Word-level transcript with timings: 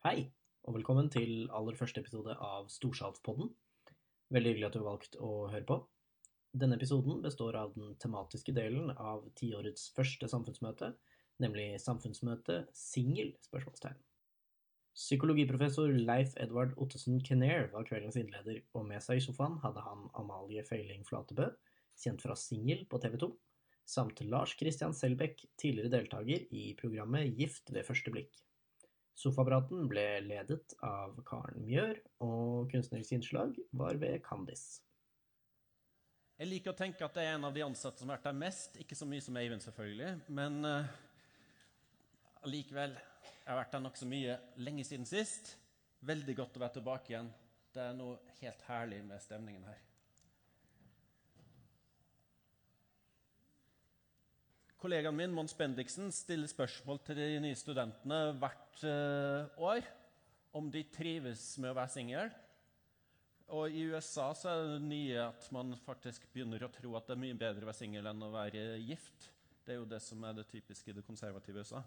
Hei, 0.00 0.30
og 0.64 0.78
velkommen 0.78 1.10
til 1.12 1.50
aller 1.52 1.76
første 1.76 2.00
episode 2.00 2.32
av 2.40 2.70
Storsalspodden. 2.72 3.50
Veldig 4.32 4.54
hyggelig 4.54 4.66
at 4.70 4.72
du 4.72 4.78
har 4.78 4.86
valgt 4.86 5.18
å 5.20 5.28
høre 5.52 5.66
på. 5.68 5.76
Denne 6.56 6.78
episoden 6.80 7.18
består 7.20 7.58
av 7.60 7.74
den 7.74 7.90
tematiske 8.00 8.54
delen 8.56 8.94
av 8.94 9.26
tiårets 9.36 9.90
første 9.92 10.24
samfunnsmøte, 10.32 10.94
nemlig 11.44 11.68
samfunnsmøte 11.84 12.62
singel? 12.72 13.34
spørsmålstegn. 13.44 14.00
Psykologiprofessor 14.96 15.92
Leif 15.92 16.32
Edvard 16.40 16.72
Ottesen 16.80 17.20
Kenner 17.20 17.68
var 17.76 17.84
kveldens 17.84 18.16
innleder, 18.16 18.64
og 18.72 18.88
med 18.88 19.04
seg 19.04 19.20
i 19.20 19.28
sofaen 19.28 19.60
hadde 19.60 19.84
han 19.84 20.08
Amalie 20.16 20.64
Feiling 20.64 21.04
Flatebø, 21.04 21.52
kjent 22.00 22.24
fra 22.24 22.40
Singel 22.40 22.86
på 22.88 23.04
TV 23.04 23.20
2, 23.20 23.34
samt 23.84 24.24
Lars 24.24 24.56
Christian 24.56 24.96
Selbekk, 24.96 25.44
tidligere 25.60 25.92
deltaker 26.00 26.48
i 26.48 26.70
programmet 26.80 27.36
Gift 27.36 27.68
ved 27.68 27.84
første 27.84 28.16
blikk. 28.16 28.46
Sofapraten 29.20 29.84
ble 29.90 30.04
ledet 30.24 30.72
av 30.86 31.18
Karen 31.28 31.66
Mjør, 31.66 31.98
og 32.24 32.70
kunstnerisk 32.72 33.18
innslag 33.18 33.58
var 33.76 33.98
ved 34.00 34.22
Candice. 34.24 34.80
Jeg 36.40 36.48
liker 36.48 36.72
å 36.72 36.78
tenke 36.78 37.04
at 37.04 37.18
det 37.18 37.26
er 37.26 37.34
en 37.34 37.44
av 37.44 37.52
de 37.52 37.60
ansatte 37.66 38.00
som 38.00 38.08
har 38.08 38.16
vært 38.16 38.30
der 38.30 38.38
mest. 38.40 38.78
Ikke 38.80 38.96
så 38.96 39.04
mye 39.04 39.20
som 39.20 39.36
Eivind, 39.36 39.60
selvfølgelig, 39.60 40.14
men 40.32 40.56
uh, 40.64 40.88
allikevel. 42.48 42.96
Jeg 43.26 43.50
har 43.50 43.60
vært 43.60 43.76
der 43.76 43.84
nokså 43.84 44.08
mye 44.08 44.38
lenge 44.64 44.86
siden 44.88 45.04
sist. 45.08 45.52
Veldig 46.08 46.38
godt 46.40 46.56
å 46.56 46.64
være 46.64 46.78
tilbake 46.78 47.12
igjen. 47.12 47.28
Det 47.74 47.84
er 47.84 47.96
noe 47.98 48.16
helt 48.40 48.64
herlig 48.70 49.02
med 49.04 49.20
stemningen 49.20 49.68
her. 49.68 49.89
Kollegaen 54.80 55.12
min 55.12 55.34
Mons 55.36 55.52
Bendiksen 55.52 56.06
stiller 56.08 56.48
spørsmål 56.48 57.02
til 57.04 57.18
de 57.18 57.40
nye 57.44 57.56
studentene 57.58 58.30
hvert 58.40 58.84
uh, 58.88 59.58
år 59.60 59.84
om 60.56 60.70
de 60.72 60.80
trives 60.88 61.42
med 61.60 61.74
å 61.74 61.76
være 61.76 61.92
singel. 61.92 62.32
Og 63.52 63.76
I 63.76 63.82
USA 63.92 64.30
så 64.32 64.48
er 64.48 64.70
det 64.70 64.86
nye 64.86 65.18
at 65.26 65.50
man 65.52 65.74
faktisk 65.84 66.24
begynner 66.32 66.64
å 66.64 66.70
tro 66.72 66.94
at 66.96 67.10
det 67.10 67.18
er 67.18 67.20
mye 67.26 67.36
bedre 67.36 67.66
å 67.66 67.68
være 67.68 67.80
singel 67.82 68.08
enn 68.08 68.24
å 68.24 68.32
være 68.32 68.64
gift. 68.78 69.28
Det 69.66 69.76
er 69.76 69.82
jo 69.82 69.90
det 69.92 70.00
som 70.00 70.24
er 70.24 70.40
det 70.40 70.46
typiske 70.48 70.88
i 70.88 70.96
det 70.96 71.04
konservative 71.04 71.60
USA. 71.60 71.84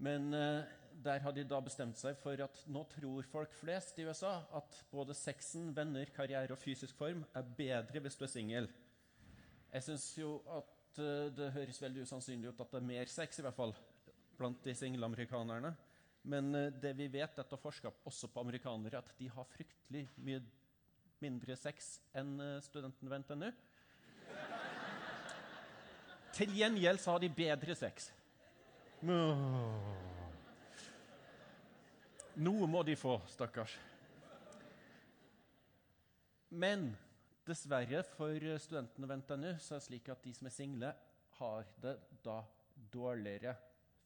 Men 0.00 0.32
uh, 0.32 0.64
der 1.04 1.20
har 1.20 1.36
de 1.36 1.44
da 1.52 1.60
bestemt 1.60 2.00
seg 2.00 2.16
for 2.24 2.46
at 2.48 2.64
nå 2.72 2.88
tror 2.96 3.28
folk 3.28 3.52
flest 3.60 4.00
i 4.00 4.08
USA 4.08 4.38
at 4.56 4.82
både 4.88 5.20
sexen, 5.20 5.68
venner, 5.76 6.08
karriere 6.16 6.56
og 6.56 6.64
fysisk 6.64 6.96
form 6.96 7.26
er 7.36 7.56
bedre 7.60 8.00
hvis 8.00 8.16
du 8.16 8.24
er 8.24 8.36
singel. 8.38 8.74
Jeg 9.68 9.90
syns 9.92 10.14
jo 10.16 10.38
at 10.48 10.78
Eh, 10.79 10.79
det 11.36 11.52
høres 11.54 11.80
veldig 11.82 12.04
usannsynlig 12.06 12.50
ut 12.50 12.60
at 12.62 12.74
det 12.74 12.80
er 12.80 12.90
mer 12.90 13.10
sex, 13.10 13.38
i 13.40 13.44
hvert 13.46 13.56
fall 13.56 13.74
blant 14.40 14.62
de 14.64 14.74
single 14.76 15.06
amerikanerne. 15.06 15.74
Men 16.22 16.54
eh, 16.54 16.72
det 16.82 16.94
vi 16.98 17.08
vet 17.12 17.38
etter 17.40 17.60
forskap 17.60 18.06
også 18.08 18.28
på 18.32 18.40
amerikanere, 18.44 19.00
at 19.00 19.12
de 19.18 19.28
har 19.32 19.48
fryktelig 19.52 20.06
mye 20.20 20.40
mindre 21.20 21.56
sex 21.60 21.98
enn 22.16 22.40
eh, 22.40 22.62
studenten 22.64 23.10
ved 23.10 23.24
NTNU. 23.24 23.50
Til 26.36 26.56
gjengjeld 26.56 27.00
så 27.02 27.16
har 27.16 27.20
de 27.22 27.28
bedre 27.34 27.74
sex. 27.76 28.10
Noe 32.40 32.68
må 32.70 32.82
de 32.86 32.94
få, 32.96 33.18
stakkars. 33.32 33.74
Men 36.50 36.90
Dessverre 37.48 38.02
for 38.12 38.48
studentene 38.60 39.08
ved 39.08 39.22
NTNU 39.22 39.50
så 39.58 39.74
er 39.74 39.80
det 39.80 39.86
slik 39.86 40.10
at 40.12 40.22
de 40.24 40.34
som 40.36 40.48
er 40.48 40.54
single, 40.54 40.92
har 41.40 41.68
det 41.80 41.96
da 42.24 42.42
dårligere, 42.92 43.54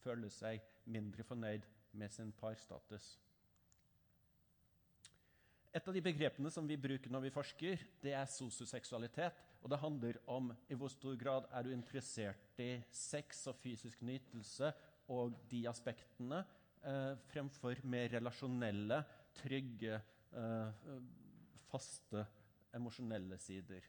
føler 0.05 0.31
seg 0.31 0.63
mindre 0.91 1.25
fornøyd 1.27 1.67
med 1.99 2.13
sin 2.13 2.31
parstatus. 2.39 3.15
Et 5.75 5.89
av 5.91 5.97
de 5.97 6.03
begrepene 6.05 6.51
som 6.55 6.69
vi 6.71 6.77
bruker 6.79 7.11
når 7.11 7.25
vi 7.25 7.33
forsker, 7.35 7.81
det 8.03 8.13
er 8.15 8.31
sosioseksualitet. 8.31 9.41
Og 9.65 9.73
det 9.73 9.81
handler 9.83 10.21
om 10.31 10.53
i 10.71 10.77
hvor 10.79 10.93
stor 10.93 11.17
grad 11.19 11.49
er 11.51 11.65
du 11.67 11.73
interessert 11.75 12.61
i 12.63 12.77
sex 12.95 13.47
og 13.51 13.57
fysisk 13.59 14.05
nytelse 14.07 14.71
og 15.11 15.35
de 15.51 15.65
aspektene 15.67 16.45
eh, 16.85 17.17
fremfor 17.33 17.81
mer 17.91 18.13
relasjonelle, 18.13 19.01
trygge, 19.41 19.99
eh, 20.37 20.93
faste 21.73 22.23
emosjonelle 22.75 23.39
sider. 23.43 23.87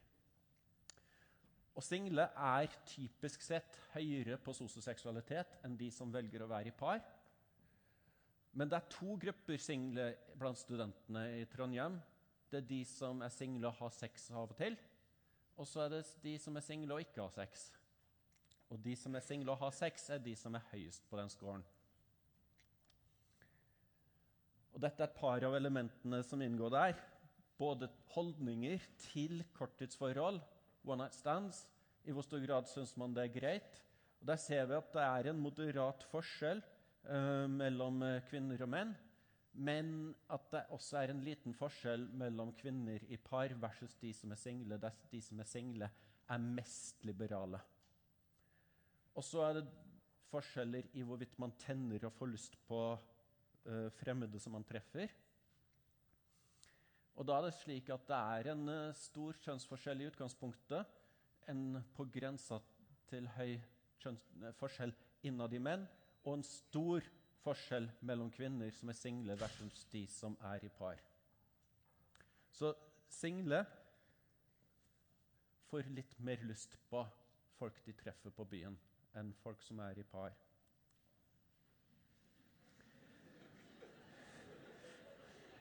Og 1.75 1.83
single 1.83 2.29
er 2.39 2.71
typisk 2.87 3.43
sett 3.43 3.75
høyere 3.93 4.37
på 4.39 4.53
sosioseksualitet 4.55 5.57
enn 5.67 5.75
de 5.79 5.89
som 5.91 6.13
velger 6.13 6.45
å 6.45 6.49
være 6.49 6.71
i 6.71 6.75
par. 6.75 7.01
Men 8.55 8.71
det 8.71 8.77
er 8.79 8.91
to 8.93 9.17
grupper 9.19 9.59
single 9.59 10.07
blant 10.39 10.61
studentene 10.61 11.25
i 11.41 11.47
Trondheim. 11.51 11.97
Det 12.47 12.61
er 12.61 12.69
de 12.69 12.81
som 12.87 13.19
er 13.25 13.33
single 13.33 13.67
og 13.67 13.81
har 13.81 13.91
sex 13.91 14.29
av 14.31 14.45
og 14.45 14.55
til. 14.55 14.77
Og 15.59 15.67
så 15.67 15.83
er 15.83 15.97
det 15.97 16.05
de 16.23 16.37
som 16.39 16.55
er 16.55 16.63
single 16.63 16.95
og 16.95 17.03
ikke 17.03 17.25
har 17.25 17.33
sex. 17.35 17.67
Og 18.71 18.79
de 18.81 18.95
som 18.97 19.15
er 19.15 19.23
single 19.25 19.51
og 19.51 19.59
har 19.59 19.75
sex, 19.75 20.07
er 20.09 20.23
de 20.23 20.35
som 20.39 20.55
er 20.55 20.63
høyest 20.71 21.03
på 21.09 21.19
den 21.19 21.31
scoren. 21.31 21.65
Og 24.75 24.81
dette 24.83 25.03
er 25.03 25.11
et 25.11 25.19
par 25.19 25.43
av 25.47 25.55
elementene 25.55 26.23
som 26.27 26.41
inngår 26.43 26.71
der 26.71 26.97
både 27.59 27.89
holdninger 28.15 28.83
til 29.07 29.43
korttidsforhold, 29.55 30.41
one 30.85 31.03
night 31.03 31.15
stands, 31.15 31.65
i 32.05 32.13
hvor 32.13 32.25
stor 32.25 32.43
grad 32.45 32.67
syns 32.69 32.93
man 32.99 33.15
det 33.15 33.25
er 33.25 33.33
greit. 33.39 33.81
Og 34.21 34.27
Der 34.27 34.39
ser 34.41 34.65
vi 34.65 34.77
at 34.77 34.93
det 34.93 35.03
er 35.03 35.29
en 35.31 35.41
moderat 35.41 36.05
forskjell 36.11 36.61
uh, 37.09 37.45
mellom 37.49 38.01
eh, 38.05 38.21
kvinner 38.29 38.61
og 38.65 38.71
menn. 38.71 38.93
Men 39.55 39.89
at 40.29 40.49
det 40.51 40.65
også 40.75 40.99
er 40.99 41.13
en 41.13 41.23
liten 41.23 41.55
forskjell 41.55 42.09
mellom 42.19 42.51
kvinner 42.59 43.03
i 43.07 43.17
par 43.17 43.53
versus 43.61 43.95
de 44.01 44.11
som 44.13 44.33
er 44.35 44.41
single. 44.41 44.79
Der 44.81 44.97
de 45.11 45.21
som 45.21 45.39
er 45.39 45.47
single, 45.47 45.89
er 46.29 46.37
mest 46.37 47.05
liberale. 47.05 47.61
Og 49.15 49.23
så 49.23 49.45
er 49.47 49.59
det 49.59 49.67
forskjeller 50.31 50.89
i 50.93 51.05
hvorvidt 51.07 51.37
man 51.39 51.53
tenner 51.61 52.07
og 52.07 52.13
får 52.17 52.31
lyst 52.33 52.57
på 52.67 52.81
uh, 52.95 53.89
fremmede 54.01 54.41
som 54.41 54.57
man 54.57 54.67
treffer. 54.67 55.13
Og 57.15 57.27
da 57.27 57.37
er 57.37 57.47
det 57.47 57.55
slik 57.55 57.89
at 57.93 58.07
det 58.09 58.17
er 58.17 58.51
en 58.51 58.69
uh, 58.69 58.95
stor 58.99 59.37
kjønnsforskjell 59.45 60.03
i 60.03 60.07
utgangspunktet. 60.09 60.95
En 61.51 61.79
på 61.95 62.07
grensa 62.11 62.59
til 63.09 63.29
høy 63.37 63.53
uh, 63.55 64.49
forskjell 64.59 64.91
innad 65.27 65.55
i 65.55 65.61
menn. 65.63 65.85
Og 66.25 66.37
en 66.37 66.47
stor 66.47 67.05
forskjell 67.45 67.87
mellom 68.09 68.31
kvinner 68.33 68.73
som 68.73 68.89
er 68.91 68.97
single, 68.97 69.37
versus 69.39 69.85
de 69.91 70.03
som 70.11 70.35
er 70.51 70.65
i 70.65 70.71
par. 70.73 70.99
Så 72.51 72.73
single 73.11 73.61
får 75.69 75.91
litt 75.93 76.17
mer 76.19 76.43
lyst 76.47 76.75
på 76.89 77.03
folk 77.59 77.79
de 77.85 77.93
treffer 77.95 78.33
på 78.35 78.45
byen, 78.49 78.75
enn 79.15 79.31
folk 79.43 79.61
som 79.63 79.79
er 79.85 79.99
i 79.99 80.07
par. 80.07 80.33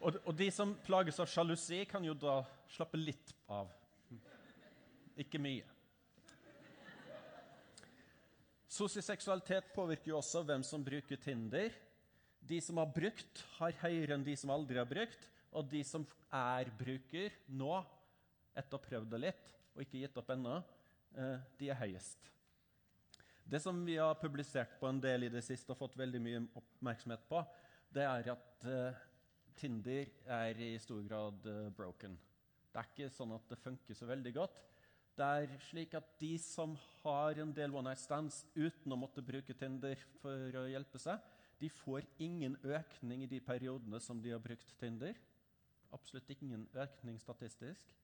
Og, 0.05 0.19
og, 0.27 0.35
de 0.37 0.51
som 0.53 0.75
plages 0.85 1.17
av 1.23 1.29
sjalusi, 1.33 1.79
kan 1.89 2.05
jo 2.05 2.13
da 2.19 2.43
slappe 2.75 2.99
litt 3.01 3.31
av. 3.49 3.71
Ikke 5.17 5.41
mye. 5.41 5.65
Sosioseksualitet 8.75 9.71
påvirker 9.73 10.11
jo 10.11 10.19
også 10.19 10.43
hvem 10.45 10.65
som 10.67 10.85
bruker 10.85 11.21
Tinder. 11.23 11.73
De 12.45 12.59
som 12.61 12.81
har 12.83 12.91
brukt, 12.93 13.45
har 13.57 13.79
høyere 13.81 14.19
enn 14.19 14.27
de 14.27 14.35
som 14.37 14.53
aldri 14.53 14.81
har 14.83 14.91
brukt. 14.91 15.31
Og 15.55 15.71
de 15.71 15.81
som 15.87 16.05
er 16.35 16.69
bruker 16.77 17.33
nå, 17.49 17.79
etter 18.53 18.77
å 18.77 18.81
ha 18.83 18.85
prøvd 18.85 19.09
det 19.15 19.23
litt 19.23 19.53
og 19.75 19.83
ikke 19.83 20.03
gitt 20.03 20.19
opp 20.21 20.29
ennå, 20.35 20.59
eh, 21.17 21.39
de 21.59 21.71
er 21.73 21.81
høyest. 21.81 22.29
Det 23.45 23.59
som 23.63 23.81
vi 23.87 23.97
har 23.99 24.15
publisert 24.21 24.77
på 24.81 24.87
en 24.91 25.01
del 25.03 25.27
i 25.27 25.33
det 25.33 25.43
siste 25.47 25.73
og 25.73 25.81
fått 25.81 25.97
veldig 25.99 26.21
mye 26.23 26.45
oppmerksomhet 26.61 27.25
på, 27.31 27.41
det 27.95 28.05
er 28.07 28.31
at 28.35 28.69
eh, 28.71 29.03
Tinder 29.59 30.11
er 30.27 30.61
i 30.61 30.75
stor 30.83 31.03
grad 31.07 31.47
uh, 31.47 31.71
broken. 31.75 32.17
Det 32.73 32.81
er 32.81 32.91
ikke 32.91 33.11
sånn 33.15 33.35
at 33.37 33.47
det 33.51 33.61
funker 33.63 33.97
så 33.97 34.09
veldig 34.09 34.33
godt. 34.35 34.63
Det 35.15 35.27
er 35.27 35.53
slik 35.69 35.93
at 35.95 36.09
de 36.19 36.33
som 36.43 36.73
har 37.05 37.39
en 37.39 37.53
del 37.55 37.75
one 37.75 37.93
night 37.93 38.03
stands 38.03 38.41
uten 38.57 38.95
å 38.95 38.99
måtte 38.99 39.23
bruke 39.23 39.55
Tinder 39.55 40.01
for 40.19 40.59
å 40.59 40.65
hjelpe 40.67 40.99
seg, 40.99 41.23
de 41.61 41.71
får 41.71 42.03
ingen 42.19 42.57
økning 42.67 43.23
i 43.23 43.31
de 43.31 43.39
periodene 43.41 44.01
som 44.03 44.19
de 44.21 44.33
har 44.35 44.43
brukt 44.43 44.75
Tinder. 44.81 45.15
Absolutt 45.95 46.33
ingen 46.35 46.67
økning 46.75 47.21
statistisk. 47.23 47.95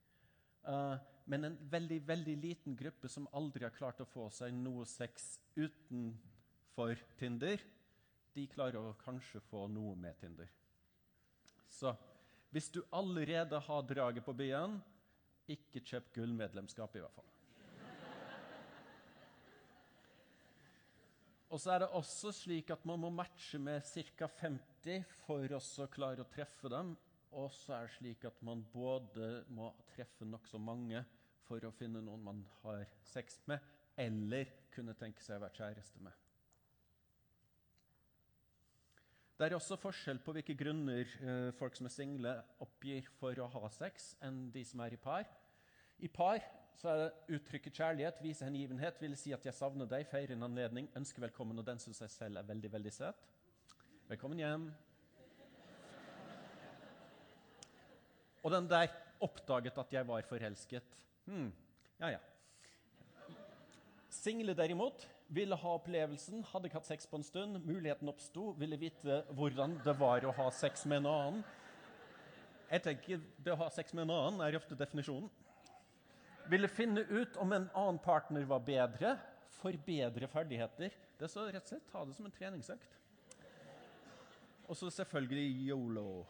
Uh, 0.62 0.94
men 1.26 1.49
en 1.49 1.58
veldig 1.73 1.99
veldig 2.06 2.37
liten 2.38 2.79
gruppe 2.79 3.08
som 3.11 3.29
aldri 3.35 3.64
har 3.67 3.75
klart 3.75 4.03
å 4.05 4.08
få 4.08 4.29
seg 4.35 4.55
noe 4.55 4.87
sex 4.87 5.32
utenfor 5.56 7.00
Tinder, 7.19 7.58
de 8.37 8.46
klarer 8.55 8.79
å 8.93 8.99
kanskje 9.03 9.43
få 9.50 9.67
noe 9.73 9.96
med 9.99 10.19
Tinder. 10.20 10.59
Så 11.70 11.94
hvis 12.50 12.70
du 12.75 12.82
allerede 12.93 13.61
har 13.62 13.82
draget 13.87 14.25
på 14.26 14.34
byen, 14.34 14.81
ikke 15.50 15.82
kjøp 15.87 16.11
gullmedlemskap, 16.14 16.96
i 16.96 17.02
hvert 17.02 17.14
fall. 17.14 17.31
Og 21.50 21.58
så 21.58 21.72
er 21.75 21.82
det 21.82 21.94
også 21.99 22.31
slik 22.34 22.70
at 22.70 22.84
man 22.87 23.00
må 23.02 23.08
matche 23.11 23.58
med 23.58 23.82
ca. 23.82 24.28
50 24.38 25.06
for 25.25 25.56
å 25.56 25.87
klare 25.90 26.22
å 26.22 26.31
treffe 26.31 26.70
dem. 26.70 26.93
Og 27.34 27.50
så 27.55 27.75
er 27.75 27.88
det 27.88 27.96
slik 27.96 28.26
at 28.26 28.38
man 28.46 28.62
både 28.72 29.44
må 29.55 29.72
treffe 29.90 30.26
nokså 30.26 30.58
mange 30.62 31.02
for 31.46 31.67
å 31.67 31.75
finne 31.75 32.02
noen 32.06 32.22
man 32.22 32.44
har 32.62 32.84
sex 33.02 33.40
med, 33.50 33.58
eller 33.99 34.50
kunne 34.75 34.94
tenke 34.99 35.22
seg 35.22 35.40
å 35.40 35.46
være 35.46 35.58
kjæreste 35.58 36.02
med. 36.06 36.14
Det 39.40 39.46
er 39.48 39.54
også 39.56 39.78
forskjell 39.81 40.19
på 40.20 40.34
hvilke 40.37 40.52
grunner 40.52 41.08
eh, 41.25 41.46
folk 41.56 41.72
som 41.72 41.87
er 41.88 41.92
single, 41.94 42.32
oppgir 42.60 43.06
for 43.16 43.38
å 43.40 43.46
ha 43.54 43.69
sex, 43.72 44.10
enn 44.20 44.50
de 44.52 44.60
som 44.69 44.82
er 44.84 44.92
i 44.92 44.98
par. 45.00 45.25
I 45.96 46.10
par 46.12 46.42
så 46.76 46.90
er 46.90 46.98
det 47.00 47.38
uttrykket 47.38 47.78
kjærlighet, 47.81 48.19
vise 48.20 48.44
hengivenhet, 48.44 49.00
vil 49.00 49.16
si 49.16 49.32
at 49.32 49.46
'jeg 49.46 49.56
savner 49.56 49.88
deg', 49.88 50.04
feire 50.10 50.37
en 50.37 50.44
anledning, 50.44 50.90
ønske 50.92 51.25
velkommen, 51.25 51.56
og 51.56 51.64
den 51.64 51.81
syns 51.81 52.02
jeg 52.04 52.10
selv 52.10 52.37
er 52.37 52.42
veldig, 52.50 52.72
veldig 52.72 52.92
søt. 52.92 53.31
Velkommen 54.10 54.42
hjem. 54.44 54.66
Og 58.44 58.52
den 58.52 58.69
der 58.69 58.93
oppdaget 59.20 59.78
at 59.78 59.93
jeg 59.93 60.06
var 60.06 60.20
forelsket. 60.20 61.00
Hmm. 61.25 61.52
Ja, 61.98 62.08
ja. 62.08 62.20
Single 64.10 64.52
derimot 64.52 65.08
ville 65.31 65.56
ha 65.56 65.73
opplevelsen, 65.79 66.43
hadde 66.50 66.69
ikke 66.69 66.81
hatt 66.81 66.88
sex 66.91 67.06
på 67.06 67.21
en 67.21 67.27
stund. 67.27 67.61
Muligheten 67.62 68.11
oppsto, 68.11 68.50
ville 68.59 68.79
vite 68.81 69.23
hvordan 69.38 69.79
det 69.85 69.94
var 70.00 70.27
å 70.27 70.35
ha 70.35 70.49
sex 70.55 70.85
med 70.91 71.03
en 71.03 71.11
annen. 71.11 71.43
Jeg 72.71 72.85
tenker 72.85 73.23
Det 73.43 73.53
å 73.55 73.59
ha 73.59 73.71
sex 73.75 73.94
med 73.94 74.05
en 74.06 74.15
annen 74.15 74.43
er 74.47 74.59
ofte 74.59 74.79
definisjonen. 74.79 75.31
Ville 76.50 76.71
finne 76.71 77.03
ut 77.06 77.37
om 77.38 77.53
en 77.55 77.69
annen 77.79 77.99
partner 78.03 78.47
var 78.47 78.62
bedre, 78.67 79.15
forbedre 79.61 80.27
ferdigheter. 80.31 80.94
Det 81.19 81.27
er 81.27 81.31
så 81.31 81.47
rett 81.47 81.62
og 81.62 81.75
slett 81.75 81.91
ta 81.93 82.03
det 82.06 82.17
som 82.17 82.27
en 82.27 82.35
treningsøkt. 82.35 82.97
Og 84.71 84.79
så 84.79 84.91
selvfølgelig 84.94 85.69
yolo. 85.69 86.25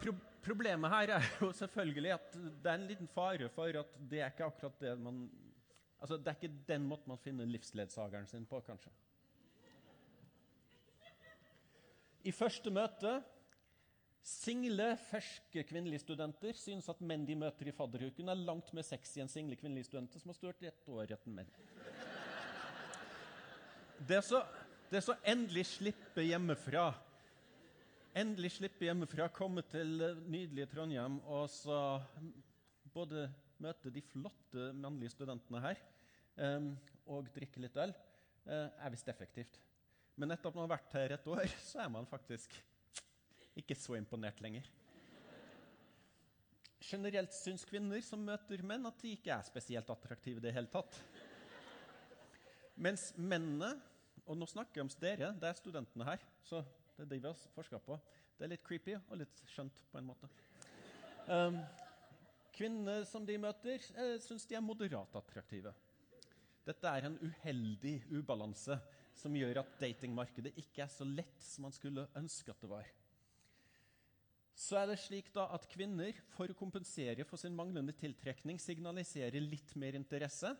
Pro 0.00 0.16
problemet 0.42 0.92
her 0.92 1.14
er 1.18 1.28
jo 1.40 1.52
selvfølgelig 1.56 2.14
at 2.16 2.34
det 2.34 2.70
er 2.70 2.78
en 2.78 2.88
liten 2.90 3.10
fare 3.10 3.48
for 3.54 3.80
at 3.82 3.96
det 4.10 4.20
er 4.20 4.32
ikke 4.32 4.50
akkurat 4.50 4.80
det 4.80 4.98
man 5.00 5.24
Altså, 6.02 6.16
det 6.18 6.26
er 6.26 6.34
ikke 6.34 6.64
den 6.66 6.86
måten 6.90 7.12
man 7.12 7.18
finner 7.22 7.46
livsledsageren 7.46 8.24
sin 8.26 8.42
på, 8.50 8.58
kanskje. 8.66 8.90
I 12.26 12.32
første 12.34 12.72
møte 12.74 13.20
Single, 14.22 14.92
ferske 15.10 15.64
kvinnelige 15.66 15.98
studenter 16.04 16.54
synes 16.54 16.86
at 16.90 17.00
menn 17.02 17.24
de 17.26 17.34
møter 17.34 17.66
i 17.66 17.74
fadderuken, 17.74 18.28
er 18.30 18.38
langt 18.38 18.68
mer 18.74 18.86
sexy 18.86 19.18
enn 19.18 19.30
single 19.30 19.58
kvinnelige 19.58 19.88
studenter 19.88 20.22
som 20.22 20.30
har 20.30 20.36
stått 20.38 20.62
ett 20.68 20.86
år 20.86 21.10
etter 21.10 21.34
menn. 21.34 21.48
Det 23.98 24.20
er, 24.20 24.22
så, 24.22 24.44
det 24.90 25.00
er 25.00 25.04
så 25.08 25.16
endelig 25.26 25.66
slippe 25.72 26.22
hjemmefra. 26.22 26.92
Endelig 28.12 28.50
slippe 28.58 28.84
hjemmefra, 28.84 29.24
komme 29.32 29.62
til 29.64 30.02
nydelige 30.28 30.66
Trondheim 30.68 31.14
og 31.32 31.46
så 31.48 31.76
både 32.92 33.22
møte 33.62 33.88
de 33.88 34.02
flotte 34.04 34.66
mannlige 34.76 35.14
studentene 35.14 35.62
her 35.64 35.80
um, 36.36 36.66
og 37.08 37.30
drikke 37.32 37.62
litt 37.64 37.78
øl, 37.80 37.94
uh, 38.44 38.68
er 38.68 38.92
visst 38.92 39.08
effektivt. 39.08 39.56
Men 40.20 40.34
etter 40.34 40.50
at 40.50 40.58
man 40.58 40.66
har 40.66 40.74
vært 40.74 40.96
her 40.98 41.14
et 41.16 41.30
år, 41.32 41.54
så 41.70 41.80
er 41.86 41.94
man 41.94 42.10
faktisk 42.10 42.58
ikke 43.62 43.78
så 43.80 43.96
imponert 43.96 44.44
lenger. 44.44 44.68
Generelt 46.84 47.32
syns 47.32 47.64
kvinner 47.64 48.04
som 48.04 48.20
møter 48.28 48.60
menn, 48.60 48.84
at 48.92 49.00
de 49.00 49.14
ikke 49.16 49.32
er 49.32 49.48
spesielt 49.48 49.88
attraktive 49.88 50.42
i 50.42 50.44
det 50.44 50.52
hele 50.52 50.68
tatt. 50.68 51.00
Mens 52.76 53.08
mennene 53.16 53.72
Og 54.22 54.36
nå 54.38 54.46
snakker 54.46 54.78
jeg 54.78 54.84
om 54.84 54.90
dere, 55.02 55.32
det 55.34 55.48
er 55.48 55.56
studentene 55.58 56.04
her. 56.06 56.20
Så 56.46 56.60
det 57.02 57.08
er 57.08 57.12
det 57.12 57.20
vi 57.22 57.30
har 57.30 57.44
forska 57.56 57.80
på. 57.82 57.98
Det 58.38 58.46
er 58.46 58.52
litt 58.54 58.64
creepy 58.66 58.96
og 59.00 59.18
litt 59.20 59.42
skjønt 59.52 59.84
på 59.90 60.00
en 60.00 60.08
måte. 60.08 60.30
Um, 61.26 61.60
kvinner 62.54 63.06
som 63.08 63.26
de 63.26 63.36
møter, 63.42 63.82
eh, 63.98 64.16
syns 64.22 64.46
de 64.48 64.58
er 64.58 64.64
moderat 64.64 65.14
attraktive. 65.18 65.74
Dette 66.66 66.88
er 66.88 67.08
en 67.08 67.18
uheldig 67.18 67.98
ubalanse 68.14 68.78
som 69.18 69.34
gjør 69.36 69.62
at 69.62 69.78
datingmarkedet 69.82 70.54
ikke 70.62 70.84
er 70.86 70.90
så 70.90 71.06
lett 71.06 71.42
som 71.42 71.66
man 71.66 71.74
skulle 71.74 72.08
ønske 72.18 72.54
at 72.54 72.62
det 72.62 72.70
var 72.70 72.90
så 74.62 74.78
er 74.78 74.90
det 74.92 75.00
slik 75.00 75.30
da 75.34 75.48
at 75.56 75.66
kvinner, 75.70 76.16
for 76.36 76.50
å 76.50 76.56
kompensere 76.56 77.24
for 77.26 77.40
sin 77.40 77.56
manglende 77.56 77.94
tiltrekning, 77.98 78.60
signaliserer 78.60 79.42
litt 79.42 79.74
mer 79.80 79.96
interesse. 79.98 80.52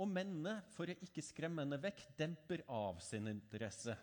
Og 0.00 0.08
mennene, 0.08 0.60
for 0.72 0.88
å 0.88 0.96
ikke 1.04 1.24
skremme 1.24 1.64
henne 1.64 1.80
vekk, 1.82 2.06
demper 2.16 2.62
av 2.72 3.02
sin 3.04 3.28
interesse. 3.28 3.96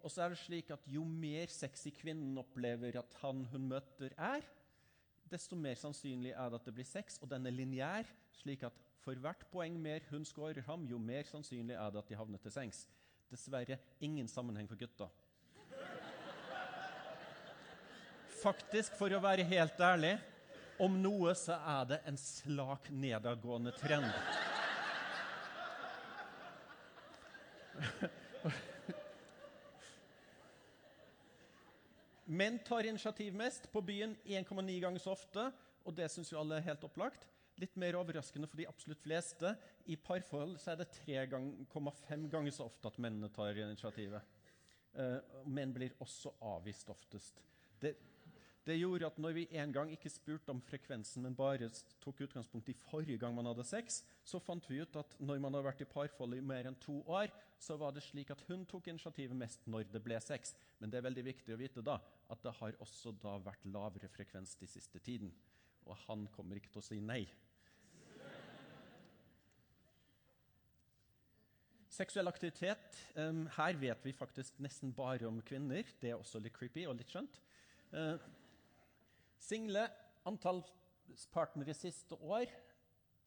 Og 0.00 0.12
så 0.12 0.24
er 0.24 0.32
det 0.32 0.40
slik 0.40 0.70
at 0.72 0.86
Jo 0.88 1.04
mer 1.04 1.50
sexy 1.52 1.92
kvinnen 1.92 2.38
opplever 2.40 2.96
at 3.00 3.16
han 3.20 3.44
hun 3.52 3.68
møter, 3.68 4.14
er, 4.16 4.46
desto 5.30 5.56
mer 5.56 5.76
sannsynlig 5.78 6.32
er 6.32 6.48
det 6.50 6.60
at 6.60 6.68
det 6.68 6.74
blir 6.74 6.88
sex. 6.88 7.18
Og 7.22 7.30
den 7.30 7.46
er 7.46 7.54
lineær, 7.54 8.08
slik 8.40 8.64
at 8.66 8.76
for 9.00 9.16
hvert 9.16 9.46
poeng 9.52 9.76
mer 9.80 10.04
hun 10.10 10.24
scorer 10.28 10.64
ham, 10.66 10.84
jo 10.88 10.98
mer 10.98 11.28
sannsynlig 11.28 11.76
er 11.76 11.92
det 11.92 12.02
at 12.02 12.10
de 12.10 12.18
havner 12.18 12.40
til 12.42 12.52
sengs. 12.52 12.84
Dessverre 13.30 13.78
ingen 14.00 14.28
sammenheng 14.28 14.68
for 14.68 14.80
gutta. 14.80 15.08
Faktisk, 18.40 18.96
for 18.96 19.12
å 19.12 19.20
være 19.20 19.44
helt 19.44 19.80
ærlig, 19.84 20.14
om 20.80 20.94
noe 20.96 21.34
så 21.36 21.58
er 21.60 21.88
det 21.92 21.98
en 22.08 22.16
slak 22.16 22.88
nedadgående 22.88 23.72
trend. 23.76 24.08
Menn 32.40 32.56
tar 32.64 32.86
initiativ 32.88 33.34
mest, 33.36 33.66
på 33.72 33.82
byen 33.84 34.14
1,9 34.24 34.78
ganger 34.80 35.02
så 35.02 35.12
ofte. 35.12 35.50
Og 35.84 35.92
det 35.96 36.06
syns 36.12 36.30
jo 36.32 36.38
alle 36.40 36.56
er 36.56 36.64
helt 36.70 36.84
opplagt. 36.86 37.26
Litt 37.60 37.74
mer 37.80 37.98
overraskende 37.98 38.48
for 38.48 38.60
de 38.60 38.68
absolutt 38.70 39.02
fleste. 39.04 39.50
I 39.92 39.98
parforhold 40.00 40.54
så 40.62 40.72
er 40.72 40.80
det 40.80 40.86
3,5 41.02 42.28
ganger 42.32 42.54
så 42.56 42.70
ofte 42.70 42.88
at 42.88 43.00
mennene 43.02 43.28
tar 43.34 43.60
initiativet. 43.60 44.38
Uh, 44.96 45.18
menn 45.52 45.74
blir 45.74 45.92
også 46.00 46.32
avvist 46.48 46.88
oftest. 46.92 47.42
Det, 47.82 47.92
det 48.66 48.76
gjorde 48.76 49.08
at 49.08 49.18
når 49.18 49.32
vi 49.38 49.46
en 49.56 49.72
gang 49.72 49.90
ikke 49.92 50.12
spurte 50.12 50.52
om 50.52 50.60
frekvensen, 50.60 51.22
men 51.24 51.36
bare 51.36 51.70
tok 52.02 52.20
utgangspunkt 52.26 52.68
i 52.68 52.76
forrige 52.76 53.18
gang 53.18 53.34
man 53.34 53.48
hadde 53.48 53.64
sex, 53.64 54.02
så 54.24 54.38
fant 54.42 54.66
vi 54.68 54.82
ut 54.82 54.96
at 55.00 55.16
når 55.18 55.40
man 55.40 55.54
hadde 55.56 55.68
vært 55.70 55.84
i 55.84 55.88
parforhold 55.88 56.36
i 56.36 56.42
mer 56.44 56.68
enn 56.68 56.76
to 56.82 56.98
år, 57.08 57.32
så 57.60 57.78
var 57.80 57.94
det 57.96 58.04
slik 58.04 58.32
at 58.34 58.44
hun 58.48 58.66
tok 58.68 58.90
initiativet 58.92 59.36
mest 59.36 59.64
når 59.68 59.88
det 59.92 60.02
ble 60.04 60.20
sex. 60.20 60.52
Men 60.78 60.92
det 60.92 61.00
er 61.00 61.08
veldig 61.08 61.24
viktig 61.24 61.54
å 61.54 61.60
vite 61.60 61.84
da 61.84 61.96
at 62.30 62.42
det 62.44 62.52
har 62.60 62.76
også 62.84 63.14
da 63.22 63.38
vært 63.42 63.64
lavere 63.72 64.10
frekvens 64.12 64.56
de 64.60 64.68
siste 64.68 65.00
tiden. 65.00 65.32
Og 65.88 65.96
han 66.06 66.26
kommer 66.34 66.60
ikke 66.60 66.72
til 66.74 66.82
å 66.82 66.88
si 66.90 67.00
nei. 67.00 67.24
Seksuell 71.90 72.30
aktivitet. 72.30 73.00
Um, 73.16 73.46
her 73.56 73.76
vet 73.80 74.04
vi 74.06 74.12
faktisk 74.16 74.60
nesten 74.62 74.92
bare 74.96 75.26
om 75.28 75.40
kvinner. 75.44 75.88
Det 76.00 76.12
er 76.12 76.20
også 76.20 76.40
litt 76.40 76.54
creepy 76.56 76.86
og 76.88 76.96
litt 77.00 77.10
skjønt. 77.12 77.40
Uh, 77.90 78.14
Single 79.40 79.86
antall 80.28 80.62
partnere 81.32 81.74
siste 81.74 82.14
år 82.14 82.50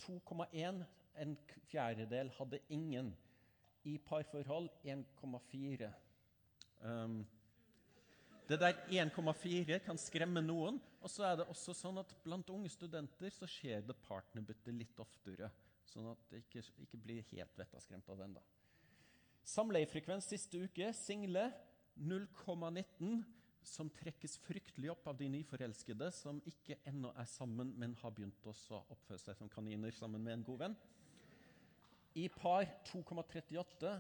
2,1. 0.05 0.84
En 1.22 1.36
fjerdedel 1.70 2.32
hadde 2.38 2.62
ingen. 2.74 3.13
I 3.84 3.98
parforhold 3.98 4.70
1,4. 4.86 5.89
Um, 6.84 7.25
det 8.48 8.60
der 8.60 8.79
1,4 8.91 9.77
kan 9.84 9.98
skremme 9.98 10.41
noen. 10.41 10.79
Og 11.03 11.12
så 11.12 11.25
er 11.27 11.41
det 11.41 11.50
også 11.51 11.75
sånn 11.75 12.00
at 12.00 12.13
blant 12.24 12.50
unge 12.53 12.72
studenter 12.72 13.34
så 13.34 13.48
skjer 13.50 13.84
det 13.84 14.00
partnerbytte 14.05 14.72
litt 14.75 15.00
oftere. 15.03 15.50
Sånn 15.89 16.08
at 16.13 16.29
det 16.32 16.46
ikke, 16.46 16.63
ikke 16.86 17.00
blir 17.03 17.25
helt 17.34 17.58
vettaskremt 17.60 18.08
av 18.10 18.22
den. 18.24 18.38
da. 18.38 18.43
Samleiefrekvens 19.43 20.29
siste 20.32 20.62
uke 20.63 20.93
single 20.96 21.50
0,19 22.00 23.20
som 23.67 23.89
trekkes 23.93 24.38
fryktelig 24.43 24.91
opp 24.93 25.08
av 25.10 25.17
de 25.20 25.29
nyforelskede 25.32 26.10
som 26.15 26.41
ikke 26.50 26.77
ennå 26.89 27.13
er 27.20 27.29
sammen, 27.29 27.74
men 27.79 27.96
har 28.01 28.13
begynt 28.15 28.48
å 28.50 28.55
oppføre 28.82 29.22
seg 29.22 29.38
som 29.39 29.51
kaniner 29.51 29.96
sammen 29.96 30.24
med 30.24 30.38
en 30.38 30.46
god 30.48 30.65
venn. 30.65 30.77
I 32.20 32.27
par 32.29 32.67
2,38, 32.91 33.93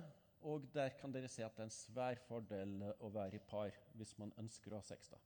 og 0.43 0.65
der 0.73 0.91
kan 0.99 1.13
dere 1.13 1.29
se 1.31 1.45
at 1.45 1.55
det 1.55 1.63
er 1.63 1.69
en 1.69 1.73
svær 1.73 2.19
fordel 2.27 2.81
å 2.99 3.09
være 3.13 3.39
i 3.39 3.45
par 3.47 3.73
hvis 3.97 4.17
man 4.19 4.33
ønsker 4.41 4.73
å 4.73 4.81
ha 4.81 4.85
sex. 4.85 5.09
da. 5.09 5.21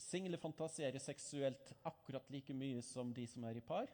Single 0.00 0.38
fantaserer 0.40 1.00
seksuelt 1.00 1.72
akkurat 1.84 2.28
like 2.32 2.54
mye 2.56 2.82
som 2.82 3.12
de 3.14 3.26
som 3.30 3.44
er 3.44 3.60
i 3.60 3.64
par. 3.64 3.92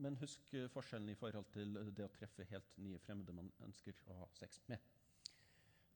Men 0.00 0.16
husk 0.20 0.54
forskjellen 0.72 1.10
i 1.12 1.18
forhold 1.18 1.48
til 1.52 1.74
det 1.96 2.06
å 2.06 2.12
treffe 2.14 2.46
helt 2.48 2.76
nye 2.80 3.00
fremmede 3.02 3.34
man 3.36 3.50
ønsker 3.66 3.96
å 4.08 4.20
ha 4.22 4.28
sex 4.38 4.60
med. 4.70 4.80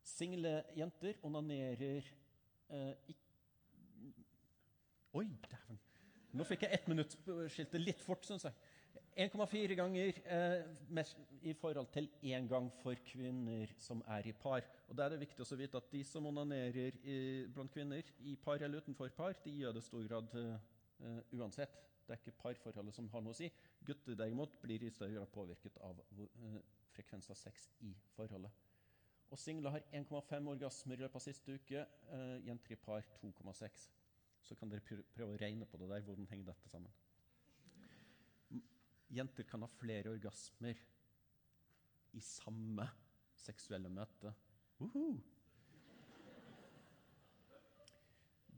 Single 0.04 0.58
jenter 0.76 1.18
onanerer 1.24 2.04
eh, 2.70 3.14
Oi, 5.14 5.28
dæven! 5.50 5.78
Nå 6.34 6.44
fikk 6.48 6.64
jeg 6.66 6.74
ett 6.74 6.88
minutt 6.90 7.12
skiltet 7.54 7.78
litt 7.78 8.00
fort, 8.02 8.24
syns 8.26 8.48
jeg. 8.48 8.56
1,4 9.14 9.76
ganger 9.78 10.16
eh, 10.26 11.04
i 11.46 11.52
forhold 11.54 11.86
til 11.94 12.08
én 12.26 12.48
gang 12.50 12.66
for 12.82 12.98
kvinner 13.06 13.70
som 13.78 14.02
er 14.10 14.26
i 14.26 14.32
par. 14.34 14.66
Og 14.88 14.96
Da 14.98 15.06
er 15.06 15.14
det 15.14 15.20
viktig 15.22 15.46
å 15.46 15.58
vite 15.60 15.78
at 15.78 15.92
de 15.92 16.02
som 16.06 16.26
onanerer 16.26 16.98
i, 17.06 17.18
blant 17.54 17.70
kvinner, 17.70 18.02
i 18.26 18.34
par 18.34 18.62
eller 18.62 18.82
utenfor 18.82 19.14
par, 19.14 19.38
de 19.44 19.54
gjør 19.54 19.76
det 19.76 19.84
i 19.84 19.86
stor 19.86 20.08
grad 20.08 20.34
eh, 20.40 21.22
uansett. 21.38 21.78
Det 22.04 22.16
er 22.16 22.20
ikke 22.20 22.36
parforholdet 22.42 22.98
som 22.98 23.08
har 23.14 23.22
noe 23.22 23.32
å 23.32 23.38
si. 23.38 23.48
Gutter 23.86 24.18
derimot 24.18 24.58
blir 24.62 24.82
i 24.82 24.90
større 24.92 25.14
grad 25.14 25.30
påvirket 25.32 25.78
av 25.86 26.02
eh, 26.18 26.60
frekvens 26.96 27.30
av 27.30 27.38
sex 27.38 27.70
i 27.86 27.94
forholdet. 28.18 28.63
Og 29.32 29.38
Single 29.38 29.70
har 29.70 29.84
1,5 29.92 30.48
orgasmer 30.52 30.98
i 30.98 31.02
løpet 31.04 31.18
av 31.20 31.24
siste 31.24 31.56
uke. 31.56 31.84
Uh, 32.10 32.38
jenter 32.46 32.74
i 32.76 32.80
par 32.80 33.06
2,6. 33.22 33.88
Så 34.44 34.56
kan 34.60 34.70
dere 34.70 35.02
prøve 35.14 35.34
å 35.34 35.40
regne 35.40 35.66
på 35.66 35.80
det 35.80 35.88
der, 35.90 36.04
hvordan 36.04 36.28
henger 36.30 36.52
dette 36.52 36.70
sammen. 36.70 36.92
Jenter 39.14 39.46
kan 39.48 39.62
ha 39.64 39.70
flere 39.78 40.12
orgasmer 40.12 40.80
i 42.14 42.22
samme 42.22 42.86
seksuelle 43.44 43.90
møte. 43.92 44.32
Uhuh. 44.82 45.16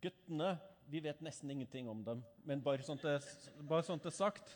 Guttene 0.02 0.56
vi 0.86 1.00
vet 1.02 1.22
nesten 1.24 1.50
ingenting 1.50 1.88
om 1.90 2.02
dem, 2.06 2.22
men 2.46 2.62
bare 2.62 2.84
sånn 2.86 3.00
det, 3.02 3.16
bare 3.66 3.82
sånn 3.86 3.98
det 4.02 4.12
er 4.12 4.14
sagt 4.14 4.52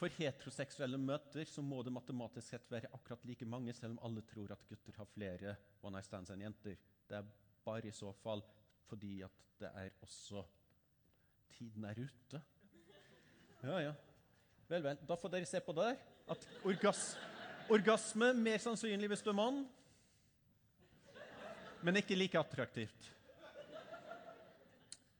For 0.00 0.08
heteroseksuelle 0.16 0.96
møter 0.96 1.44
så 1.44 1.60
må 1.60 1.82
det 1.84 1.92
matematisk 1.92 2.54
sett 2.54 2.70
være 2.72 2.88
akkurat 2.96 3.24
like 3.28 3.44
mange, 3.44 3.74
selv 3.76 3.92
om 3.92 3.98
alle 4.08 4.22
tror 4.24 4.54
at 4.54 4.62
gutter 4.70 4.96
har 4.96 5.08
flere 5.12 5.52
one 5.84 5.98
night 5.98 6.08
stands 6.08 6.32
enn 6.32 6.46
jenter. 6.46 6.78
Det 7.04 7.18
er 7.18 7.26
bare 7.66 7.90
i 7.90 7.92
så 7.92 8.08
fall 8.22 8.40
fordi 8.88 9.18
at 9.26 9.44
det 9.60 9.68
er 9.76 9.92
også 10.00 10.46
Tiden 11.50 11.84
er 11.84 11.98
ute. 11.98 12.38
Ja, 13.60 13.80
ja. 13.82 13.92
Vel, 14.70 14.84
vel. 14.86 15.00
Da 15.04 15.16
får 15.18 15.32
dere 15.34 15.48
se 15.50 15.60
på 15.60 15.74
der. 15.76 15.98
At 16.30 16.46
orgas 16.64 17.02
orgasme 17.70 18.32
mer 18.34 18.62
sannsynlig 18.62 19.10
hvis 19.12 19.22
du 19.26 19.28
er 19.30 19.36
mann, 19.36 19.60
men 21.84 22.00
ikke 22.00 22.16
like 22.16 22.38
attraktivt. 22.38 23.10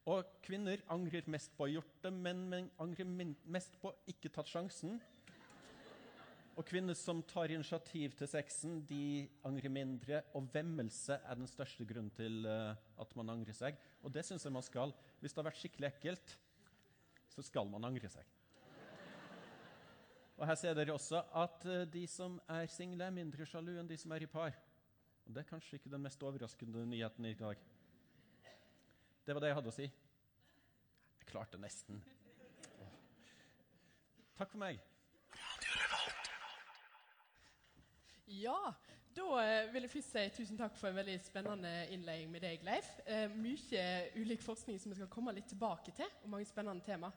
Og 0.09 0.25
kvinner 0.45 0.81
angrer 0.89 1.27
mest 1.29 1.53
på 1.57 1.67
å 1.67 1.69
ha 1.69 1.75
gjort 1.75 1.97
det, 2.05 2.13
men, 2.15 2.47
men 2.49 2.71
angrer 2.81 3.09
mest 3.45 3.77
på 3.83 3.93
ikke 4.09 4.33
tatt 4.33 4.49
sjansen. 4.49 4.97
Og 6.59 6.67
kvinner 6.67 6.97
som 6.99 7.23
tar 7.25 7.53
initiativ 7.53 8.17
til 8.19 8.29
sexen, 8.29 8.81
de 8.89 9.29
angrer 9.49 9.73
mindre. 9.73 10.23
Og 10.37 10.49
vemmelse 10.53 11.21
er 11.21 11.39
den 11.39 11.49
største 11.49 11.87
grunnen 11.89 12.13
til 12.17 12.45
uh, 12.49 12.75
at 13.01 13.15
man 13.17 13.33
angrer 13.33 13.57
seg. 13.57 13.79
Og 14.05 14.13
det 14.13 14.27
syns 14.27 14.45
jeg 14.45 14.53
man 14.53 14.67
skal. 14.67 14.93
Hvis 15.21 15.33
det 15.33 15.41
har 15.41 15.49
vært 15.51 15.61
skikkelig 15.61 15.89
ekkelt, 15.93 16.37
så 17.31 17.45
skal 17.47 17.69
man 17.71 17.87
angre 17.89 18.11
seg. 18.13 18.37
Og 20.41 20.47
Her 20.49 20.57
ser 20.57 20.77
dere 20.77 20.97
også 20.97 21.21
at 21.37 21.65
uh, 21.69 21.85
de 21.89 22.07
som 22.09 22.41
er 22.49 22.69
single, 22.73 23.05
er 23.05 23.17
mindre 23.21 23.49
sjalu 23.49 23.75
enn 23.77 23.89
de 23.89 24.01
som 24.01 24.13
er 24.17 24.25
i 24.25 24.31
par. 24.33 24.57
Og 25.25 25.37
Det 25.37 25.45
er 25.45 25.53
kanskje 25.53 25.79
ikke 25.79 25.93
den 25.93 26.05
mest 26.05 26.25
overraskende 26.25 26.85
nyheten 26.89 27.29
i 27.29 27.37
dag. 27.39 27.61
Det 29.31 29.35
var 29.35 29.45
det 29.45 29.49
jeg 29.53 29.55
hadde 29.61 29.71
å 29.71 29.75
si. 29.77 29.85
Jeg 31.21 31.27
klarte 31.29 31.59
nesten. 31.63 32.01
Takk 34.35 34.51
for 34.51 34.59
meg. 34.59 34.81
Ja, 38.27 38.57
da 39.15 39.29
eh, 39.45 39.69
vil 39.71 39.87
jeg 39.87 39.93
først 39.93 40.17
si 40.17 40.25
tusen 40.35 40.59
takk 40.59 40.75
for 40.81 40.91
en 40.91 40.99
veldig 40.99 41.15
spennende 41.23 41.71
innledning 41.95 42.35
med 42.35 42.43
deg, 42.43 42.67
Leif. 42.67 42.91
Eh, 43.07 43.31
mye 43.31 43.87
ulik 44.19 44.43
forskning 44.43 44.83
som 44.83 44.91
vi 44.91 44.99
skal 44.99 45.13
komme 45.15 45.37
litt 45.39 45.47
tilbake 45.55 45.95
til, 45.95 46.11
og 46.25 46.35
mange 46.35 46.51
spennende 46.51 46.83
tema. 46.91 47.13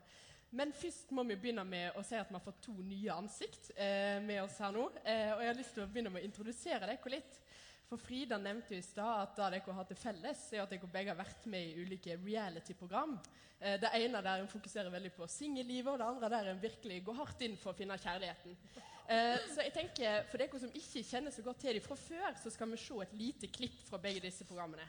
Men 0.54 0.70
først 0.84 1.10
må 1.18 1.26
vi 1.26 1.40
begynne 1.42 1.66
med 1.66 1.98
å 1.98 2.06
si 2.06 2.14
at 2.14 2.30
vi 2.30 2.38
har 2.38 2.46
fått 2.46 2.62
to 2.68 2.76
nye 2.78 3.18
ansikt 3.18 3.72
eh, 3.74 4.22
med 4.22 4.44
oss 4.44 4.62
her 4.62 4.78
nå. 4.78 4.86
Eh, 5.02 5.32
og 5.34 5.42
jeg 5.42 5.50
har 5.56 5.62
lyst 5.64 5.74
til 5.80 5.88
å 5.88 5.90
begynne 5.90 6.14
med 6.14 6.22
å 6.22 6.30
introdusere 6.30 6.86
dere 6.86 7.18
litt. 7.18 7.42
For 7.90 8.02
Frida 8.02 8.40
nevnte 8.42 8.78
i 8.78 8.82
stad 8.82 9.22
at 9.22 9.36
det 9.38 9.50
dere 9.58 9.76
har 9.78 9.88
til 9.90 10.00
felles, 10.00 10.44
er 10.54 10.64
at 10.64 10.72
dere 10.72 10.90
begge 10.92 11.14
har 11.14 11.20
vært 11.20 11.46
med 11.52 11.68
i 11.68 11.84
ulike 11.84 12.18
reality-program. 12.24 13.18
Eh, 13.60 13.78
det 13.82 13.92
ene 14.00 14.24
der 14.24 14.42
en 14.42 14.50
fokuserer 14.52 14.92
veldig 14.94 15.12
på 15.16 15.28
singellivet, 15.28 15.92
og 15.92 16.00
det 16.00 16.08
andre 16.08 16.32
der 16.34 16.52
en 16.52 16.64
virkelig 16.64 17.04
går 17.06 17.20
hardt 17.22 17.46
inn 17.46 17.60
for 17.60 17.74
å 17.74 17.78
finne 17.78 18.00
kjærligheten. 18.00 18.58
Eh, 19.04 19.38
så 19.52 19.66
jeg 19.66 19.74
tenker, 19.76 20.24
For 20.32 20.40
dere 20.40 20.60
som 20.60 20.76
ikke 20.80 21.04
kjenner 21.04 21.32
så 21.32 21.44
godt 21.44 21.60
til 21.66 21.78
dem 21.78 21.84
fra 21.84 21.96
før, 22.00 22.36
så 22.40 22.52
skal 22.54 22.72
vi 22.72 22.80
se 22.82 23.00
et 23.04 23.18
lite 23.20 23.52
klipp 23.52 23.82
fra 23.90 24.00
begge 24.02 24.24
disse 24.24 24.48
programmene. 24.48 24.88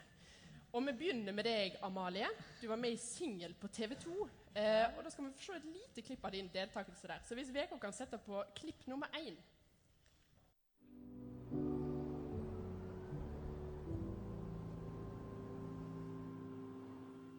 Og 0.75 0.83
Vi 0.85 0.91
begynner 0.91 1.31
med 1.31 1.45
deg, 1.47 1.77
Amalie. 1.83 2.27
Du 2.61 2.67
var 2.67 2.75
med 2.75 2.91
i 2.91 2.99
Singel 2.99 3.53
på 3.55 3.67
TV 3.67 3.95
2. 3.95 4.27
Eh, 4.55 4.97
og 4.97 5.03
Da 5.03 5.09
skal 5.09 5.25
vi 5.25 5.31
få 5.35 5.43
se 5.45 5.53
et 5.55 5.69
lite 5.71 6.01
klipp 6.01 6.25
av 6.25 6.31
din 6.31 6.49
deltakelse 6.51 7.07
der. 7.07 7.19
Så 7.23 7.35
hvis 7.35 7.53
Vegard 7.53 7.79
kan 7.79 7.93
sette 7.93 8.17
på 8.17 8.43
klipp 8.55 8.87
nummer 8.87 9.07
én. 9.15 9.37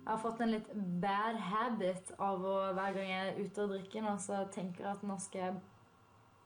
Jeg 0.07 0.13
har 0.13 0.21
fått 0.23 0.41
en 0.41 0.53
litt 0.55 0.69
bad 1.03 1.35
habit 1.43 2.13
av 2.23 2.45
å 2.47 2.59
hver 2.77 2.95
gang 2.95 3.09
jeg 3.11 3.31
er 3.33 3.41
ute 3.41 3.65
og 3.65 3.73
drikker 3.73 4.05
nå, 4.05 4.13
så 4.23 4.45
tenker 4.55 4.85
jeg 4.85 4.93
at 4.93 5.03
nå 5.03 5.17
skal 5.19 5.41
jeg 5.41 5.57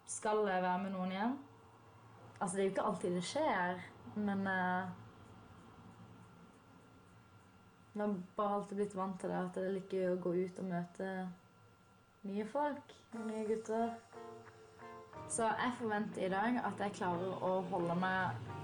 skal 0.08 0.40
jeg 0.48 0.62
være 0.64 0.78
med 0.82 0.94
noen 0.94 1.12
igjen? 1.12 1.34
Altså, 2.40 2.56
det 2.56 2.62
er 2.62 2.64
jo 2.64 2.72
ikke 2.72 2.86
alltid 2.88 3.12
det 3.18 3.26
skjer, 3.28 3.82
men 4.16 4.46
uh, 4.48 4.88
Jeg 7.90 8.02
har 8.06 8.16
bare 8.36 8.54
alltid 8.56 8.76
blitt 8.78 8.96
vant 8.96 9.20
til 9.20 9.28
det, 9.28 9.38
at 9.44 9.54
det 9.54 9.66
er 9.66 9.76
litt 9.76 9.92
gøy 9.92 10.08
å 10.08 10.18
gå 10.24 10.32
ut 10.40 10.58
og 10.62 10.66
møte 10.70 11.10
nye 12.30 12.46
folk, 12.48 12.94
nye 13.26 13.44
gutter. 13.48 13.92
Så 15.28 15.50
jeg 15.50 15.76
forventer 15.78 16.24
i 16.24 16.32
dag 16.32 16.60
at 16.64 16.80
jeg 16.80 16.96
klarer 16.96 17.44
å 17.44 17.52
holde 17.68 17.98
meg 18.00 18.59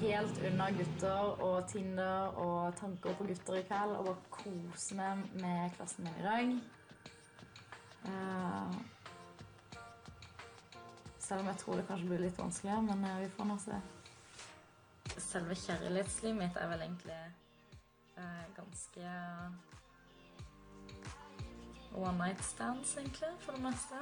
helt 0.00 0.38
unna 0.48 0.70
gutter 0.72 1.42
og 1.44 1.66
Tinder 1.68 2.36
og 2.40 2.76
tanker 2.78 3.16
på 3.18 3.26
gutter 3.28 3.58
i 3.58 3.64
kveld 3.68 3.96
og 3.98 4.06
bare 4.06 4.30
kose 4.32 4.96
meg 4.96 5.24
med 5.42 5.74
klassen 5.76 6.06
min 6.06 6.20
i 6.20 6.24
dag. 6.24 6.54
Uh, 8.06 8.78
selv 11.18 11.42
om 11.42 11.50
jeg 11.50 11.60
tror 11.60 11.76
det 11.76 11.84
kanskje 11.90 12.08
blir 12.08 12.24
litt 12.24 12.40
vanskeligere, 12.40 12.86
men 12.88 13.04
uh, 13.04 13.18
vi 13.20 13.28
får 13.34 13.50
nå 13.50 13.58
se. 13.60 13.82
Selve 15.20 15.58
kjærlighetslivet 15.66 16.38
mitt 16.38 16.56
er 16.56 16.72
vel 16.72 16.86
egentlig 16.86 17.20
uh, 18.16 18.46
ganske 18.56 19.12
one 21.92 22.16
night 22.16 22.44
stands, 22.46 22.96
egentlig, 22.96 23.34
for 23.44 23.58
det 23.58 23.66
meste. 23.68 24.00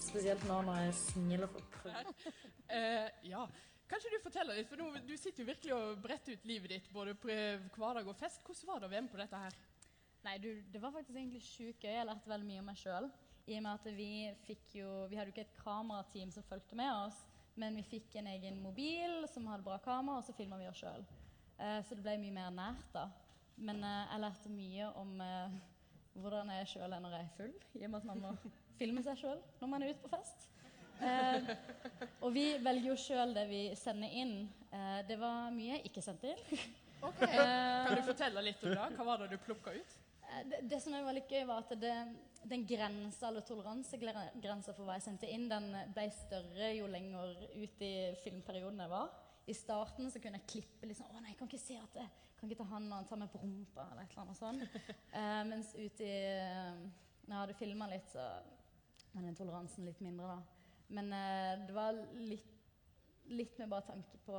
Spesielt 0.00 0.48
nå 0.48 0.62
når 0.64 0.80
jeg 0.80 0.94
er 0.94 1.00
singel 1.04 1.44
og 1.44 1.56
får 1.58 1.70
prøvd. 1.76 2.28
uh, 2.72 3.08
ja. 3.34 3.46
Kanskje 3.86 4.10
du 4.10 4.18
forteller 4.24 4.58
litt, 4.58 4.66
for 4.66 4.80
nå, 4.80 4.88
Du 5.06 5.14
sitter 5.14 5.44
jo 5.44 5.50
virkelig 5.52 5.74
og 5.76 6.00
bretter 6.02 6.34
ut 6.34 6.46
livet 6.48 6.72
ditt 6.74 6.88
både 6.90 7.14
på 7.14 7.30
hverdag 7.30 8.08
og 8.10 8.18
fest. 8.18 8.42
Hvordan 8.42 8.72
var 8.72 8.80
det 8.82 8.88
å 8.88 8.94
være 8.94 9.06
med 9.06 9.12
på 9.12 9.20
dette 9.20 9.42
her? 9.44 9.58
Nei, 10.26 10.38
du, 10.42 10.48
Det 10.72 10.82
var 10.82 10.94
faktisk 10.94 11.14
egentlig 11.14 11.42
sjukt 11.46 11.84
gøy. 11.84 11.94
Jeg 11.94 12.08
lærte 12.08 12.32
veldig 12.32 12.48
mye 12.48 12.64
om 12.64 12.66
meg 12.72 12.80
sjøl. 12.80 13.06
I 13.46 13.60
og 13.60 13.62
med 13.62 13.72
at 13.78 13.86
vi 13.94 14.10
fikk 14.42 14.74
jo 14.80 14.88
Vi 15.06 15.18
hadde 15.18 15.30
jo 15.30 15.36
ikke 15.36 15.46
et 15.46 15.60
kamerateam 15.60 16.32
som 16.34 16.46
fulgte 16.48 16.78
med 16.78 16.90
oss, 16.90 17.20
men 17.54 17.78
vi 17.78 17.84
fikk 17.86 18.16
en 18.18 18.32
egen 18.32 18.58
mobil 18.60 19.22
som 19.30 19.46
hadde 19.46 19.64
bra 19.68 19.78
kamera, 19.84 20.18
og 20.18 20.26
så 20.26 20.34
filma 20.34 20.58
vi 20.58 20.66
oss 20.66 20.82
sjøl. 20.82 21.06
Eh, 21.62 21.78
så 21.86 21.94
det 21.94 22.02
ble 22.02 22.18
mye 22.24 22.34
mer 22.34 22.50
nært, 22.52 22.90
da. 22.92 23.06
Men 23.56 23.84
eh, 23.86 24.02
jeg 24.10 24.24
lærte 24.24 24.52
mye 24.52 24.90
om 24.98 25.14
eh, 25.22 25.56
hvordan 26.18 26.50
jeg 26.56 26.72
sjøl 26.74 26.90
er 26.90 27.06
når 27.06 27.16
jeg 27.16 27.28
er 27.28 27.36
full, 27.38 27.54
i 27.78 27.86
og 27.86 27.94
med 27.94 28.02
at 28.02 28.10
man 28.10 28.24
må 28.24 28.34
filme 28.80 29.06
seg 29.06 29.22
sjøl 29.22 29.40
når 29.62 29.72
man 29.72 29.84
er 29.84 29.94
ute 29.94 30.02
på 30.02 30.12
fest. 30.12 30.50
Eh, 31.00 31.50
og 32.24 32.32
vi 32.34 32.46
velger 32.62 32.90
jo 32.90 32.96
sjøl 33.00 33.34
det 33.36 33.46
vi 33.50 33.62
sender 33.78 34.12
inn. 34.22 34.34
Eh, 34.72 35.00
det 35.08 35.18
var 35.20 35.50
mye 35.54 35.76
jeg 35.76 35.90
ikke 35.90 36.04
sendte 36.04 36.32
inn. 36.32 36.66
Okay. 37.06 37.28
Kan 37.28 37.98
du 37.98 38.02
fortelle 38.06 38.42
litt 38.42 38.62
om 38.64 38.72
det? 38.72 38.86
Hva 38.96 39.04
var 39.04 39.20
det 39.22 39.34
du 39.34 39.36
plukka 39.44 39.74
ut? 39.76 39.98
Eh, 40.26 40.42
det, 40.50 40.62
det, 40.70 40.80
som 40.82 40.96
var 40.96 41.14
litt 41.14 41.30
gøy, 41.30 41.44
var 41.48 41.62
at 41.64 41.74
det, 41.80 41.92
den 42.48 42.64
grensa, 42.66 43.28
eller 43.28 43.44
toleransegrensa 43.46 44.74
for 44.74 44.86
hva 44.88 44.96
jeg 44.96 45.06
sendte 45.08 45.30
inn, 45.30 45.46
den 45.50 45.68
ble 45.94 46.08
større 46.14 46.72
jo 46.74 46.88
lenger 46.90 47.36
ut 47.54 47.84
i 47.84 47.94
filmperioden 48.24 48.82
jeg 48.86 48.92
var. 48.92 49.12
I 49.46 49.54
starten 49.54 50.10
så 50.10 50.18
kunne 50.22 50.40
jeg 50.40 50.50
klippe 50.56 50.88
sånn 50.90 51.12
Å 51.12 51.20
nei, 51.20 51.30
jeg 51.30 51.38
kan 51.38 51.46
ikke 51.46 51.62
se 51.62 51.76
at 51.78 52.00
jeg 52.00 52.08
kan 52.36 52.50
ikke 52.50 52.64
ta 52.64 52.66
han 52.72 52.88
og 52.90 52.96
han 52.98 53.06
tar 53.08 53.20
meg 53.20 53.30
på 53.32 53.40
rumpa, 53.40 53.84
eller 53.92 54.02
et 54.02 54.14
eller 54.14 54.24
annet 54.24 54.40
sånt. 54.40 54.80
Eh, 55.16 55.42
mens 55.48 55.70
ute 55.76 56.04
i 56.04 56.16
uh, 56.42 56.80
Når 57.26 57.32
jeg 57.32 57.38
hadde 57.40 57.54
filma 57.60 57.86
litt, 57.88 58.10
så 58.12 58.24
var 59.14 59.24
den 59.24 59.38
toleransen 59.38 59.86
litt 59.86 60.02
mindre, 60.04 60.34
da. 60.34 60.55
Men 60.88 61.10
uh, 61.12 61.66
det 61.66 61.74
var 61.74 61.98
litt, 62.20 62.52
litt 63.32 63.58
med 63.58 63.72
bare 63.72 63.88
tanke 63.90 64.22
på 64.26 64.38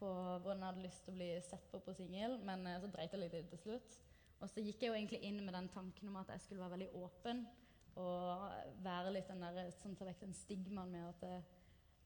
på 0.00 0.08
hvordan 0.08 0.62
jeg 0.62 0.64
hadde 0.64 0.82
lyst 0.86 1.02
til 1.04 1.12
å 1.12 1.16
bli 1.18 1.26
sett 1.44 1.64
på 1.68 1.76
på 1.84 1.92
singel, 1.92 2.38
men 2.48 2.64
så 2.80 2.88
dreit 2.88 3.12
jeg 3.12 3.20
litt 3.20 3.34
i 3.36 3.42
det 3.42 3.50
til 3.50 3.60
slutt. 3.66 3.98
Og 4.40 4.48
så 4.48 4.62
gikk 4.64 4.80
jeg 4.80 4.88
jo 4.88 4.96
egentlig 4.96 5.20
inn 5.28 5.42
med 5.44 5.52
den 5.52 5.68
tanken 5.74 6.08
om 6.08 6.16
at 6.16 6.30
jeg 6.32 6.40
skulle 6.44 6.62
være 6.62 6.78
veldig 6.78 7.02
åpen. 7.02 7.42
Og 8.00 8.46
være 8.84 9.12
litt 9.12 9.28
den 9.28 9.42
der, 9.44 9.68
sånn 9.76 9.96
ta 9.98 10.06
vekk 10.08 10.22
den 10.22 10.36
stigmaen 10.36 10.94
med 10.94 11.08
at 11.10 11.20
det 11.20 11.32
er 11.36 11.42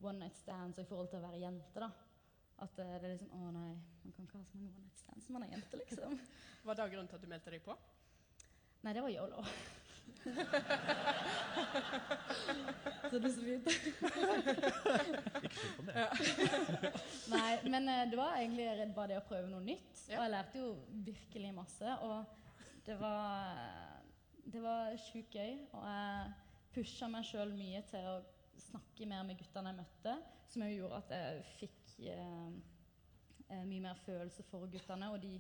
one 0.03 0.25
night 0.25 0.41
stands 0.41 0.81
i 0.81 0.87
forhold 0.89 1.13
til 1.13 1.21
å 1.21 1.29
være 1.29 1.43
jente. 1.45 1.85
da. 1.85 1.91
At 2.65 2.75
det 2.79 2.89
er 2.97 3.07
liksom 3.13 3.31
Å 3.35 3.53
nei, 3.55 3.71
man 4.03 4.17
kan 4.17 4.27
ikke 4.27 4.41
ha 4.41 4.49
så 4.49 4.59
mange 4.59 4.75
one 4.75 4.89
night 4.89 5.05
stands 5.05 5.29
når 5.29 5.37
man 5.37 5.47
er 5.47 5.55
jente, 5.55 5.81
liksom. 5.85 6.19
Var 6.65 6.81
det 6.81 6.91
grunnen 6.91 7.13
til 7.13 7.21
at 7.21 7.25
du 7.25 7.31
meldte 7.31 7.55
deg 7.55 7.65
på? 7.65 7.79
Nei, 8.83 8.93
det 8.93 9.07
var 9.07 9.15
yolo. 9.15 9.47
Så 13.11 13.19
det 13.19 13.29
er 13.29 13.35
så 13.35 13.43
fint. 13.45 13.67
Ikke 13.69 15.53
skyld 15.55 15.75
på 15.77 15.83
det. 15.87 16.07
Nei, 17.31 17.53
men 17.71 17.89
eh, 17.89 18.05
det 18.11 18.19
var 18.19 18.39
egentlig 18.39 18.67
redd 18.71 18.95
bare 18.97 19.13
det 19.13 19.19
å 19.21 19.27
prøve 19.29 19.51
noe 19.51 19.63
nytt. 19.65 19.93
Ja. 20.09 20.19
Og 20.19 20.23
jeg 20.25 20.33
lærte 20.35 20.63
jo 20.63 20.71
virkelig 21.07 21.51
masse. 21.57 21.97
Og 22.07 22.17
det 22.87 22.97
var, 23.01 23.21
det 24.53 24.63
var 24.65 24.97
sjukt 25.07 25.37
gøy. 25.37 25.53
Og 25.73 25.85
jeg 25.89 26.33
pusha 26.75 27.07
meg 27.11 27.27
sjøl 27.29 27.53
mye 27.57 27.83
til 27.91 28.05
å 28.11 28.17
snakke 28.71 29.07
mer 29.11 29.23
med 29.27 29.39
guttene 29.39 29.71
jeg 29.73 29.81
møtte, 29.83 30.15
som 30.51 30.65
jo 30.65 30.71
gjorde 30.73 31.01
at 31.03 31.11
jeg 31.15 31.45
fikk 31.61 31.81
eh, 32.11 32.51
eh, 33.51 33.65
mye 33.69 33.85
mer 33.85 33.99
følelse 34.07 34.43
for 34.51 34.67
guttene. 34.73 35.13
Og 35.15 35.19
de, 35.23 35.35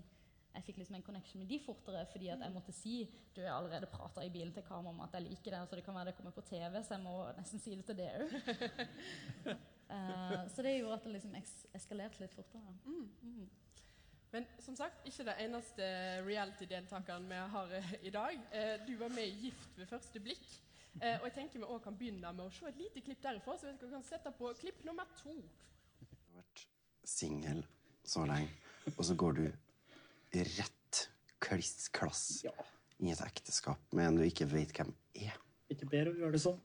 jeg 0.54 0.66
fikk 0.68 0.78
liksom 0.80 0.96
en 0.98 1.04
connection 1.06 1.42
med 1.42 1.50
de 1.50 1.58
fortere 1.62 2.04
fordi 2.10 2.28
at 2.32 2.42
jeg 2.44 2.54
måtte 2.54 2.74
si 2.76 2.96
Du, 3.34 3.40
jeg 3.42 3.50
allerede 3.50 3.90
prata 3.90 4.22
i 4.22 4.30
bilen 4.30 4.52
til 4.54 4.62
kamera 4.62 4.94
om 4.94 5.00
at 5.02 5.16
jeg 5.16 5.26
liker 5.26 5.56
det, 5.56 5.62
så 5.68 5.76
det 5.76 5.84
kan 5.84 5.96
være 5.96 6.12
det 6.12 6.16
kommer 6.18 6.34
på 6.36 6.44
TV, 6.46 6.78
så 6.82 6.94
jeg 6.94 7.02
må 7.02 7.14
nesten 7.38 7.62
si 7.62 7.74
det 7.74 7.84
til 7.88 7.98
det 7.98 8.10
òg. 8.14 8.34
uh, 9.90 10.44
så 10.54 10.62
det 10.62 10.76
gjorde 10.76 11.00
at 11.00 11.08
det 11.08 11.14
liksom 11.16 11.34
eks 11.40 11.54
eskalerte 11.74 12.22
litt 12.22 12.36
fortere. 12.36 12.76
Mm. 12.86 13.48
Men 14.34 14.46
som 14.62 14.76
sagt, 14.78 15.02
ikke 15.06 15.26
det 15.26 15.34
eneste 15.42 15.88
reality-deltakeren 16.26 17.26
vi 17.30 17.42
har 17.56 17.74
uh, 17.74 17.96
i 18.02 18.14
dag. 18.14 18.46
Uh, 18.54 18.86
du 18.86 18.94
var 19.02 19.10
med 19.16 19.26
i 19.26 19.48
Gift 19.48 19.74
ved 19.80 19.90
første 19.90 20.22
blikk. 20.22 20.46
Eh, 21.02 21.16
og 21.18 21.26
jeg 21.26 21.34
tenker 21.34 21.58
vi 21.58 21.66
også 21.66 21.84
kan 21.88 21.96
begynne 21.98 22.32
med 22.36 22.44
å 22.46 22.52
se 22.54 22.68
et 22.70 22.78
lite 22.78 23.02
klipp 23.02 23.22
derifra, 23.22 23.56
så 23.58 23.66
vi 23.66 23.90
kan 23.90 24.04
sette 24.06 24.30
på 24.38 24.52
klipp 24.60 24.84
nummer 24.86 25.08
to. 25.18 25.32
Du 25.98 26.04
har 26.30 26.44
vært 26.44 26.62
singel 27.02 27.64
så 28.06 28.22
lenge, 28.28 28.52
og 28.92 29.02
så 29.08 29.16
går 29.18 29.40
du 29.40 29.44
rett 30.42 31.08
kliss 31.44 31.88
klass 31.94 32.44
i 32.98 33.10
et 33.12 33.20
ekteskap 33.20 33.80
med 33.92 34.06
en 34.08 34.16
du 34.16 34.24
ikke 34.26 34.46
vet 34.50 34.72
hvem 34.76 34.90
er. 35.14 35.36
Ikke 35.70 35.86
bedre 35.90 36.12
å 36.12 36.18
gjøre 36.18 36.32
det 36.36 36.42
sånn. 36.44 36.58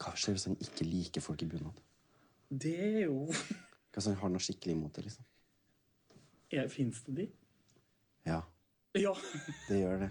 Hva 0.00 0.14
skjer 0.16 0.36
hvis 0.36 0.46
han 0.48 0.56
ikke 0.64 0.86
liker 0.88 1.24
folk 1.24 1.42
i 1.44 1.48
bunad? 1.50 1.80
Det 2.50 2.74
er 2.80 3.02
jo 3.06 3.26
Hva 3.90 3.98
hvis 3.98 4.06
han 4.10 4.18
har 4.22 4.30
noe 4.32 4.42
skikkelig 4.44 4.76
imot 4.76 4.94
det, 4.96 5.04
liksom? 5.08 5.26
Fins 6.70 7.02
det 7.06 7.14
de? 7.14 7.26
Ja, 8.26 8.40
Ja. 8.98 9.12
det 9.68 9.80
gjør 9.80 10.00
det. 10.06 10.10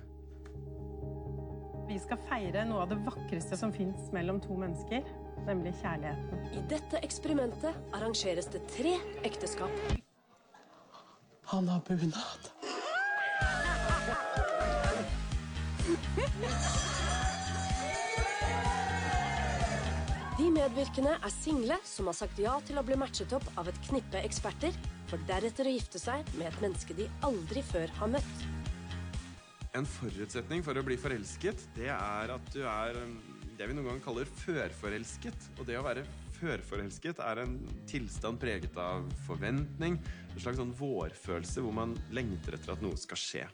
Vi 1.90 1.98
skal 2.00 2.20
feire 2.30 2.66
noe 2.70 2.84
av 2.84 2.92
det 2.92 3.00
vakreste 3.04 3.58
som 3.58 3.72
fins 3.74 4.12
mellom 4.14 4.38
to 4.44 4.56
mennesker, 4.60 5.08
nemlig 5.48 5.74
kjærligheten. 5.82 6.44
I 6.54 6.62
dette 6.70 7.02
eksperimentet 7.04 7.76
arrangeres 7.98 8.48
det 8.54 8.62
tre 8.72 8.94
ekteskap. 9.26 9.74
Han 11.50 11.68
har 11.70 11.79
bunad. 11.88 12.44
De 20.38 20.51
medvirkende 20.53 21.15
er 21.18 21.34
single 21.34 21.79
som 21.89 22.12
har 22.12 22.18
sagt 22.20 22.38
ja 22.38 22.53
til 22.68 22.77
å 22.77 22.84
bli 22.86 23.00
matchet 23.01 23.34
opp 23.34 23.50
av 23.58 23.72
et 23.72 23.82
knippe 23.88 24.22
eksperter, 24.22 24.77
for 25.10 25.25
deretter 25.25 25.65
å 25.65 25.74
gifte 25.74 25.98
seg 25.98 26.29
med 26.38 26.51
et 26.51 26.62
menneske 26.62 26.94
de 27.01 27.10
aldri 27.25 27.65
før 27.65 27.89
har 27.98 28.13
møtt. 28.20 28.48
En 29.74 29.89
forutsetning 29.89 30.62
for 30.62 30.77
å 30.77 30.86
bli 30.86 31.01
forelsket, 31.01 31.65
det 31.74 31.89
er 31.89 32.38
at 32.38 32.53
du 32.53 32.62
er 32.62 33.01
um, 33.01 33.18
det 33.58 33.65
vi 33.65 33.74
noen 33.74 33.89
ganger 33.89 34.06
kaller 34.06 34.29
førforelsket. 34.46 35.50
Og 35.58 35.65
det 35.65 35.82
å 35.82 35.88
være 35.89 36.06
førforelsket 36.39 37.22
er 37.24 37.43
en 37.43 37.55
tilstand 37.89 38.39
preget 38.41 38.75
av 38.79 39.08
forventning, 39.27 40.00
en 40.34 40.41
slags 40.41 40.60
sånn 40.62 40.75
vårfølelse 40.79 41.63
hvor 41.65 41.75
man 41.75 41.96
lengter 42.15 42.58
etter 42.58 42.75
at 42.75 42.84
noe 42.86 43.00
skal 43.00 43.19
skje. 43.19 43.48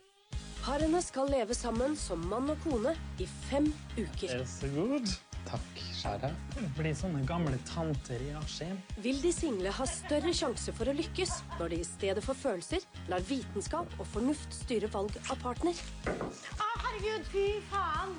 Parene 0.65 0.97
skal 1.05 1.29
leve 1.29 1.53
sammen 1.53 1.93
som 1.99 2.23
mann 2.25 2.49
og 2.49 2.57
kone 2.63 2.95
i 3.21 3.27
fem 3.49 3.67
uker. 3.99 4.39
Er 4.39 4.45
så 4.49 4.69
god. 4.73 5.11
Takk, 5.45 5.81
kjære. 5.99 6.31
Blir 6.73 6.95
sånne 6.97 7.21
gamle 7.29 7.59
tanter 7.69 8.21
i 8.25 8.31
Askim. 8.39 8.79
Vil 9.03 9.19
de 9.21 9.29
single 9.33 9.73
ha 9.77 9.85
større 9.85 10.33
sjanse 10.33 10.73
for 10.73 10.89
å 10.89 10.95
lykkes 10.97 11.35
når 11.59 11.75
de 11.75 11.81
i 11.83 11.85
stedet 11.85 12.23
for 12.25 12.37
følelser 12.39 12.81
lar 13.11 13.21
vitenskap 13.29 13.93
og 13.99 14.09
fornuft 14.09 14.57
styre 14.57 14.89
valg 14.95 15.13
av 15.27 15.37
partner? 15.43 15.77
Å, 16.09 16.71
herregud, 16.87 17.29
fy 17.29 17.45
faen! 17.69 18.17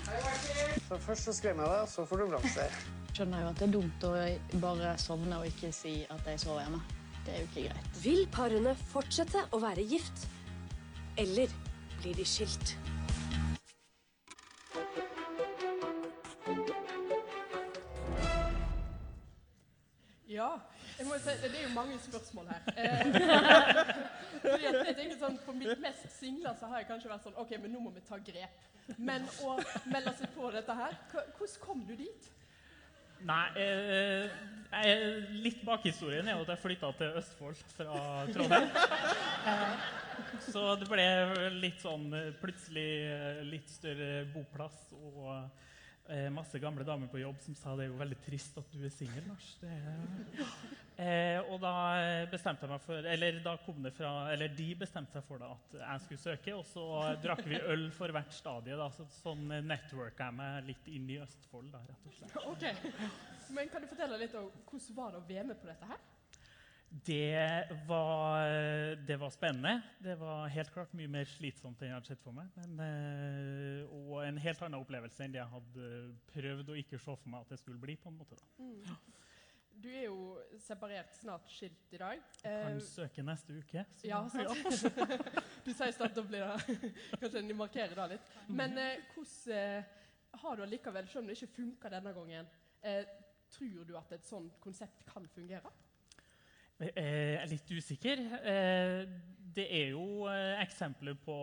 Så 0.87 1.01
først 1.09 1.27
så 1.27 1.35
skremmer 1.35 1.67
jeg 1.67 1.81
deg, 1.81 1.93
så 1.97 2.07
får 2.07 2.23
du 2.23 2.29
blomster. 2.31 2.79
Skjønner 3.17 3.47
jo 3.47 3.49
at 3.49 3.61
det 3.61 3.65
er 3.65 3.73
dumt 3.73 4.05
å 4.05 4.13
bare 4.61 4.91
sovne 5.01 5.39
og 5.41 5.47
ikke 5.49 5.71
si 5.73 6.03
at 6.13 6.27
jeg 6.29 6.41
sover 6.43 6.67
hjemme. 6.67 6.83
Det 7.25 7.33
er 7.33 7.39
jo 7.41 7.47
ikke 7.49 7.63
greit. 7.71 8.01
Vil 8.03 8.27
parene 8.35 8.75
fortsette 8.91 9.47
å 9.57 9.61
være 9.63 9.87
gift? 9.89 10.27
Eller 11.17 11.55
blir 12.03 12.19
de 12.19 12.27
skilt? 12.29 12.75
Ja, 20.29 20.51
jeg 20.99 21.09
må 21.09 21.17
jo 21.17 21.23
si, 21.25 21.33
det 21.41 21.55
er 21.57 21.63
jo 21.65 21.73
mange 21.73 21.97
spørsmål 22.05 22.53
her. 22.53 22.71
Eh, 22.77 23.01
jeg 24.67 24.97
tenker 24.99 25.17
sånn, 25.17 25.39
På 25.47 25.57
mitt 25.57 25.81
mest 25.81 26.11
single 26.19 26.53
så 26.61 26.69
har 26.69 26.83
jeg 26.83 26.91
kanskje 26.93 27.15
vært 27.15 27.25
sånn 27.25 27.41
OK, 27.41 27.57
men 27.63 27.73
nå 27.73 27.81
må 27.81 27.97
vi 27.97 28.05
ta 28.05 28.21
grep. 28.21 28.73
Men 29.01 29.25
å 29.41 29.57
melde 29.89 30.13
seg 30.21 30.35
på 30.37 30.53
dette 30.53 30.77
her, 30.77 30.99
hvordan 31.15 31.63
kom 31.65 31.87
du 31.89 31.97
dit? 31.97 32.35
Nei, 33.25 33.47
eh, 33.57 34.35
jeg, 34.77 35.21
litt 35.45 35.63
bakhistorien 35.65 36.27
er 36.27 36.37
jo 36.37 36.45
at 36.45 36.53
jeg 36.55 36.63
flytta 36.63 36.91
til 36.99 37.21
Østfold 37.21 37.63
fra 37.77 38.01
Trondheim. 38.33 38.71
Eh, 39.47 39.75
så 40.43 40.73
det 40.81 40.89
ble 40.91 41.05
litt 41.61 41.79
sånn 41.79 42.09
eh, 42.17 42.33
plutselig 42.41 42.87
eh, 43.07 43.43
litt 43.47 43.69
større 43.71 44.25
boplass 44.33 44.89
og 44.97 45.29
eh, 46.13 46.29
masse 46.35 46.59
gamle 46.63 46.85
damer 46.87 47.11
på 47.13 47.21
jobb 47.21 47.39
som 47.45 47.57
sa 47.59 47.75
det 47.77 47.87
er 47.87 47.91
jo 47.93 47.99
veldig 48.01 48.19
trist 48.25 48.57
at 48.61 48.73
du 48.75 48.85
er 48.87 48.93
singel, 48.95 49.27
Lars. 49.29 49.49
Eh, 50.97 51.39
og 51.53 51.61
da 51.61 51.73
bestemte 52.33 52.65
jeg 52.65 52.73
meg 52.73 52.81
for 52.87 53.09
Eller 53.13 53.41
da 53.45 53.53
kom 53.61 53.83
det 53.85 53.91
fra 53.93 54.31
Eller 54.33 54.49
de 54.57 54.71
bestemte 54.81 55.13
seg 55.13 55.27
for 55.29 55.43
da 55.43 55.51
at 55.53 55.75
jeg 55.77 56.05
skulle 56.07 56.23
søke, 56.23 56.55
og 56.57 56.65
så 56.71 56.87
drakk 57.21 57.45
vi 57.45 57.61
øl 57.61 57.91
for 57.93 58.15
hvert 58.17 58.33
stadie. 58.33 58.79
da, 58.81 58.89
så 58.97 59.05
Sånn 59.19 59.45
networka 59.69 60.31
jeg 60.31 60.39
meg 60.39 60.71
litt 60.73 60.89
inn 60.89 61.11
i 61.13 61.21
Østfold, 61.21 61.69
da, 61.75 61.83
rett 61.85 62.09
og 62.09 62.17
slett. 62.17 62.37
Ok, 62.49 62.65
Men 63.57 63.69
kan 63.71 63.85
du 63.85 63.91
fortelle 63.93 64.19
litt 64.25 64.35
om 64.41 64.49
hvordan 64.71 64.97
var 64.97 65.13
det 65.13 65.21
å 65.21 65.27
være 65.29 65.49
med 65.53 65.61
på 65.61 65.69
dette 65.69 65.91
her? 65.93 66.01
Det 66.91 67.69
var, 67.87 68.47
det 69.07 69.17
var 69.21 69.31
spennende. 69.31 69.83
Det 69.99 70.15
var 70.21 70.47
helt 70.49 70.71
klart 70.73 70.93
mye 70.97 71.11
mer 71.11 71.27
slitsomt 71.29 71.81
enn 71.83 71.91
jeg 71.91 71.97
hadde 71.99 72.09
sett 72.13 72.23
for 72.25 72.33
meg. 72.37 72.49
Men, 72.57 72.79
eh, 72.81 73.91
og 73.91 74.23
en 74.25 74.39
helt 74.41 74.63
annen 74.63 74.81
opplevelse 74.81 75.25
enn 75.27 75.35
det 75.35 75.41
jeg 75.43 75.51
hadde 75.53 75.91
prøvd 76.33 76.71
å 76.73 76.79
ikke 76.81 76.99
se 77.03 77.05
for 77.19 77.29
meg 77.33 77.43
at 77.45 77.53
det 77.55 77.59
skulle 77.61 77.81
bli. 77.83 77.97
på 78.01 78.09
en 78.13 78.19
måte 78.21 78.39
da. 78.39 78.97
Du 79.77 79.91
er 79.93 80.07
jo 80.07 80.39
separert, 80.63 81.13
snart 81.19 81.51
skilt 81.53 81.93
i 81.93 81.99
dag. 82.01 82.23
Kan 82.43 82.79
du 82.79 82.85
søke 82.87 83.23
neste 83.23 83.59
uke. 83.59 83.85
så- 84.01 84.07
Ja, 84.09 84.23
sant. 84.29 84.97
du 85.67 85.73
sier 85.75 85.93
snart 85.93 86.15
da 86.17 86.23
blir 86.23 86.47
det 86.47 86.93
Kanskje 87.21 87.43
de 87.49 87.55
markerer 87.55 87.95
det 87.95 88.09
litt. 88.15 88.31
Men 88.49 88.79
eh, 88.79 89.03
hvordan 89.13 89.53
eh, 89.59 89.85
har 90.41 90.57
du 90.57 90.63
allikevel, 90.63 91.09
selv 91.09 91.25
om 91.25 91.27
det 91.29 91.37
ikke 91.43 91.55
funka 91.59 91.89
denne 91.93 92.15
gangen, 92.17 92.49
eh, 92.83 93.05
tror 93.53 93.85
du 93.85 93.97
at 93.99 94.13
et 94.17 94.25
sånt 94.25 94.57
konsept 94.65 95.05
kan 95.13 95.27
fungere? 95.35 95.71
Eh, 96.81 96.93
Jeg 96.97 97.41
er 97.41 97.51
litt 97.55 97.71
usikker. 97.73 98.21
Eh, 98.45 99.07
Det 99.57 99.65
er 99.73 99.95
jo 99.95 100.27
eh, 100.29 100.59
eksempler 100.61 101.15
på 101.25 101.35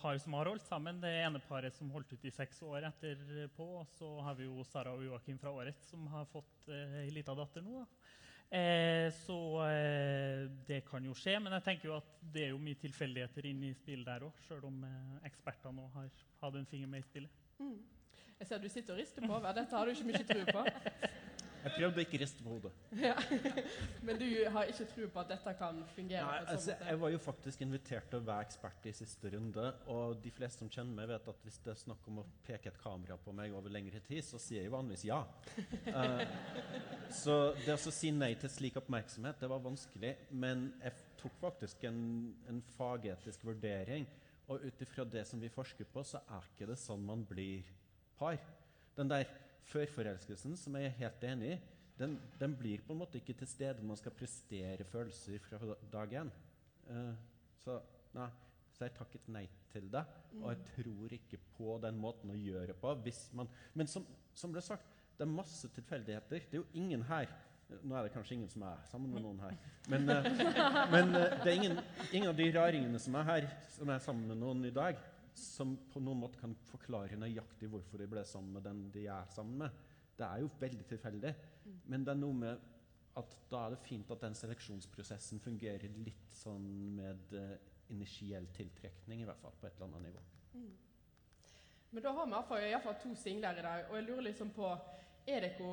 par 0.00 0.16
som 0.16 0.32
har 0.38 0.48
holdt 0.48 0.64
sammen. 0.64 0.96
Det 1.02 1.10
ene 1.26 1.42
paret 1.44 1.76
som 1.76 1.90
holdt 1.92 2.14
ut 2.14 2.24
i 2.24 2.32
seks 2.32 2.62
år 2.64 2.86
etterpå. 2.88 3.66
Og 3.82 3.86
så 3.98 4.08
har 4.24 4.38
vi 4.38 4.46
jo 4.46 4.64
Sara 4.64 4.94
og 4.96 5.04
Joakim 5.04 5.36
fra 5.38 5.52
Året 5.52 5.76
som 5.84 6.06
har 6.08 6.24
fått 6.32 6.70
ei 6.72 7.10
lita 7.12 7.34
datter 7.36 7.60
nå. 7.66 7.82
Så 9.20 9.36
det 10.66 10.80
kan 10.88 11.04
jo 11.04 11.12
skje. 11.14 11.36
Men 11.44 11.52
jeg 11.58 11.66
tenker 11.68 11.90
jo 11.90 11.98
at 12.00 12.08
det 12.32 12.46
er 12.46 12.50
jo 12.54 12.58
mye 12.64 12.80
tilfeldigheter 12.80 13.46
inne 13.52 13.68
i 13.68 13.76
spillet 13.76 14.08
der 14.08 14.24
òg, 14.26 14.40
sjøl 14.48 14.64
om 14.66 14.80
ekspertene 15.28 15.84
òg 15.84 15.92
har 16.00 16.08
hatt 16.40 16.56
en 16.58 16.66
finger 16.72 16.88
med 16.90 17.04
i 17.04 17.08
spillet. 17.10 17.30
Jeg 18.40 18.48
ser 18.48 18.58
du 18.64 18.68
sitter 18.72 18.96
og 18.96 19.02
rister 19.04 19.28
på. 19.28 19.36
Dette 19.44 19.76
har 19.76 19.84
du 19.84 19.92
ikke 19.92 20.08
mye 20.08 20.24
tro 20.32 20.44
på. 20.48 20.64
Jeg 21.60 21.72
prøvde 21.76 22.00
å 22.00 22.04
ikke 22.04 22.20
riste 22.22 22.44
på 22.44 22.54
hodet. 22.54 22.72
Ja. 23.00 23.14
Men 24.06 24.18
du 24.20 24.26
har 24.54 24.68
ikke 24.70 24.86
tro 24.90 25.06
på 25.12 25.22
at 25.22 25.30
dette 25.32 25.52
kan 25.58 25.80
fungere? 25.94 26.24
Nei, 26.26 26.52
altså, 26.52 26.74
jeg 26.86 27.00
var 27.00 27.12
jo 27.12 27.20
faktisk 27.22 27.64
invitert 27.64 28.08
til 28.10 28.20
å 28.20 28.26
være 28.26 28.46
ekspert 28.46 28.88
i 28.90 28.94
siste 28.96 29.32
runde, 29.34 29.66
og 29.92 30.20
de 30.24 30.32
fleste 30.34 30.64
som 30.64 30.70
kjenner 30.72 30.96
meg, 30.96 31.10
vet 31.10 31.28
at 31.32 31.44
hvis 31.46 31.58
det 31.64 31.72
er 31.74 31.80
snakk 31.80 32.08
om 32.10 32.22
å 32.22 32.26
peke 32.46 32.72
et 32.72 32.80
kamera 32.82 33.18
på 33.20 33.34
meg 33.36 33.54
over 33.56 33.72
lengre 33.72 34.02
tid, 34.06 34.22
så 34.26 34.40
sier 34.42 34.64
jeg 34.64 34.72
vanligvis 34.72 35.06
ja. 35.08 35.20
Uh, 35.88 36.24
så 37.22 37.36
det 37.64 37.76
å 37.76 37.94
si 37.94 38.12
nei 38.14 38.32
til 38.40 38.52
slik 38.52 38.80
oppmerksomhet, 38.80 39.40
det 39.40 39.50
var 39.50 39.64
vanskelig, 39.64 40.14
men 40.30 40.68
jeg 40.82 41.06
tok 41.20 41.36
faktisk 41.40 41.84
en, 41.88 42.00
en 42.48 42.62
fagetisk 42.76 43.44
vurdering, 43.48 44.08
og 44.50 44.64
ut 44.66 44.80
ifra 44.82 45.04
det 45.06 45.22
som 45.28 45.40
vi 45.40 45.52
forsker 45.52 45.86
på, 45.92 46.02
så 46.02 46.24
er 46.26 46.48
ikke 46.48 46.72
det 46.72 46.80
sånn 46.80 47.04
man 47.06 47.22
blir 47.28 47.68
par. 48.18 48.40
Den 48.96 49.10
der 49.10 49.28
førforelskelsen, 49.70 50.56
som 50.58 50.76
jeg 50.78 50.88
er 50.88 50.98
helt 50.98 51.26
enig 51.28 51.54
i, 51.54 51.58
den, 52.00 52.16
den 52.40 52.54
blir 52.56 52.80
på 52.86 52.94
en 52.94 53.02
måte 53.02 53.20
ikke 53.20 53.36
til 53.36 53.48
stede 53.48 53.80
når 53.80 53.90
man 53.90 53.98
skal 54.00 54.14
prestere 54.16 54.86
følelser 54.88 55.42
fra 55.44 55.58
dag 55.92 56.14
én. 56.22 56.30
Uh, 56.88 57.12
så 57.60 57.76
nei, 58.16 58.30
Så 58.72 58.86
jeg 58.86 58.94
takket 58.96 59.28
nei 59.28 59.44
til 59.72 59.90
det. 59.92 60.00
Og 60.40 60.48
jeg 60.54 60.62
tror 60.70 61.12
ikke 61.12 61.40
på 61.58 61.76
den 61.82 61.98
måten 62.00 62.32
å 62.32 62.38
gjøre 62.38 62.72
på. 62.80 62.94
Hvis 63.04 63.26
man, 63.36 63.50
men 63.76 63.90
som, 63.90 64.06
som 64.34 64.54
ble 64.54 64.62
sagt, 64.64 64.88
det 65.18 65.26
er 65.26 65.32
masse 65.34 65.68
tilfeldigheter. 65.76 66.46
Det 66.48 66.56
er 66.56 66.62
jo 66.62 66.80
ingen 66.80 67.04
her 67.10 67.28
Nå 67.86 67.94
er 67.94 68.02
det 68.02 68.10
kanskje 68.10 68.34
ingen 68.34 68.48
som 68.50 68.64
er 68.66 68.80
sammen 68.90 69.12
med 69.14 69.22
noen 69.22 69.36
her. 69.44 69.52
Men, 69.92 70.08
eh, 70.10 70.24
men 70.90 71.12
eh, 71.14 71.36
det 71.38 71.52
er 71.52 71.54
ingen, 71.54 71.76
ingen 72.10 72.32
av 72.32 72.38
de 72.40 72.48
raringene 72.56 72.98
som 72.98 73.14
er 73.20 73.28
her, 73.28 73.46
som 73.76 73.92
er 73.94 74.00
sammen 74.02 74.26
med 74.26 74.40
noen 74.40 74.64
i 74.66 74.72
dag, 74.74 74.98
som 75.38 75.76
på 75.90 76.02
noen 76.02 76.22
måte 76.22 76.40
kan 76.40 76.54
forklare 76.70 77.18
nøyaktig 77.20 77.68
hvorfor 77.70 78.00
de 78.00 78.08
ble 78.10 78.24
sammen 78.28 78.56
med 78.56 78.66
den 78.66 78.82
de 78.94 79.06
er 79.12 79.30
sammen 79.32 79.64
med. 79.64 79.86
Det 80.18 80.26
er 80.26 80.42
jo 80.42 80.50
veldig 80.60 80.86
tilfeldig. 80.88 81.32
Men 81.88 82.04
det 82.04 82.12
er 82.14 82.20
noe 82.20 82.36
med 82.36 82.68
at 83.20 83.36
da 83.50 83.64
er 83.64 83.74
det 83.74 83.82
fint 83.84 84.10
at 84.14 84.22
den 84.22 84.36
seleksjonsprosessen 84.38 85.42
fungerer 85.42 85.90
litt 86.04 86.36
sånn 86.36 86.66
med 86.96 87.34
uh, 87.34 87.56
initiell 87.90 88.46
tiltrekning, 88.54 89.22
i 89.22 89.28
hvert 89.28 89.40
fall 89.42 89.56
på 89.60 89.66
et 89.66 89.76
eller 89.76 89.90
annet 89.90 90.10
nivå. 90.10 90.22
Men 91.90 92.04
da 92.04 92.12
har 92.14 92.28
vi 92.30 92.68
iallfall 92.68 92.98
to 93.02 93.14
singler 93.18 93.58
i 93.58 93.64
dag, 93.66 93.88
og 93.90 93.96
jeg 93.98 94.06
lurer 94.06 94.28
liksom 94.28 94.52
på 94.54 94.68
Er 95.26 95.42
dere 95.44 95.72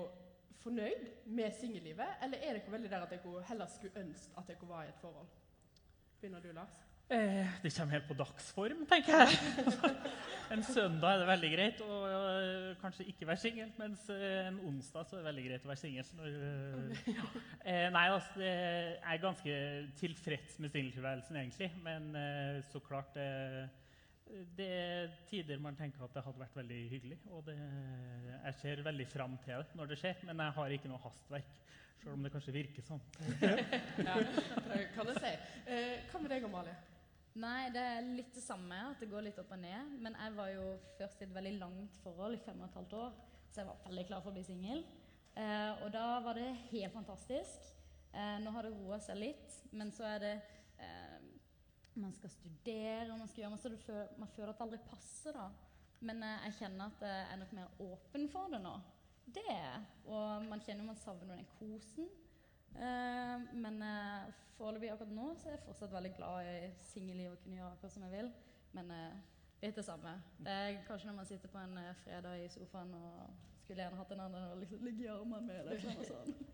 fornøyd 0.59 1.05
med 1.25 1.53
singellivet, 1.55 2.17
eller 2.25 2.41
er 2.41 2.57
dere 2.57 2.73
veldig 2.73 2.89
der 2.91 3.05
at 3.05 3.13
dere 3.13 3.43
heller 3.47 3.69
skulle 3.71 4.01
ønske 4.01 4.33
at 4.37 4.49
dere 4.49 4.69
var 4.69 4.83
i 4.83 4.89
et 4.91 5.01
forhold? 5.01 5.29
Begynner 6.19 6.41
du, 6.41 6.51
Lars? 6.51 6.86
Eh, 7.07 7.47
det 7.63 7.71
kommer 7.71 7.95
helt 7.95 8.07
på 8.09 8.15
dagsform, 8.19 8.81
tenker 8.89 9.21
jeg. 9.21 9.91
en 10.53 10.63
søndag 10.67 11.13
er 11.13 11.21
det 11.21 11.27
veldig 11.29 11.51
greit 11.53 11.83
å 11.85 11.99
øh, 12.03 12.71
kanskje 12.81 13.05
ikke 13.07 13.29
være 13.29 13.39
singel, 13.39 13.69
mens 13.79 14.01
øh, 14.11 14.49
en 14.49 14.57
onsdag 14.67 15.07
så 15.07 15.15
er 15.15 15.21
det 15.21 15.27
veldig 15.29 15.45
greit 15.45 15.67
å 15.67 15.71
være 15.71 15.79
singel. 15.79 16.09
eh, 17.71 17.87
nei, 17.95 18.03
altså, 18.11 18.43
jeg 18.43 18.97
er 18.99 19.21
ganske 19.23 19.55
tilfreds 20.01 20.57
med 20.59 20.73
singeltilværelsen, 20.75 21.39
egentlig. 21.39 21.69
Men 21.85 22.09
eh, 22.19 22.59
så 22.73 22.83
klart 22.83 23.15
det, 23.15 23.29
det 24.59 24.67
er 24.67 25.15
tider 25.31 25.63
man 25.63 25.79
tenker 25.79 26.03
at 26.03 26.11
det 26.17 26.25
hadde 26.27 26.43
vært 26.43 26.59
veldig 26.59 26.81
hyggelig. 26.91 27.21
Og 27.31 27.47
det, 27.47 27.55
jeg 28.35 28.59
ser 28.65 28.83
veldig 28.89 29.07
fram 29.13 29.39
til 29.47 29.63
det 29.63 29.79
når 29.79 29.93
det 29.93 30.01
skjer, 30.03 30.19
men 30.27 30.43
jeg 30.43 30.57
har 30.59 30.75
ikke 30.75 30.91
noe 30.91 31.05
hastverk. 31.07 31.55
Selv 32.03 32.13
om 32.13 32.27
det 32.27 32.35
kanskje 32.35 32.53
virker 32.59 32.83
sånn. 32.85 33.01
ja, 33.41 34.19
det 34.67 34.83
kan 34.93 35.09
jeg 35.15 35.23
si. 35.23 35.33
Eh, 35.71 36.05
hva 36.11 36.21
med 36.21 36.35
deg, 36.35 36.51
Amalie? 36.51 36.75
Nei, 37.37 37.69
det 37.69 37.81
er 37.85 38.05
litt 38.17 38.33
det 38.33 38.41
samme. 38.41 38.77
At 38.91 39.01
det 39.01 39.09
går 39.11 39.27
litt 39.27 39.39
opp 39.41 39.51
og 39.53 39.61
ned. 39.61 39.97
Men 40.01 40.17
jeg 40.17 40.33
var 40.37 40.51
jo 40.53 40.67
først 40.97 41.21
i 41.21 41.27
et 41.27 41.35
veldig 41.35 41.55
langt 41.59 41.99
forhold 42.01 42.37
i 42.37 42.41
fem 42.41 42.61
og 42.63 42.69
et 42.69 42.77
halvt 42.79 42.95
år, 42.97 43.17
så 43.51 43.61
jeg 43.61 43.69
var 43.69 43.83
veldig 43.85 44.05
klar 44.09 44.23
for 44.23 44.33
å 44.33 44.37
bli 44.37 44.45
singel. 44.47 44.83
Eh, 45.37 45.83
og 45.85 45.91
da 45.93 46.05
var 46.25 46.37
det 46.39 46.49
helt 46.71 46.95
fantastisk. 46.95 47.69
Eh, 48.09 48.37
nå 48.41 48.53
har 48.55 48.65
det 48.65 48.73
roa 48.73 48.97
seg 49.03 49.19
litt, 49.21 49.59
men 49.77 49.93
så 49.93 50.07
er 50.15 50.23
det 50.23 50.35
eh, 50.81 51.17
Man 51.97 52.13
skal 52.13 52.29
studere, 52.29 53.07
og 53.09 53.17
man 53.17 53.29
skal 53.29 53.41
gjøre 53.41 53.53
masse, 53.55 53.69
du 53.73 53.79
føler, 53.81 54.09
man 54.21 54.29
føler 54.35 54.51
at 54.51 54.59
det 54.59 54.65
aldri 54.67 54.79
passer, 54.85 55.33
da. 55.33 55.47
Men 56.05 56.21
eh, 56.25 56.43
jeg 56.47 56.57
kjenner 56.59 56.91
at 56.91 57.05
jeg 57.05 57.23
er 57.33 57.39
nok 57.41 57.55
mer 57.57 57.81
åpen 57.85 58.27
for 58.33 58.53
det 58.53 58.61
nå. 58.61 58.73
Det 59.33 59.45
er. 59.49 59.81
Og 60.05 60.45
man 60.47 60.61
kjenner 60.63 60.85
man 60.85 60.99
savner 61.01 61.35
den 61.35 61.49
kosen. 61.57 62.09
Eh, 62.75 63.47
men 63.53 63.81
uh, 63.81 64.27
foreløpig 64.57 64.91
akkurat 64.91 65.13
nå 65.15 65.31
så 65.39 65.49
er 65.49 65.57
jeg 65.57 65.65
fortsatt 65.65 65.93
veldig 65.93 66.13
glad 66.17 66.49
i 66.51 66.69
singelliv 66.91 67.31
og 67.31 67.41
kunne 67.43 67.59
gjøre 67.59 67.71
akkurat 67.71 67.93
som 67.95 68.05
jeg 68.07 68.13
vil. 68.13 68.31
Men 68.77 68.91
uh, 68.91 69.37
litt 69.63 69.79
det 69.79 69.85
samme. 69.85 70.15
Det 70.39 70.53
er 70.53 70.81
kanskje 70.87 71.09
når 71.09 71.19
man 71.21 71.29
sitter 71.29 71.53
på 71.53 71.61
en 71.61 71.77
uh, 71.79 71.93
fredag 72.03 72.43
i 72.43 72.51
sofaen 72.53 72.93
og 72.97 73.47
skulle 73.63 73.81
gjerne 73.83 73.99
hatt 73.99 74.13
en 74.15 74.23
annen 74.27 74.51
og 74.51 74.61
liksom 74.61 74.83
ligge 74.85 75.07
i 75.07 75.11
armene 75.11 75.47
med 75.47 75.63
eller 75.63 75.89
noe 75.89 76.11
sånt. 76.11 76.43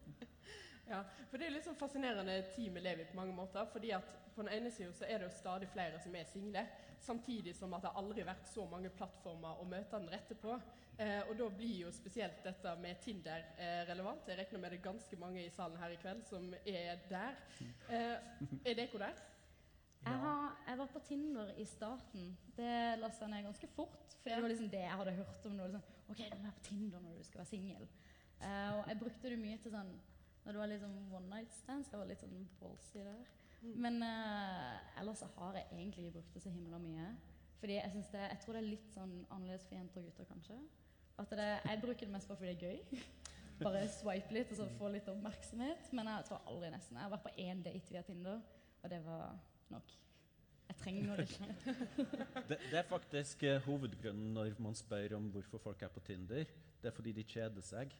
Ja, 0.83 0.97
for 1.29 1.39
Det 1.39 1.45
er 1.47 1.53
litt 1.53 1.63
sånn 1.63 1.77
fascinerende 1.79 2.33
tid 2.51 2.73
vi 2.75 2.81
lever 2.83 3.05
i 3.05 3.07
på 3.07 3.15
mange 3.15 3.35
måter. 3.35 3.63
fordi 3.71 3.93
at 3.95 4.09
På 4.35 4.43
den 4.43 4.51
ene 4.51 4.71
siden 4.71 4.93
så 4.93 5.05
er 5.07 5.21
det 5.21 5.29
jo 5.29 5.37
stadig 5.37 5.69
flere 5.71 5.99
som 6.03 6.15
er 6.15 6.25
single, 6.27 6.65
samtidig 7.05 7.55
som 7.55 7.73
at 7.75 7.83
det 7.85 7.91
aldri 7.99 8.23
har 8.23 8.31
vært 8.33 8.47
så 8.49 8.65
mange 8.69 8.91
plattformer 8.93 9.59
å 9.61 9.67
møte 9.67 9.99
den 9.99 10.09
rette 10.11 10.37
på. 10.39 10.55
Eh, 10.97 11.21
og 11.25 11.35
Da 11.39 11.49
blir 11.49 11.75
jo 11.83 11.91
spesielt 11.91 12.43
dette 12.45 12.75
med 12.81 13.01
Tinder 13.01 13.45
eh, 13.57 13.83
relevant. 13.89 14.27
Jeg 14.27 14.37
regner 14.39 14.61
med 14.61 14.71
det 14.71 14.79
er 14.79 14.87
ganske 14.87 15.19
mange 15.21 15.43
i 15.45 15.51
salen 15.53 15.77
her 15.81 15.93
i 15.93 15.99
kveld 16.01 16.23
som 16.29 16.49
er 16.65 17.05
der. 17.09 17.39
Eh, 17.89 18.17
er 18.63 18.77
dere 18.77 19.05
der? 19.05 19.21
Jeg, 20.03 20.19
har, 20.19 20.63
jeg 20.67 20.77
var 20.77 20.89
på 20.93 20.99
Tinder 21.07 21.53
i 21.57 21.65
starten. 21.65 22.37
Det 22.57 22.71
lasta 22.99 23.25
jeg 23.25 23.33
ned 23.33 23.45
ganske 23.47 23.67
fort. 23.75 24.17
For 24.21 24.29
det 24.29 24.41
var 24.41 24.51
liksom 24.51 24.71
det 24.71 24.81
jeg 24.83 24.97
hadde 25.01 25.17
hørt 25.19 25.45
om. 25.45 25.53
Det 25.57 25.61
var 25.61 25.71
liksom, 25.71 26.01
ok, 26.09 26.17
du 26.17 26.37
må 26.37 26.43
være 26.43 26.57
på 26.57 26.65
Tinder 26.69 26.99
når 26.99 27.17
du 27.17 27.23
skal 27.23 27.43
være 27.43 27.51
singel. 27.51 27.87
Uh, 28.43 28.71
og 28.77 28.89
jeg 28.89 28.99
brukte 28.99 29.29
det 29.31 29.39
mye 29.39 29.59
til 29.63 29.71
sånn 29.71 29.93
når 30.43 30.51
det 30.51 30.59
var 30.59 30.67
litt 30.67 30.81
sånn 30.83 30.97
one 31.15 31.29
night 31.31 31.53
stands. 31.55 31.91
Jeg 31.91 32.01
var 32.01 32.09
litt 32.09 32.23
sånn 32.23 32.49
ballsy 32.59 32.99
der. 32.99 33.29
Men 33.63 34.01
uh, 34.03 34.99
ellers 34.99 35.23
har 35.37 35.57
jeg 35.57 35.67
egentlig 35.71 36.05
ikke 36.05 36.17
brukt 36.17 36.33
det 36.35 36.43
så 36.43 36.51
himla 36.51 36.79
mye. 36.83 37.09
Fordi 37.63 37.77
jeg, 37.77 37.91
det, 37.95 38.19
jeg 38.19 38.39
tror 38.43 38.57
det 38.57 38.61
er 38.61 38.71
litt 38.73 38.89
sånn 38.91 39.13
annerledes 39.31 39.67
for 39.69 39.77
jenter 39.77 40.01
og 40.01 40.09
gutter, 40.09 40.27
kanskje. 40.27 40.57
At 41.21 41.35
det, 41.37 41.49
jeg 41.63 41.81
bruker 41.83 42.09
det 42.09 42.15
mest 42.15 42.27
bare 42.27 42.41
fordi 42.41 42.53
det 42.53 42.57
er 42.57 42.73
gøy. 42.73 43.03
Bare 43.63 43.83
swipe 43.87 44.33
litt 44.33 44.49
og 44.51 44.57
så 44.57 44.65
få 44.75 44.89
litt 44.91 45.07
oppmerksomhet. 45.07 45.91
Men 45.95 46.09
jeg 46.09 46.25
tror 46.27 46.47
aldri 46.49 46.71
nesten. 46.73 46.97
Jeg 46.97 47.05
har 47.05 47.13
vært 47.13 47.27
på 47.27 47.35
én 47.45 47.61
date 47.63 47.93
via 47.93 48.01
Tinder, 48.03 48.41
og 48.81 48.91
det 48.91 48.99
var 49.05 49.37
nok. 49.71 49.93
Jeg 50.67 50.79
trenger 50.81 51.21
det 51.21 51.27
ikke. 51.29 51.75
Det, 52.49 52.57
det 52.71 52.79
er 52.79 52.87
faktisk 52.89 53.43
eh, 53.47 53.61
hovedgrunnen 53.63 54.33
når 54.35 54.57
man 54.63 54.75
spør 54.75 55.15
om 55.19 55.29
hvorfor 55.31 55.61
folk 55.61 55.83
er 55.85 55.91
på 55.93 56.03
Tinder. 56.03 56.49
Det 56.81 56.89
er 56.89 56.95
fordi 56.95 57.13
de 57.15 57.23
kjeder 57.29 57.63
seg. 57.63 57.93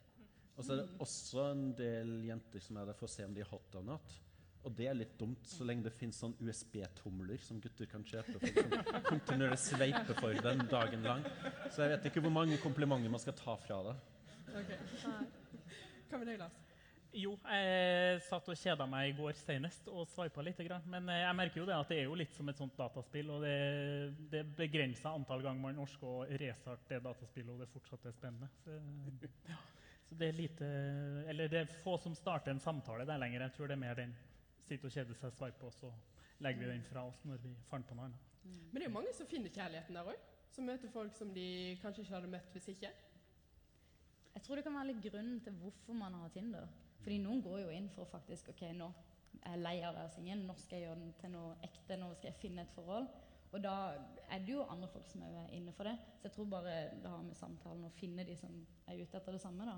Og 0.57 0.65
så 0.65 0.73
er 0.73 0.81
det 0.81 1.01
også 1.01 1.47
en 1.53 1.65
del 1.77 2.13
jenter 2.27 2.61
som 2.61 2.77
er 2.81 2.89
der 2.89 2.97
for 2.97 3.07
å 3.07 3.13
se 3.13 3.25
om 3.25 3.33
de 3.35 3.43
er 3.45 3.49
hot 3.49 3.77
or 3.79 3.85
not. 3.87 4.17
Og 4.63 4.71
det 4.77 4.87
er 4.87 4.95
litt 4.95 5.15
dumt, 5.19 5.43
så 5.47 5.65
lenge 5.67 5.83
det 5.87 5.91
fins 5.95 6.21
sånn 6.23 6.35
USB-tomler 6.39 7.41
som 7.43 7.59
gutter 7.63 7.89
kan 7.91 8.05
kjøpe 8.07 8.39
for 8.39 8.99
kontinuerlig 9.09 9.59
sveipe 9.59 10.15
for 10.15 10.39
den 10.45 10.63
dagen 10.71 11.03
lang. 11.03 11.25
Så 11.67 11.83
jeg 11.83 11.97
vet 11.97 12.07
ikke 12.11 12.23
hvor 12.23 12.35
mange 12.39 12.59
komplimenter 12.63 13.11
man 13.11 13.23
skal 13.23 13.35
ta 13.35 13.57
fra 13.59 13.81
det. 13.89 13.95
Ok. 14.53 14.71
Hva 16.09 16.21
med 16.21 16.29
deg, 16.31 16.39
Lars? 16.39 16.63
Jo, 17.13 17.35
jeg 17.45 18.21
satt 18.25 18.47
og 18.49 18.57
kjeda 18.57 18.87
meg 18.89 19.11
i 19.11 19.13
går 19.19 19.35
senest 19.37 19.85
og 19.91 20.07
sveipa 20.09 20.41
litt. 20.41 20.63
Men 20.89 21.11
eh, 21.13 21.21
jeg 21.21 21.37
merker 21.37 21.61
jo 21.61 21.67
det 21.69 21.75
at 21.75 21.91
det 21.91 21.99
er 21.99 22.07
jo 22.07 22.17
litt 22.17 22.33
som 22.33 22.49
et 22.49 22.57
sånt 22.57 22.73
dataspill. 22.79 23.29
Og 23.35 23.43
det, 23.45 23.53
det 24.31 24.41
er 24.41 24.55
begrensa 24.57 25.11
antall 25.13 25.43
ganger 25.45 25.61
man 25.61 25.83
orker 25.83 26.09
å 26.09 26.25
restarte 26.41 26.89
det 26.89 27.03
dataspillet, 27.05 27.51
og 27.53 27.61
det 27.61 27.69
fortsatt 27.75 28.09
er 28.09 28.15
spennende. 28.17 28.49
Så, 28.63 28.79
ja. 29.51 29.59
Så 30.09 30.17
det 30.19 30.27
er 30.29 30.35
lite 30.37 30.67
Eller 31.29 31.49
det 31.49 31.61
er 31.61 31.75
få 31.83 31.95
som 32.01 32.15
starter 32.17 32.53
en 32.53 32.63
samtale 32.63 33.05
der 33.05 33.21
lenger. 33.21 33.45
Jeg 33.45 33.57
tror 33.57 33.69
det 33.69 33.77
er 33.77 33.83
mer 33.85 33.99
den 33.99 34.15
sitter 34.67 34.89
og 34.89 34.95
kjeder 34.95 35.19
seg, 35.19 35.33
sveiper, 35.37 35.69
og 35.69 35.73
så 35.77 35.91
legger 36.43 36.65
vi 36.65 36.71
den 36.73 36.85
fra 36.87 37.07
oss 37.07 37.19
når 37.27 37.41
vi 37.43 37.53
fant 37.69 37.87
på 37.87 37.97
noe 37.97 38.09
annet. 38.09 38.29
Men 38.43 38.79
det 38.79 38.85
er 38.85 38.89
jo 38.89 38.97
mange 38.97 39.13
som 39.15 39.29
finner 39.29 39.53
kjærligheten 39.53 39.97
der 39.97 40.11
òg. 40.13 40.29
Som 40.53 40.67
møter 40.69 40.91
folk 40.93 41.15
som 41.17 41.31
de 41.33 41.47
kanskje 41.81 42.03
ikke 42.03 42.13
hadde 42.13 42.29
møtt 42.29 42.53
hvis 42.53 42.69
ikke. 42.75 42.91
Jeg 44.33 44.43
tror 44.45 44.57
det 44.57 44.65
kan 44.65 44.75
være 44.75 44.91
litt 44.91 45.01
grunnen 45.05 45.39
til 45.45 45.55
hvorfor 45.61 45.97
man 45.97 46.13
har 46.19 46.33
Tinder. 46.33 46.67
Fordi 47.03 47.17
noen 47.21 47.41
går 47.43 47.63
jo 47.63 47.73
inn 47.73 47.89
for 47.93 48.09
faktisk 48.09 48.51
ok, 48.53 48.63
nå 48.77 48.89
er 49.43 49.55
jeg 49.55 49.63
lei 49.63 49.75
av 49.81 49.91
å 49.91 49.97
være 49.97 50.13
singel, 50.13 50.43
nå 50.47 50.55
skal 50.59 50.77
jeg 50.77 50.87
gjøre 50.87 51.01
den 51.01 51.13
til 51.19 51.33
noe 51.33 51.55
ekte, 51.65 51.97
nå 51.99 52.09
skal 52.15 52.29
jeg 52.29 52.39
finne 52.41 52.63
et 52.63 52.75
forhold. 52.75 53.09
Og 53.53 53.61
da 53.61 53.73
er 54.33 54.45
det 54.45 54.53
jo 54.55 54.63
andre 54.65 54.89
folk 54.89 55.09
som 55.11 55.25
er 55.27 55.51
inne 55.53 55.73
for 55.77 55.89
det. 55.89 55.93
Så 56.17 56.29
jeg 56.29 56.35
tror 56.37 56.47
bare 56.53 56.77
det 57.01 57.11
har 57.11 57.25
med 57.25 57.37
samtalen 57.37 57.85
å 57.85 57.91
finne 57.97 58.25
de 58.25 58.37
som 58.39 58.55
er 58.89 59.01
ute 59.01 59.19
etter 59.19 59.35
det 59.35 59.43
samme, 59.43 59.67
da. 59.67 59.75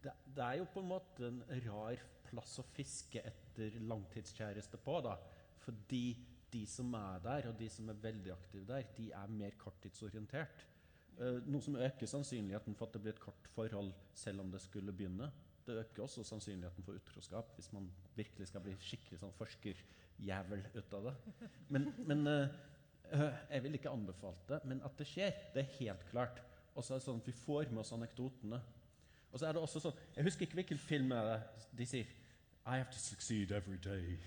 Det, 0.00 0.14
det 0.36 0.46
er 0.46 0.60
jo 0.62 0.70
på 0.72 0.80
en 0.80 0.92
måte 0.94 1.28
en 1.28 1.42
rar 1.66 2.00
plass 2.30 2.58
å 2.62 2.66
fiske 2.74 3.22
etter 3.26 3.76
langtidskjæreste 3.90 4.80
på, 4.82 5.00
da. 5.04 5.16
Fordi 5.60 6.04
de 6.50 6.64
som 6.66 6.94
er 6.98 7.22
der, 7.24 7.48
og 7.50 7.58
de 7.58 7.68
som 7.70 7.90
er 7.90 8.02
veldig 8.02 8.32
aktive 8.34 8.66
der, 8.68 8.88
de 8.96 9.10
er 9.14 9.34
mer 9.34 9.54
korttidsorientert. 9.60 10.66
Uh, 11.20 11.38
noe 11.50 11.62
som 11.62 11.76
øker 11.76 12.08
sannsynligheten 12.08 12.76
for 12.78 12.88
at 12.88 12.96
det 12.96 13.02
blir 13.04 13.14
et 13.14 13.22
kort 13.22 13.48
forhold 13.54 13.92
selv 14.16 14.44
om 14.44 14.50
det 14.52 14.62
skulle 14.64 14.94
begynne. 14.96 15.30
Det 15.66 15.76
øker 15.82 16.06
også 16.06 16.24
sannsynligheten 16.24 16.86
for 16.86 16.96
utroskap 16.96 17.52
hvis 17.56 17.70
man 17.74 17.90
virkelig 18.16 18.48
skal 18.48 18.64
bli 18.64 18.74
skikkelig 18.80 19.20
sånn 19.20 19.36
forskerjævel 19.36 20.64
ut 20.78 20.96
av 20.96 21.10
det. 21.10 21.14
Men, 21.68 21.90
men 22.08 22.26
uh, 22.26 22.60
uh, 23.12 23.26
Jeg 23.50 23.66
vil 23.66 23.78
ikke 23.78 23.92
anbefale 23.92 24.48
det, 24.48 24.62
men 24.64 24.82
at 24.86 24.96
det 24.98 25.08
skjer, 25.10 25.36
det 25.54 25.64
er 25.64 25.76
helt 25.78 26.06
klart. 26.10 26.40
Og 26.74 26.86
så 26.86 26.94
er 26.94 27.02
det 27.02 27.06
sånn 27.08 27.20
at 27.20 27.28
vi 27.28 27.36
får 27.36 27.70
med 27.70 27.82
oss 27.84 27.92
anekdotene. 27.94 28.62
Og 29.30 29.38
så 29.38 29.46
er 29.46 29.54
det 29.54 29.62
også 29.62 29.82
sånn 29.82 29.98
Jeg 30.16 30.26
husker 30.26 30.46
ikke 30.46 30.58
hvilken 30.58 30.80
film 30.82 31.12
er 31.14 31.44
de 31.76 31.86
sier 31.86 32.08
I 32.66 32.76
have 32.76 32.90
to 32.90 32.98
succeed 32.98 33.52
every 33.52 33.78
day. 33.78 34.18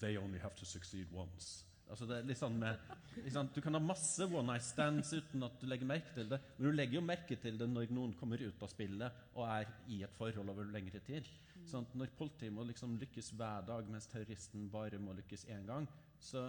They 0.00 0.16
only 0.16 0.38
have 0.38 0.54
to 0.56 0.64
succeed 0.64 1.06
once. 1.12 1.64
Altså 1.92 2.06
det 2.08 2.16
er 2.16 2.28
litt 2.30 2.40
sånn 2.40 2.54
med, 2.56 2.92
liksom, 3.20 3.50
Du 3.52 3.60
kan 3.60 3.76
ha 3.76 3.80
masse 3.82 4.24
one 4.24 4.46
night 4.48 4.64
stands 4.64 5.12
uten 5.12 5.44
at 5.44 5.58
du 5.60 5.66
legger 5.68 5.88
merke 5.88 6.14
til 6.16 6.30
det, 6.30 6.38
men 6.56 6.66
du 6.70 6.76
legger 6.76 6.98
jo 6.98 7.04
merke 7.04 7.36
til 7.36 7.58
det 7.60 7.68
når 7.68 7.92
noen 7.92 8.14
kommer 8.16 8.40
ut 8.40 8.64
av 8.64 8.70
spillet 8.72 9.18
og 9.34 9.44
er 9.44 9.68
i 9.92 10.00
et 10.06 10.16
forhold 10.16 10.54
over 10.54 10.70
lengre 10.72 11.02
tid. 11.04 11.28
Sånn 11.68 11.84
at 11.86 11.94
Når 11.94 12.14
politiet 12.18 12.54
må 12.54 12.64
liksom 12.66 12.96
lykkes 12.98 13.32
hver 13.38 13.66
dag, 13.68 13.90
mens 13.92 14.08
terroristen 14.10 14.70
bare 14.72 14.98
må 14.98 15.14
lykkes 15.18 15.44
én 15.52 15.68
gang, 15.68 15.86
så, 16.18 16.48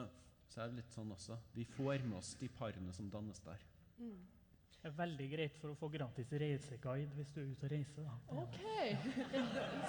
så 0.49 0.63
er 0.63 0.71
det 0.71 0.79
litt 0.79 0.95
sånn 0.95 1.11
også. 1.13 1.37
Vi 1.53 1.67
får 1.75 2.07
med 2.07 2.17
oss 2.21 2.33
de 2.39 2.49
parene 2.49 2.95
som 2.95 3.11
dannes 3.13 3.43
der. 3.45 3.61
Det 3.99 4.42
er 4.89 4.95
veldig 4.97 5.27
greit 5.31 5.55
for 5.61 5.71
å 5.71 5.75
få 5.79 5.87
gratis 5.93 6.31
reiseguide 6.31 7.13
hvis 7.15 7.29
du 7.35 7.39
er 7.41 7.45
ute 7.53 7.65
og 7.65 7.71
reiser. 7.71 8.01
Da. 8.03 8.13
OK! 8.41 8.59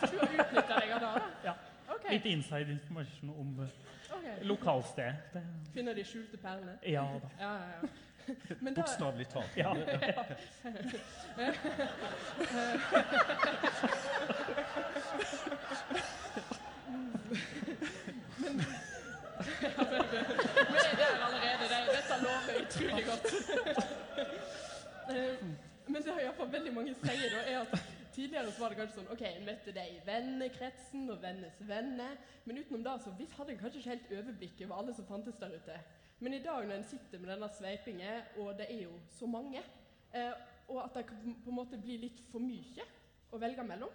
Så 0.01 0.07
du 0.13 0.19
har 0.21 0.33
utnytta 0.45 0.75
deg 0.81 0.91
av 0.95 1.01
det? 1.01 1.09
da? 1.09 1.11
Ja. 1.49 1.55
OK. 1.89 1.95
Ok. 1.97 2.05
Litt 2.13 2.27
inside 2.31 2.71
information 2.73 3.31
om 3.35 3.49
eh, 3.65 3.69
Ok. 4.15 4.27
lokalstedet. 4.47 5.43
Finner 5.75 5.95
de 5.99 6.05
skjulte 6.07 6.37
perlene? 6.41 6.79
Ja 6.87 7.05
da. 7.25 7.29
Ja, 7.41 7.53
ja, 7.59 7.69
ja. 7.75 7.81
Da- 8.25 8.71
Bokstavelig 8.79 9.27
talt. 9.29 9.57
Ja. 9.59 9.75
Men 18.39 18.57
Vi 20.69 20.87
er 20.87 20.97
der 20.97 21.25
allerede. 21.27 21.65
Det, 21.71 21.79
dette 21.97 22.15
lover 22.23 22.55
utrolig 22.63 23.05
godt. 23.05 23.25
Eh, 25.09 25.47
Men 25.87 26.03
det 26.03 26.13
har 26.13 26.21
iallfall 26.21 26.49
veldig 26.53 26.71
mange 26.73 26.95
sier, 26.97 27.27
da, 27.29 27.41
er 27.45 27.59
at 27.61 27.75
tidligere 28.15 28.53
så 28.53 28.63
var 28.63 28.73
det 28.73 28.79
kanskje 28.79 28.97
sånn 28.97 29.11
OK, 29.13 29.25
møtte 29.45 29.73
deg 29.77 29.91
i 29.93 29.99
vennekretsen 30.07 31.11
og 31.13 31.19
vennes 31.21 31.59
venner. 31.69 32.15
Men 32.47 32.61
utenom 32.63 32.87
det 32.87 32.95
så 33.05 33.13
hadde 33.13 33.53
en 33.53 33.61
kanskje 33.61 33.83
ikke 33.83 33.91
helt 33.91 34.15
overblikk 34.17 34.63
over 34.65 34.79
alle 34.79 34.95
som 34.97 35.09
fantes 35.11 35.37
der 35.43 35.53
ute. 35.59 35.77
Men 36.25 36.39
i 36.39 36.41
dag 36.41 36.65
når 36.65 36.79
en 36.79 36.89
sitter 36.89 37.21
med 37.21 37.35
denne 37.35 37.51
sveipingen, 37.53 38.31
og 38.41 38.55
det 38.57 38.71
er 38.71 38.81
jo 38.87 38.95
så 39.19 39.29
mange, 39.29 39.61
eh, 40.15 40.33
og 40.73 40.81
at 40.87 40.97
det 40.97 41.05
kan 41.11 41.37
på 41.45 41.53
en 41.53 41.59
måte 41.59 41.83
bli 41.85 41.99
litt 42.07 42.25
for 42.33 42.41
mye 42.41 42.89
å 43.33 43.41
velge 43.43 43.67
mellom 43.69 43.93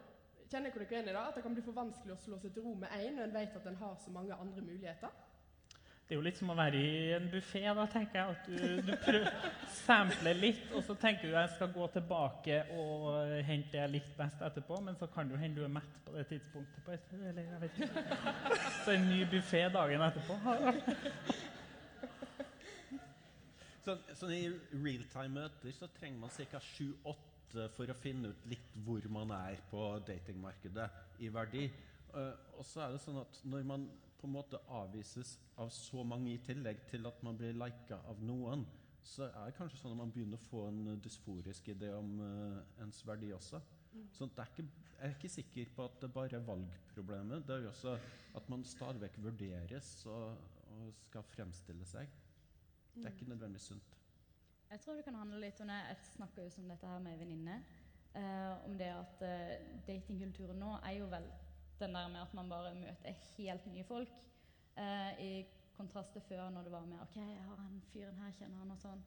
Kjenner 0.50 0.74
dere 0.74 0.86
igjen 0.90 1.10
i 1.10 1.14
det? 1.14 1.22
At 1.22 1.36
det 1.38 1.44
kan 1.46 1.54
bli 1.54 1.62
for 1.62 1.78
vanskelig 1.78 2.16
å 2.16 2.22
slå 2.24 2.38
seg 2.42 2.56
til 2.56 2.64
ro 2.66 2.72
med 2.74 2.90
én 2.98 3.14
når 3.14 3.28
en 3.28 3.34
vet 3.36 3.58
at 3.60 3.68
en 3.70 3.76
har 3.78 3.98
så 4.02 4.10
mange 4.10 4.34
andre 4.34 4.64
muligheter? 4.66 5.12
Det 6.10 6.16
er 6.16 6.24
jo 6.24 6.26
litt 6.26 6.40
som 6.40 6.50
å 6.50 6.56
være 6.58 6.80
i 6.82 6.94
en 7.14 7.28
buffé. 7.30 7.60
Da 7.78 7.84
tenker 7.86 8.18
jeg 8.18 8.34
at 8.34 8.48
du, 8.50 8.80
du 8.88 8.96
prøver, 8.98 9.44
sampler 9.76 10.40
litt, 10.42 10.64
og 10.74 10.82
så 10.88 10.96
tenker 10.98 11.30
du 11.30 11.36
jeg 11.36 11.52
skal 11.54 11.70
gå 11.76 11.86
tilbake 11.94 12.56
og 12.82 13.36
hente 13.46 13.76
det 13.76 13.84
jeg 13.84 13.92
likte 13.94 14.18
best 14.18 14.42
etterpå, 14.48 14.80
men 14.88 14.98
så 14.98 15.06
kan 15.14 15.30
det 15.30 15.38
jo 15.38 15.42
hende 15.44 15.62
du 15.62 15.68
er 15.68 15.76
mett 15.76 16.00
på 16.08 16.16
det 16.16 16.26
tidspunktet. 16.32 16.82
På 16.88 16.96
et, 16.98 17.14
eller 17.20 17.46
jeg 17.46 17.62
vet 17.62 17.78
ikke. 17.78 18.04
Så 18.88 18.96
en 18.96 19.08
ny 19.12 19.20
buffé 19.36 19.62
dagen 19.78 20.08
etterpå. 20.08 20.40
Så, 23.86 24.00
så 24.18 24.34
I 24.34 24.44
realtime-møter 24.74 25.78
så 25.78 25.94
trenger 25.94 26.26
man 26.26 26.34
ca. 26.34 26.66
sju-åtte 26.74 27.70
for 27.78 27.86
å 27.86 28.02
finne 28.02 28.34
ut 28.34 28.50
litt 28.50 28.82
hvor 28.82 29.06
man 29.14 29.38
er 29.38 29.62
på 29.70 29.86
datingmarkedet 30.10 30.90
i 31.22 31.30
verdi. 31.38 31.70
Eh, 31.70 32.54
og 32.58 32.66
så 32.66 32.88
er 32.88 32.98
det 32.98 33.06
sånn 33.06 33.22
at 33.22 33.44
når 33.46 33.74
man 33.78 33.92
på 34.20 34.28
en 34.28 34.36
måte 34.36 34.60
avvises 34.68 35.38
av 35.60 35.72
så 35.74 36.04
mange 36.04 36.34
i 36.34 36.44
tillegg 36.44 36.84
til 36.90 37.08
at 37.08 37.24
man 37.24 37.38
blir 37.40 37.56
lika 37.56 38.02
av 38.12 38.22
noen, 38.24 38.66
så 39.04 39.30
er 39.30 39.50
det 39.50 39.58
kanskje 39.58 39.80
sånn 39.80 39.96
at 39.96 40.02
man 40.02 40.12
begynner 40.14 40.40
å 40.40 40.48
få 40.50 40.66
en 40.70 41.00
dysforisk 41.02 41.72
idé 41.72 41.92
om 41.96 42.20
uh, 42.20 42.84
ens 42.84 43.00
verdi 43.08 43.32
også. 43.34 43.62
Mm. 43.94 44.06
Så 44.14 44.28
det 44.28 44.44
er 44.44 44.52
ikke, 44.52 44.66
jeg 44.90 45.08
er 45.08 45.16
ikke 45.16 45.32
sikker 45.34 45.72
på 45.76 45.86
at 45.88 46.02
det 46.04 46.12
bare 46.14 46.38
er 46.38 46.46
valgproblemet. 46.46 47.46
Det 47.48 47.56
er 47.56 47.64
jo 47.66 47.72
også 47.72 47.96
at 48.38 48.50
man 48.52 48.66
stadig 48.68 49.02
vekk 49.06 49.22
vurderes 49.24 49.94
og, 50.12 50.36
og 50.76 50.92
skal 51.08 51.26
fremstille 51.32 51.88
seg. 51.90 52.12
Det 52.94 53.08
er 53.08 53.16
ikke 53.16 53.32
nødvendigvis 53.32 53.72
sunt. 53.72 53.96
Jeg 54.70 54.84
tror 54.84 55.00
det 55.00 55.06
kan 55.08 55.18
handle 55.18 55.40
litt 55.42 55.62
om 55.64 55.72
det. 55.72 55.78
Jeg 55.88 56.10
snakka 56.12 56.44
jo 56.44 56.50
om 56.62 56.74
dette 56.74 56.90
her 56.92 57.00
med 57.02 57.16
en 57.16 57.22
venninne. 57.24 57.62
Uh, 58.10 58.66
om 58.66 58.76
det 58.78 58.90
at 58.90 59.22
uh, 59.22 59.80
datingkulturen 59.88 60.58
nå 60.60 60.76
er 60.84 60.98
jo 60.98 61.08
vel 61.10 61.26
den 61.80 61.96
der 61.96 62.08
med 62.12 62.22
at 62.22 62.34
man 62.34 62.50
bare 62.50 62.76
møter 62.76 63.24
helt 63.38 63.66
nye 63.72 63.84
folk. 63.88 64.12
Eh, 64.78 65.22
I 65.26 65.32
kontrast 65.78 66.12
til 66.14 66.22
før, 66.22 66.50
når 66.50 66.68
det 66.68 66.72
var 66.72 66.86
med 66.86 67.02
OK, 67.02 67.16
jeg 67.16 67.46
har 67.48 67.56
han 67.56 67.82
fyren 67.94 68.20
her, 68.20 68.36
kjenner 68.36 68.60
han 68.64 68.76
og 68.76 68.82
sånn. 68.82 69.04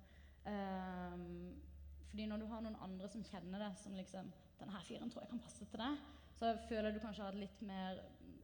Ehm, 0.49 1.61
fordi 2.09 2.27
når 2.27 2.43
du 2.43 2.47
har 2.51 2.65
noen 2.65 2.79
andre 2.85 3.09
som 3.13 3.25
kjenner 3.25 3.63
det, 3.63 3.71
som 3.83 3.95
liksom 3.97 4.33
her 4.63 4.85
fyren 4.87 5.11
tror 5.11 5.25
jeg 5.25 5.33
kan 5.33 5.43
passe 5.45 5.69
til 5.69 5.83
deg, 5.83 6.11
så 6.39 6.53
føler 6.69 6.95
du 6.95 7.01
kanskje 7.03 7.25
har 7.27 7.37
et 7.37 7.43
litt 7.45 7.63
mer 7.67 8.01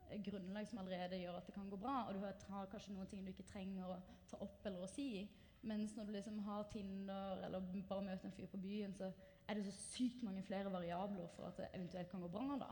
eh, 0.08 0.20
grunnlag 0.24 0.68
som 0.68 0.82
allerede 0.82 1.20
gjør 1.20 1.38
at 1.40 1.48
det 1.48 1.54
kan 1.56 1.70
gå 1.70 1.80
bra, 1.80 2.02
og 2.08 2.16
du 2.16 2.24
har 2.52 2.70
kanskje 2.72 2.94
noen 2.94 3.08
ting 3.10 3.24
du 3.24 3.32
ikke 3.32 3.48
trenger 3.48 3.94
å 3.94 3.98
ta 4.30 4.40
opp 4.44 4.66
eller 4.68 4.84
å 4.84 4.90
si. 4.92 5.26
Mens 5.68 5.96
når 5.96 6.06
du 6.06 6.14
liksom 6.14 6.38
har 6.46 6.68
Tinder 6.72 7.42
eller 7.46 7.64
bare 7.88 8.04
møter 8.06 8.28
en 8.28 8.36
fyr 8.36 8.46
på 8.52 8.60
byen, 8.62 8.94
så 8.94 9.10
er 9.48 9.58
det 9.58 9.64
så 9.66 9.74
sykt 9.74 10.22
mange 10.22 10.44
flere 10.46 10.70
variabler 10.72 11.26
for 11.34 11.48
at 11.48 11.58
det 11.58 11.70
eventuelt 11.72 12.10
kan 12.12 12.22
gå 12.22 12.28
bra. 12.30 12.58
da. 12.60 12.68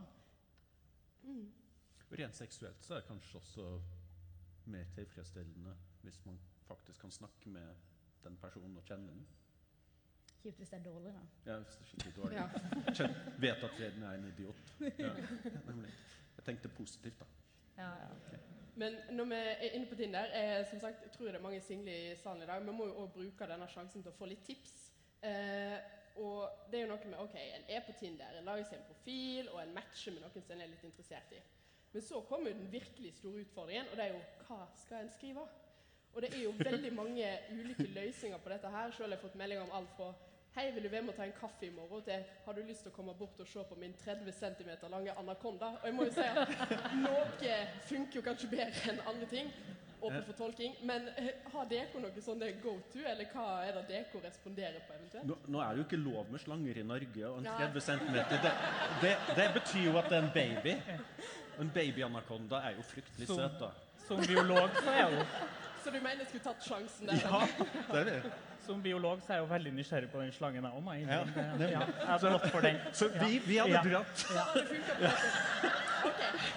Mm. 1.27 1.53
Rent 2.19 2.37
seksuelt 2.39 2.85
så 2.85 2.95
er 2.95 3.03
det 3.03 3.09
kanskje 3.09 3.41
også 3.41 3.67
mer 4.71 4.85
tilfredsstillende 4.95 5.75
hvis 6.03 6.21
man 6.27 6.39
faktisk 6.67 7.01
kan 7.01 7.11
snakke 7.11 7.51
med 7.51 7.75
den 8.25 8.37
personen 8.37 8.77
og 8.77 8.85
kjenne 8.85 9.09
den. 9.11 9.27
Kjipt 10.43 10.57
hvis 10.57 10.69
det 10.69 10.79
er 10.79 10.85
dårlig, 10.85 11.13
da. 11.15 11.53
Ja, 11.53 11.59
hvis 11.59 11.75
det 11.75 11.81
er 11.81 11.89
skikkelig 11.91 12.17
dårlig. 12.17 12.37
Ja. 12.37 12.93
Kjenn, 12.99 13.17
vet 13.43 13.65
at 13.69 13.73
Freden 13.79 14.03
er 14.03 14.19
en 14.19 14.29
idiot. 14.29 14.75
Ja. 14.99 15.15
Jeg 16.37 16.45
tenkte 16.45 16.69
positivt, 16.69 17.19
da. 17.21 17.27
Ja, 17.79 17.91
ja. 18.05 18.39
Men 18.77 18.93
når 19.17 19.25
vi 19.25 19.35
er 19.35 19.71
inne 19.73 19.87
på 19.89 19.95
Tinder, 19.95 20.19
er, 20.21 20.65
som 20.71 20.81
sagt, 20.81 21.03
jeg 21.03 21.13
tror 21.13 21.27
det 21.27 21.35
er 21.35 21.43
mange 21.43 21.61
single 21.61 22.13
i 22.13 22.17
salen 22.17 22.43
i 22.43 22.47
dag. 22.47 22.67
Vi 22.67 22.73
må 22.73 22.87
jo 22.87 22.99
òg 23.03 23.13
bruke 23.13 23.49
denne 23.49 23.69
sjansen 23.73 24.05
til 24.05 24.13
å 24.13 24.19
få 24.19 24.29
litt 24.29 24.45
tips. 24.45 24.75
Eh, 25.25 25.79
og 26.17 26.71
det 26.71 26.79
er 26.79 26.87
jo 26.87 26.93
noe 26.95 27.11
med 27.11 27.21
OK, 27.21 27.37
en 27.37 27.69
er 27.77 27.85
på 27.87 27.95
Tinder, 28.01 28.39
en 28.39 28.49
lager 28.49 28.69
seg 28.69 28.79
en 28.79 28.89
profil, 28.89 29.51
og 29.53 29.61
en 29.63 29.75
matcher 29.77 30.15
med 30.15 30.25
noen 30.25 30.45
som 30.45 30.55
en 30.55 30.65
er 30.65 30.71
litt 30.73 30.85
interessert 30.89 31.35
i. 31.37 31.43
Men 31.93 32.05
så 32.05 32.21
kommer 32.29 32.51
den 32.51 32.73
virkelig 32.73 33.15
store 33.19 33.45
utfordringen, 33.45 33.91
og 33.91 33.97
det 33.97 34.05
er 34.05 34.15
jo 34.15 34.23
hva 34.47 34.63
skal 34.77 35.05
en 35.05 35.13
skrive? 35.15 35.45
Og 36.17 36.23
det 36.23 36.33
er 36.33 36.43
jo 36.43 36.55
veldig 36.59 36.93
mange 37.01 37.29
ulike 37.53 37.87
løsninger 37.93 38.39
på 38.39 38.53
dette 38.53 38.73
her. 38.73 38.91
Selv 38.91 39.09
har 39.09 39.17
jeg 39.17 39.25
fått 39.27 39.39
melding 39.41 39.63
om 39.67 39.77
alt 39.81 39.93
fra 39.99 40.15
Hei, 40.57 40.71
vil 40.73 40.87
du 40.87 40.89
være 40.89 41.03
med 41.03 41.13
og 41.13 41.17
ta 41.19 41.25
en 41.29 41.33
kaffe 41.37 41.67
i 41.67 41.71
morgen? 41.71 42.03
til 42.03 42.23
Har 42.45 42.53
du 42.53 42.63
lyst 42.65 42.81
til 42.87 42.89
å 42.89 42.95
komme 42.97 43.13
bort 43.15 43.41
og 43.41 43.49
se 43.49 43.65
på 43.69 43.77
min 43.77 43.93
30 43.93 44.33
cm 44.33 44.71
lange 44.89 45.13
anakonda? 45.21 45.67
Og 45.83 45.85
jeg 45.85 45.95
må 45.95 46.07
jo 46.07 46.15
si 46.17 46.25
at 46.25 46.55
noe 47.07 47.59
funker 47.85 48.17
jo 48.17 48.23
kanskje 48.25 48.49
bedre 48.55 48.93
enn 48.93 49.03
andre 49.05 49.29
ting. 49.29 49.51
Åpen 50.01 50.23
for 50.27 50.33
tolking. 50.39 50.75
Men 50.83 51.09
eh, 51.17 51.31
har 51.53 51.65
dere 51.71 52.01
noe 52.03 52.23
sånne 52.23 52.51
go 52.63 52.77
to, 52.93 52.99
eller 53.01 53.27
hva 53.33 53.47
er 53.67 53.73
det 53.79 53.85
dere 53.89 54.23
responderer 54.27 54.81
på 54.87 54.93
eventuelt? 54.99 55.27
Nå, 55.27 55.37
nå 55.49 55.61
er 55.65 55.69
det 55.73 55.79
jo 55.83 55.87
ikke 55.89 56.01
lov 56.05 56.31
med 56.31 56.41
slanger 56.41 56.79
i 56.79 56.83
Norge, 56.87 57.27
og 57.31 57.39
en 57.39 57.49
Nei. 57.49 57.57
30 57.59 57.81
cm 57.81 58.15
det, 58.15 58.55
det, 59.03 59.15
det 59.37 59.49
betyr 59.57 59.85
jo 59.91 59.97
at 59.99 60.11
det 60.13 60.19
er 60.19 60.23
en 60.23 60.33
baby. 60.35 60.77
En 61.61 61.71
babyanakonda 61.75 62.57
er 62.69 62.77
jo 62.77 62.83
fryktelig 62.83 63.27
Som- 63.31 63.37
søt, 63.41 63.61
da. 63.61 63.71
Som 64.07 64.21
biolog 64.23 64.71
så 64.85 64.91
er 64.93 65.09
jo 65.17 65.23
Så 65.83 65.91
du 65.91 65.97
mener 66.03 66.21
jeg 66.23 66.27
skulle 66.29 66.45
tatt 66.45 66.63
sjansen 66.67 67.09
der? 67.09 67.17
Ja, 67.25 67.41
det 67.93 68.01
er 68.01 68.05
det. 68.23 68.33
Som 68.67 68.83
biolog 68.83 69.21
så 69.23 69.33
er 69.33 69.37
jeg 69.41 69.43
jo 69.45 69.49
veldig 69.55 69.73
nysgjerrig 69.75 70.11
på 70.13 70.21
den 70.21 70.33
slangen 70.35 70.65
jeg 70.65 70.73
òg, 70.73 70.87
Ja, 71.01 71.19
Ja, 71.59 71.67
jeg 71.67 72.07
har 72.07 72.19
gått 72.37 72.47
for 72.51 72.61
den. 72.61 72.79
Så 72.93 73.09
vi- 73.09 73.39
vi 73.47 73.57
hadde 73.57 73.73
Ja. 73.73 73.83
dratt. 73.83 74.27
Ja. 74.35 74.45
Det 74.55 74.67
funker 74.69 74.95
på 74.95 75.01
dere. 75.01 75.73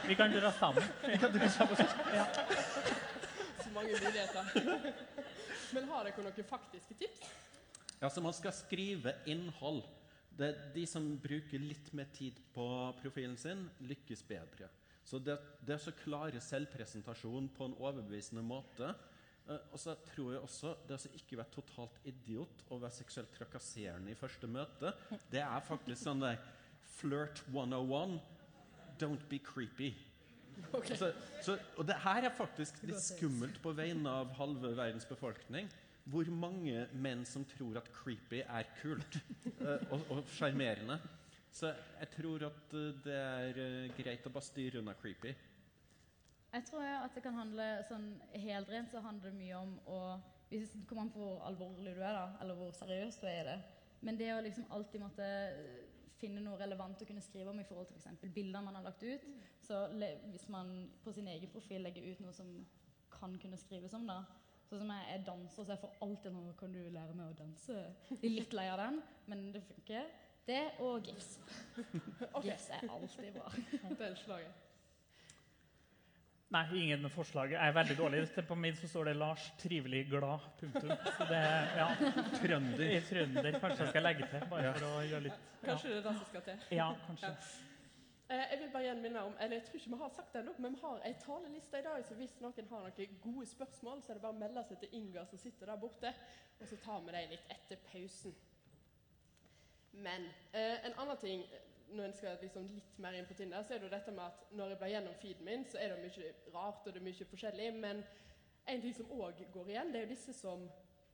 Vi 0.07 0.15
kan 0.15 0.31
dra 0.31 0.51
sammen. 0.51 0.83
Vi 1.05 1.17
kan 1.17 1.31
dra 1.37 1.47
sammen. 1.49 1.77
Ja. 2.13 2.25
Så 3.79 3.85
mange 3.85 4.01
muligheter. 4.03 4.43
Men 5.75 5.87
har 5.91 6.07
dere 6.09 6.25
noen 6.25 6.49
faktiske 6.49 6.97
tips? 6.99 7.29
Altså, 7.99 8.21
man 8.23 8.35
skal 8.35 8.55
skrive 8.55 9.13
innhold. 9.29 9.83
Det, 10.39 10.53
de 10.75 10.85
som 10.87 11.05
bruker 11.19 11.59
litt 11.59 11.91
mer 11.95 12.07
tid 12.15 12.37
på 12.53 12.65
profilen 13.01 13.37
sin, 13.39 13.65
lykkes 13.83 14.23
bedre. 14.27 14.69
Så 15.03 15.19
det, 15.19 15.35
det 15.65 15.75
er 15.75 15.81
så 15.83 15.93
klare 16.03 16.41
selvpresentasjon 16.43 17.49
på 17.55 17.67
en 17.67 17.77
overbevisende 17.79 18.43
måte. 18.45 18.91
Eh, 19.49 19.63
og 19.73 19.81
så 19.81 19.95
tror 20.11 20.35
jeg 20.35 20.43
også 20.45 20.75
det 20.87 20.99
å 20.99 21.13
ikke 21.19 21.39
være 21.39 21.55
totalt 21.55 21.99
idiot 22.11 22.63
og 22.69 22.83
være 22.83 22.99
seksuelt 22.99 23.33
trakasserende 23.35 24.13
i 24.13 24.19
første 24.19 24.47
møte, 24.47 24.93
det 25.31 25.41
er 25.43 25.67
faktisk 25.67 26.03
sånn 26.03 26.23
der 26.23 26.39
Flirt 26.99 27.43
101. 27.47 28.17
Don't 28.99 29.23
be 29.31 29.39
creepy. 29.39 29.93
Ok. 30.73 30.89
Så, 30.97 31.11
så, 31.41 31.57
og 31.77 31.87
det 31.87 31.97
her 32.03 32.27
er 32.27 32.33
faktisk 32.35 32.81
litt 32.87 33.01
skummelt 33.03 33.59
på 33.63 33.73
vegne 33.77 34.11
av 34.21 34.33
halve 34.37 34.73
verdens 34.77 35.07
befolkning. 35.09 35.69
Hvor 36.09 36.29
mange 36.33 36.87
menn 36.97 37.25
som 37.27 37.45
tror 37.45 37.77
at 37.81 37.89
creepy 37.93 38.41
er 38.41 38.69
kult 38.79 39.19
eh, 39.65 39.93
og, 39.93 40.23
sjarmerende. 40.33 40.99
Så 41.53 41.71
jeg 41.99 42.09
tror 42.15 42.47
at 42.49 42.75
eh, 42.77 42.89
det 43.05 43.19
er 43.19 43.61
eh, 43.65 43.93
greit 43.97 44.25
å 44.25 44.33
bare 44.33 44.47
styre 44.47 44.81
unna 44.81 44.95
creepy. 44.97 45.35
Jeg 46.49 46.65
tror 46.65 46.81
at 46.81 47.13
det 47.13 47.21
kan 47.21 47.37
handle 47.37 47.65
sånn 47.85 48.07
helt 48.41 48.71
rent 48.73 48.89
så 48.89 49.03
handler 49.05 49.29
det 49.29 49.37
mye 49.37 49.57
om 49.59 49.75
å 49.85 49.99
Hvis 50.49 50.71
det 50.73 50.79
kommer 50.89 51.03
an 51.03 51.11
på 51.13 51.21
hvor 51.21 51.43
alvorlig 51.45 51.91
du 51.93 51.99
er, 52.01 52.15
da, 52.15 52.23
eller 52.41 52.57
hvor 52.57 52.71
seriøs 52.73 53.19
du 53.21 53.27
er 53.29 53.43
i 53.43 53.49
det. 53.51 53.57
Men 54.01 54.17
det 54.17 54.31
å 54.33 54.39
liksom 54.41 54.65
alltid 54.73 55.03
måtte 55.03 55.27
finne 56.19 56.43
noe 56.43 56.59
relevant 56.59 57.01
å 57.01 57.07
kunne 57.07 57.23
skrive 57.23 57.51
om 57.51 57.59
i 57.61 57.65
forhold 57.67 57.89
til 57.89 57.97
f.eks. 57.99 58.27
bilder 58.35 58.63
man 58.65 58.77
har 58.79 58.85
lagt 58.85 59.03
ut. 59.03 59.25
Så 59.63 59.85
hvis 60.31 60.47
man 60.51 60.89
på 61.03 61.13
sin 61.15 61.27
egen 61.31 61.51
profil 61.53 61.83
legger 61.85 62.05
ut 62.11 62.21
noe 62.23 62.35
som 62.35 62.51
kan 63.13 63.35
kunne 63.41 63.57
skrives 63.57 63.95
om, 63.97 64.07
da. 64.07 64.21
Sånn 64.69 64.83
som 64.83 64.91
jeg 64.93 65.05
er 65.15 65.25
danser, 65.25 65.65
så 65.65 65.73
jeg 65.73 65.81
får 65.81 65.95
alltid 66.05 66.33
noe 66.35 66.53
Kan 66.59 66.73
du 66.75 66.81
lære 66.93 67.15
meg 67.17 67.31
å 67.31 67.37
danse? 67.39 67.77
Jeg 68.11 68.19
er 68.21 68.35
litt 68.35 68.53
lei 68.53 68.67
av 68.69 68.81
den, 68.83 68.99
men 69.31 69.47
det 69.55 69.63
funker. 69.65 70.11
Det 70.45 70.63
og 70.85 71.05
gifs. 71.05 71.37
Gifs 72.45 72.69
er 72.73 72.89
alltid 72.89 73.35
bra. 73.37 73.49
Det 73.89 74.11
er 74.11 74.17
slaget. 74.17 74.68
Nei, 76.49 76.63
ingen 76.73 77.03
forslag. 77.13 77.51
Jeg 77.53 77.61
er 77.61 77.73
veldig 77.75 77.95
dårlig. 77.97 78.23
På 78.47 78.55
min 78.57 78.75
så 78.75 78.87
står 78.89 79.03
det 79.05 79.15
'Lars 79.15 79.51
trivelig 79.61 80.07
glad'. 80.09 80.39
Punktum. 80.59 80.89
Så 81.17 81.25
det 81.29 81.41
ja. 81.77 81.87
Trønder. 82.41 82.89
I 82.97 83.01
trønder. 83.01 83.59
Kanskje 83.59 83.83
jeg 83.83 83.89
skal 83.89 84.03
legge 84.03 84.27
til, 84.31 84.47
bare 84.49 84.63
Ja. 84.63 84.71
for 84.71 84.85
å 84.85 85.03
gjøre 85.05 85.23
litt 85.23 85.39
Kanskje 85.63 85.89
det 85.89 85.97
er 85.97 86.01
det 86.09 86.15
som 86.17 86.25
skal 86.29 86.41
til? 86.41 86.57
Ja, 86.71 86.93
kanskje. 87.07 87.35
Eh, 88.29 88.45
jeg 88.51 88.59
vil 88.59 88.69
bare 88.73 88.83
igjen 88.83 89.01
minne 89.01 89.21
om, 89.21 89.33
eller 89.39 89.55
jeg 89.55 89.63
tror 89.65 89.75
ikke 89.75 89.89
vi 89.89 89.97
har 90.01 90.09
sagt 90.09 90.33
det 90.33 90.41
ennå, 90.41 90.53
men 90.59 90.73
vi 90.75 90.79
har 90.81 90.99
ei 91.05 91.13
taleliste 91.13 91.79
i 91.79 91.81
dag, 91.81 92.03
så 92.05 92.13
hvis 92.15 92.35
noen 92.41 92.67
har 92.69 92.81
noen 92.81 93.17
gode 93.21 93.45
spørsmål, 93.45 94.01
så 94.03 94.09
er 94.09 94.13
det 94.13 94.21
bare 94.21 94.33
å 94.33 94.39
melde 94.39 94.63
seg 94.67 94.77
til 94.79 94.89
Inga 94.91 95.25
som 95.25 95.37
sitter 95.39 95.65
der 95.65 95.75
borte, 95.77 96.13
og 96.61 96.67
så 96.67 96.75
tar 96.85 96.99
vi 96.99 97.11
dem 97.11 97.29
litt 97.29 97.47
etter 97.49 97.75
pausen. 97.91 98.35
Men 99.93 100.21
eh, 100.53 100.77
en 100.85 100.93
annen 100.97 101.17
ting 101.17 101.43
når 101.91 102.05
en 102.05 102.13
skal 102.13 102.37
liksom 102.41 102.67
litt 102.73 102.99
mer 103.01 103.15
inn 103.17 103.27
på 103.29 103.35
Tinder, 103.37 103.63
så 103.63 103.73
er 103.73 103.81
det 103.81 103.89
jo 103.89 103.95
dette 103.95 104.11
med 104.11 104.25
at 104.25 104.53
når 104.55 104.73
jeg 104.73 104.79
blar 104.81 104.91
gjennom 104.93 105.17
feeden 105.21 105.45
min, 105.45 105.65
så 105.65 105.79
er 105.81 105.93
det 105.93 106.03
mye 106.03 106.31
rart 106.53 106.87
og 106.87 106.93
det 106.93 107.01
er 107.01 107.07
mye 107.07 107.27
forskjellig. 107.31 107.73
Men 107.73 108.03
en 108.69 108.81
ting 108.81 108.95
som 108.95 109.11
òg 109.17 109.43
går 109.53 109.73
igjen, 109.73 109.91
det 109.93 110.01
er 110.01 110.07
jo 110.07 110.13
disse 110.13 110.35
som 110.37 110.65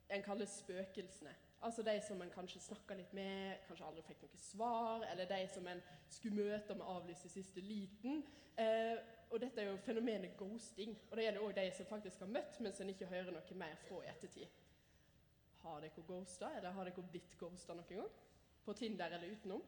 en 0.10 0.26
kaller 0.26 0.50
spøkelsene. 0.50 1.34
Altså 1.66 1.82
de 1.82 1.96
som 2.08 2.22
en 2.22 2.34
kanskje 2.34 2.62
snakka 2.62 2.98
litt 3.00 3.14
med, 3.18 3.62
kanskje 3.68 3.86
aldri 3.88 4.04
fikk 4.06 4.26
noe 4.26 4.42
svar, 4.42 5.06
eller 5.12 5.30
de 5.30 5.40
som 5.50 5.68
en 5.72 5.82
skulle 6.14 6.44
møte 6.44 6.76
med 6.78 6.90
avlyst 6.96 7.26
i 7.26 7.32
siste 7.40 7.64
liten. 7.64 8.22
Eh, 8.62 9.00
og 9.32 9.42
dette 9.42 9.62
er 9.62 9.72
jo 9.72 9.80
fenomenet 9.82 10.36
ghosting. 10.38 10.94
Og 11.10 11.18
det 11.18 11.26
gjelder 11.26 11.48
òg 11.48 11.56
de 11.58 11.66
som 11.74 11.90
faktisk 11.90 12.22
har 12.22 12.30
møtt, 12.36 12.60
mens 12.62 12.82
en 12.82 12.92
ikke 12.94 13.10
hører 13.10 13.34
noe 13.34 13.58
mer 13.58 13.80
fra 13.88 14.04
i 14.04 14.12
ettertid. 14.12 14.62
Har 15.64 15.82
dere 15.82 16.06
ghosta, 16.06 16.52
eller 16.58 16.76
har 16.76 16.86
dere 16.86 17.08
blitt 17.10 17.34
ghosta 17.40 17.74
noen 17.74 18.04
gang? 18.04 18.14
På 18.66 18.74
Tinder 18.78 19.18
eller 19.18 19.34
utenom? 19.34 19.64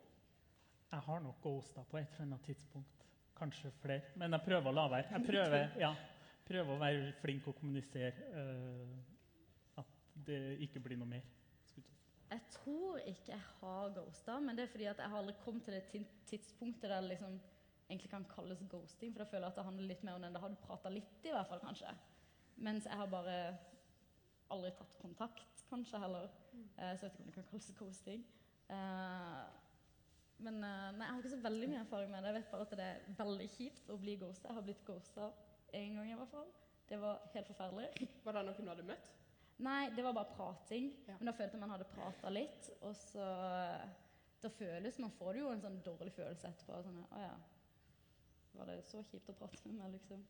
Jeg 0.92 1.00
har 1.00 1.20
nok 1.20 1.42
ghosta 1.44 1.84
på 1.84 1.98
et 2.00 2.14
eller 2.14 2.26
annet 2.30 2.46
tidspunkt. 2.48 3.04
Kanskje 3.38 3.72
flere. 3.82 4.14
Men 4.16 4.34
jeg 4.34 4.46
prøver 4.46 4.72
å 4.72 4.76
la 4.76 4.86
være. 4.92 5.10
Jeg 5.12 5.26
prøver, 5.28 5.66
ja, 5.86 5.92
prøver 6.48 6.74
å 6.74 6.80
være 6.82 7.12
flink 7.22 7.50
og 7.52 7.58
kommunisere 7.60 8.30
uh, 8.32 9.82
at 9.84 10.00
det 10.30 10.40
ikke 10.66 10.82
blir 10.86 11.00
noe 11.00 11.12
mer. 11.12 11.28
Jeg 12.28 12.44
tror 12.52 12.98
ikke 13.08 13.32
jeg 13.32 13.44
har 13.60 13.94
ghosta, 13.96 14.40
men 14.44 14.58
det 14.58 14.66
er 14.66 14.72
fordi 14.72 14.88
at 14.90 15.00
jeg 15.00 15.12
har 15.12 15.22
aldri 15.22 15.36
kommet 15.44 15.64
til 15.64 15.78
det 15.78 16.08
tidspunktet 16.28 16.90
der 16.90 17.00
det 17.00 17.14
liksom 17.14 17.38
egentlig 17.88 18.10
kan 18.12 18.26
kalles 18.34 18.64
ghosting. 18.72 19.14
For 19.14 19.24
da 19.24 19.30
føler 19.30 19.46
jeg 19.46 19.54
at 19.54 19.60
det 19.60 19.68
handler 19.68 19.92
litt 19.92 20.04
mer 20.04 20.18
om 20.18 20.26
den 20.26 20.36
da 20.36 20.42
har 20.44 20.52
du 20.52 20.60
prata 20.64 20.92
litt, 20.92 21.14
i 21.24 21.32
hvert 21.36 21.48
fall, 21.52 21.64
kanskje. 21.64 21.94
Mens 22.68 22.88
jeg 22.90 23.00
har 23.00 23.12
bare 23.12 23.38
aldri 24.52 24.74
tatt 24.76 24.98
kontakt, 25.00 25.64
kanskje, 25.70 26.02
heller. 26.04 26.28
Uh, 26.80 26.92
så 26.96 27.06
jeg 27.06 27.06
vet 27.06 27.14
ikke 27.14 27.24
om 27.24 27.32
det 27.32 27.38
kan 27.38 27.50
kalles 27.52 27.72
ghosting. 27.80 28.28
Uh, 28.68 29.67
men 30.44 30.62
uh, 30.62 30.90
nei, 30.94 31.06
jeg 31.06 31.12
har 31.12 31.22
ikke 31.22 31.34
så 31.34 31.42
veldig 31.44 31.68
mye 31.72 31.82
erfaring 31.82 32.12
med 32.14 32.24
det. 32.24 32.32
Jeg 32.32 32.38
vet 32.38 32.50
bare 32.54 32.66
at 32.68 32.74
det 32.80 32.88
er 32.88 33.20
veldig 33.20 33.48
kjipt 33.56 33.92
å 33.94 34.00
bli 34.02 34.16
ghosta. 34.22 34.50
Jeg 34.50 34.60
har 34.60 34.66
blitt 34.68 34.84
ghosta 34.88 35.30
én 35.78 35.98
gang 35.98 36.12
i 36.12 36.18
hvert 36.20 36.34
fall. 36.34 36.50
Det 36.88 37.00
var 37.02 37.24
helt 37.34 37.50
forferdelig. 37.52 38.10
Var 38.24 38.38
det 38.38 38.44
noen 38.48 38.68
du 38.68 38.72
hadde 38.72 38.88
møtt? 38.88 39.14
Nei, 39.66 39.90
det 39.96 40.04
var 40.06 40.14
bare 40.14 40.36
prating. 40.38 40.92
Ja. 41.08 41.16
Men 41.18 41.32
da 41.32 41.34
følte 41.36 41.58
jeg 41.58 41.64
man 41.64 41.74
hadde 41.74 41.90
prata 41.90 42.34
litt, 42.34 42.70
og 42.82 42.94
så 42.96 43.26
Da 44.38 44.52
føles 44.54 45.00
Man 45.02 45.10
får 45.18 45.40
jo 45.40 45.48
en 45.50 45.64
sånn 45.64 45.80
dårlig 45.82 46.14
følelse 46.14 46.52
etterpå. 46.52 46.82
Sånn, 46.86 47.00
å 47.02 47.22
ja. 47.24 47.34
Var 48.54 48.70
det 48.70 48.78
så 48.86 49.02
kjipt 49.10 49.32
å 49.34 49.36
prate 49.38 49.64
med 49.66 49.80
meg, 49.82 49.96
liksom? 49.98 50.22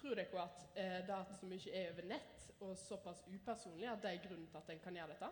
Tror 0.00 0.16
dere 0.18 0.40
at 0.42 0.64
eh, 0.80 0.98
det 1.06 1.14
at 1.14 1.36
så 1.38 1.46
mye 1.46 1.72
er 1.78 1.92
over 1.92 2.08
nett, 2.10 2.46
og 2.64 2.72
såpass 2.80 3.20
upersonlig, 3.28 3.86
at 3.86 4.02
det 4.02 4.10
er 4.10 4.24
grunnen 4.24 4.48
til 4.50 4.58
at 4.58 4.72
en 4.72 4.80
kan 4.82 4.96
gjøre 4.98 5.14
dette? 5.14 5.28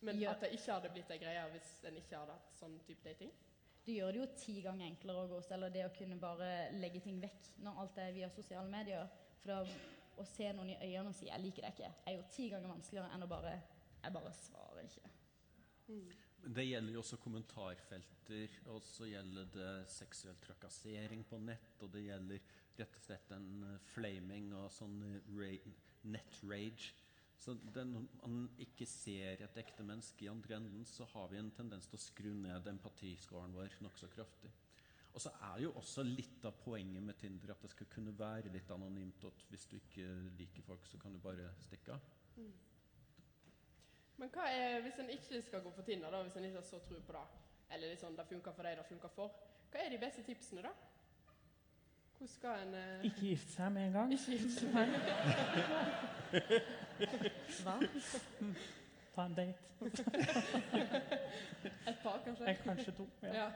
Men 0.00 0.20
gjør, 0.20 0.34
at 0.34 0.44
det 0.44 0.52
ikke 0.56 0.72
hadde 0.72 0.90
blitt 0.94 1.10
ei 1.12 1.20
greie 1.20 1.46
hvis 1.52 1.70
en 1.88 1.96
ikke 2.00 2.18
hadde 2.18 2.36
hatt 2.36 2.54
sånn 2.56 2.76
type 2.86 3.04
dating? 3.04 3.32
Det 3.84 3.96
gjør 3.96 4.12
det 4.12 4.20
jo 4.20 4.28
ti 4.38 4.54
ganger 4.64 4.86
enklere 4.86 5.24
å 5.24 5.28
gå 5.30 5.40
eller 5.56 5.72
det 5.72 5.86
å 5.86 5.92
kunne 5.96 6.18
bare 6.20 6.50
legge 6.76 7.00
ting 7.04 7.20
vekk 7.20 7.50
når 7.64 7.80
alt 7.82 8.00
er 8.00 8.14
via 8.16 8.30
sosiale 8.32 8.68
medier. 8.70 9.08
For 9.40 9.52
da, 9.52 9.60
å 10.20 10.26
se 10.28 10.50
noen 10.52 10.72
i 10.74 10.78
øynene 10.78 11.12
og 11.12 11.16
si 11.16 11.26
'jeg 11.26 11.40
liker 11.40 11.62
deg 11.64 11.72
ikke', 11.74 11.92
er 12.06 12.16
jo 12.16 12.24
ti 12.30 12.48
ganger 12.52 12.68
vanskeligere 12.68 13.14
enn 13.14 13.24
å 13.24 13.28
bare 13.28 13.52
'jeg 14.02 14.12
bare 14.12 14.32
svarer 14.32 14.82
ikke'. 14.84 15.10
Mm. 15.88 16.10
Det 16.54 16.64
gjelder 16.64 16.92
jo 16.92 17.00
også 17.00 17.16
kommentarfelter, 17.16 18.48
og 18.66 18.82
så 18.82 19.04
gjelder 19.04 19.44
det 19.44 19.90
seksuell 19.90 20.36
trakassering 20.40 21.24
på 21.24 21.38
nett, 21.38 21.82
og 21.82 21.92
det 21.92 22.04
gjelder 22.06 22.40
rett 22.78 22.96
og 22.96 23.02
slett 23.02 23.32
en 23.32 23.78
flaming 23.92 24.54
og 24.54 24.70
sånn 24.72 25.22
nett-rage 26.02 26.94
så 27.40 27.54
når 27.56 28.02
man 28.20 28.48
ikke 28.60 28.84
ser 28.88 29.40
et 29.46 29.60
ekte 29.62 29.84
menneske 29.86 30.26
i 30.26 30.28
andre 30.28 30.58
enden, 30.58 30.84
så 30.84 31.06
har 31.14 31.30
vi 31.32 31.38
en 31.40 31.52
tendens 31.56 31.88
til 31.88 31.96
å 31.96 32.02
skru 32.02 32.34
ned 32.36 32.68
empatiskåren 32.68 33.54
vår 33.56 33.78
nokså 33.80 34.10
kraftig. 34.12 34.50
Og 35.10 35.22
så 35.24 35.32
er 35.48 35.62
jo 35.64 35.72
også 35.80 36.04
litt 36.06 36.44
av 36.46 36.58
poenget 36.62 37.02
med 37.02 37.16
Tinder 37.18 37.54
at 37.54 37.64
det 37.64 37.72
skal 37.72 37.88
kunne 37.90 38.12
være 38.18 38.52
litt 38.52 38.70
anonymt. 38.70 39.24
at 39.24 39.46
hvis 39.48 39.66
du 39.66 39.76
ikke 39.76 40.06
liker 40.38 40.66
folk, 40.68 40.86
så 40.86 40.98
kan 40.98 41.12
du 41.12 41.18
bare 41.18 41.48
stikke 41.64 41.96
av. 41.96 42.10
Mm. 42.36 42.52
Men 44.20 44.30
hva 44.34 44.46
er, 44.52 44.82
hvis 44.84 45.00
en 45.00 45.10
ikke 45.10 45.40
skal 45.42 45.64
gå 45.64 45.72
for 45.74 45.82
Tinder, 45.82 46.12
da, 46.12 46.22
hvis 46.22 46.36
en 46.36 46.44
ikke 46.44 46.60
har 46.60 46.68
så 46.68 46.78
tro 46.84 47.00
på 47.00 47.16
det, 47.16 47.24
eller 47.72 47.94
liksom, 47.94 48.16
det 48.16 48.28
funker 48.28 48.52
for 48.52 48.68
deg, 48.68 48.76
det 48.76 48.86
funker 48.86 49.12
for, 49.16 49.42
hva 49.72 49.80
er 49.80 49.94
de 49.94 50.00
beste 50.02 50.22
tipsene, 50.26 50.62
da? 50.66 50.72
Hvordan 52.20 52.34
skal 52.34 52.68
en 52.68 52.74
uh... 52.74 53.04
Ikke 53.04 53.20
gifte 53.20 53.52
seg 53.52 53.72
med 53.72 53.86
en 53.86 53.92
gang. 53.92 54.12
Ikke 54.12 54.30
gifte 54.30 54.50
seg 54.60 54.74
med 54.74 54.84
Hva? 57.64 57.74
Ta 59.14 59.24
en 59.24 59.34
date. 59.38 59.58
Et 61.88 61.96
par, 62.02 62.20
kanskje? 62.24 62.44
En, 62.44 62.56
kanskje 62.64 62.92
to. 62.92 63.08
ja. 63.22 63.44
ja. 63.44 63.50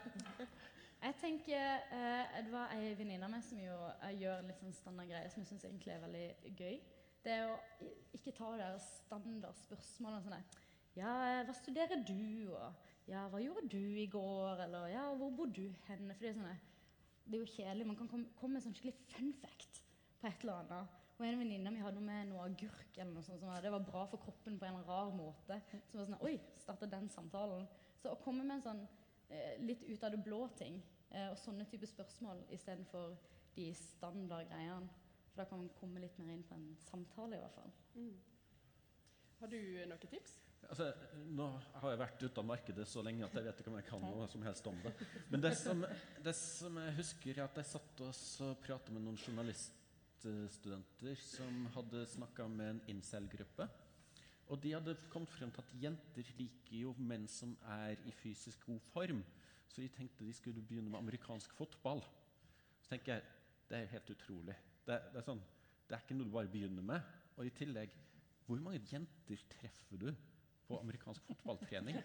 Jeg 1.03 1.15
tenker, 1.21 1.77
uh, 1.93 2.45
Det 2.45 2.53
var 2.53 2.69
ei 2.73 2.95
venninne 2.97 3.25
av 3.29 3.33
meg 3.37 3.45
som 3.45 3.59
jo, 3.61 3.77
uh, 4.01 4.13
gjør 4.17 4.41
en 4.41 4.49
litt 4.49 4.61
sånn 4.65 4.73
standard 4.81 5.09
greie 5.13 5.29
som 5.29 5.45
jeg 5.45 5.49
syns 5.53 5.65
egentlig 5.69 5.93
er 5.93 6.01
veldig 6.09 6.29
gøy. 6.57 6.77
Det 7.25 7.33
er 7.37 7.45
å 7.53 7.57
ikke 8.17 8.33
ta 8.33 8.49
de 8.55 8.59
der 8.65 8.79
standardspørsmålene 8.89 10.25
sånn 10.25 10.41
Ja, 10.97 11.45
hva 11.45 11.53
studerer 11.61 12.01
du? 12.01 12.49
Og 12.57 12.73
ja, 13.13 13.29
hva 13.29 13.45
gjorde 13.45 13.69
du 13.77 13.85
i 14.01 14.09
går? 14.09 14.65
Eller 14.71 14.97
ja, 14.97 15.05
hvor 15.21 15.37
bor 15.37 15.53
du 15.53 15.69
henne? 15.91 16.17
For 16.17 16.25
det 16.25 16.33
er 16.33 16.41
sånn 16.41 16.57
det 17.25 17.39
er 17.39 17.43
jo 17.43 17.53
kjedelig. 17.55 17.87
Man 17.87 17.97
kan 17.97 18.09
komme, 18.11 18.29
komme 18.39 18.59
med 18.59 18.65
sånn 18.65 18.77
skikkelig 18.77 19.09
fun 19.13 19.33
fact 19.41 19.81
på 20.21 20.29
et 20.29 20.45
eller 20.45 20.61
annet. 20.63 21.01
Og 21.15 21.27
en 21.27 21.39
venninne 21.39 21.71
mi 21.71 21.83
hadde 21.83 22.03
med 22.03 22.27
noe 22.31 22.49
agurk 22.49 22.97
eller 22.99 23.13
noe 23.15 23.23
sånt, 23.23 23.41
som 23.41 23.53
det 23.63 23.71
var 23.71 23.87
bra 23.87 24.03
for 24.11 24.23
kroppen 24.25 24.59
på 24.59 24.67
en 24.67 24.81
rar 24.89 25.13
måte. 25.15 25.61
Så 25.87 25.99
var 25.99 26.09
sånn, 26.09 26.21
Oi, 26.27 26.35
starta 26.59 26.91
den 26.91 27.07
samtalen. 27.13 27.69
Så 28.03 28.11
å 28.11 28.19
komme 28.25 28.43
med 28.43 28.59
en 28.59 28.67
sånn 28.67 28.83
eh, 29.31 29.55
litt 29.63 29.87
ut 29.87 30.05
av 30.05 30.13
det 30.15 30.25
blå 30.27 30.43
ting, 30.59 30.81
eh, 31.13 31.31
og 31.31 31.39
sånne 31.39 31.69
type 31.71 31.87
spørsmål 31.89 32.43
istedenfor 32.57 33.15
de 33.55 33.71
standard 33.79 34.51
greiene. 34.51 34.91
For 35.31 35.43
da 35.43 35.49
kan 35.51 35.63
man 35.63 35.73
komme 35.79 36.03
litt 36.03 36.19
mer 36.19 36.35
inn 36.35 36.47
på 36.47 36.59
en 36.59 36.73
samtale, 36.83 37.39
i 37.39 37.45
hvert 37.45 37.57
fall. 37.61 37.73
Mm. 37.95 38.19
Har 39.39 39.55
du 39.55 39.61
noen 39.61 40.11
tips? 40.11 40.44
Altså, 40.71 40.89
nå 41.37 41.47
har 41.81 41.93
jeg 41.93 42.01
vært 42.01 42.25
ute 42.25 42.43
av 42.43 42.49
markedet 42.49 42.87
så 42.89 43.03
lenge 43.05 43.27
at 43.27 43.37
jeg 43.37 43.47
vet 43.47 43.61
ikke 43.61 43.73
om 43.73 43.79
jeg 43.79 43.89
kan 43.89 44.05
noe 44.05 44.27
som 44.31 44.45
helst 44.47 44.69
om 44.71 44.83
det. 44.85 44.93
Men 45.31 45.45
det 45.45 45.55
som, 45.61 45.87
det 46.25 46.35
som 46.39 46.79
jeg 46.83 46.97
husker, 46.99 47.39
er 47.39 47.47
at 47.47 47.61
jeg 47.61 47.71
satt 47.71 48.05
og 48.07 48.61
pratet 48.65 48.93
med 48.95 49.07
noen 49.07 49.21
journaliststudenter 49.21 51.23
som 51.23 51.65
hadde 51.77 52.05
snakka 52.15 52.49
med 52.51 52.75
en 52.75 52.83
incel-gruppe. 52.97 53.69
Og 54.53 54.61
de 54.61 54.75
hadde 54.75 54.97
kommet 55.13 55.33
frem 55.33 55.53
til 55.55 55.65
at 55.65 55.73
jenter 55.87 56.35
liker 56.39 56.77
jo 56.77 56.93
menn 57.01 57.25
som 57.31 57.55
er 57.79 57.97
i 58.05 58.13
fysisk 58.19 58.67
god 58.69 58.83
form. 58.93 59.25
Så 59.71 59.81
de 59.81 59.89
tenkte 59.91 60.27
de 60.27 60.35
skulle 60.37 60.63
begynne 60.63 60.93
med 60.93 61.01
amerikansk 61.01 61.55
fotball. 61.57 62.05
Så 62.83 62.93
tenker 62.93 63.17
jeg 63.17 63.31
det 63.71 63.81
er 63.81 63.93
helt 63.95 64.11
utrolig. 64.13 64.57
Det, 64.85 64.99
det, 65.13 65.23
er 65.23 65.27
sånn, 65.27 65.41
det 65.89 65.97
er 65.97 66.05
ikke 66.05 66.17
noe 66.19 66.29
du 66.29 66.35
bare 66.35 66.53
begynner 66.53 66.85
med. 66.85 67.13
Og 67.39 67.49
i 67.49 67.55
tillegg, 67.57 67.95
hvor 68.45 68.61
mange 68.61 68.83
jenter 68.91 69.41
treffer 69.57 70.03
du 70.03 70.11
på 70.69 70.79
amerikansk 70.81 71.27
fotballtrening. 71.29 71.99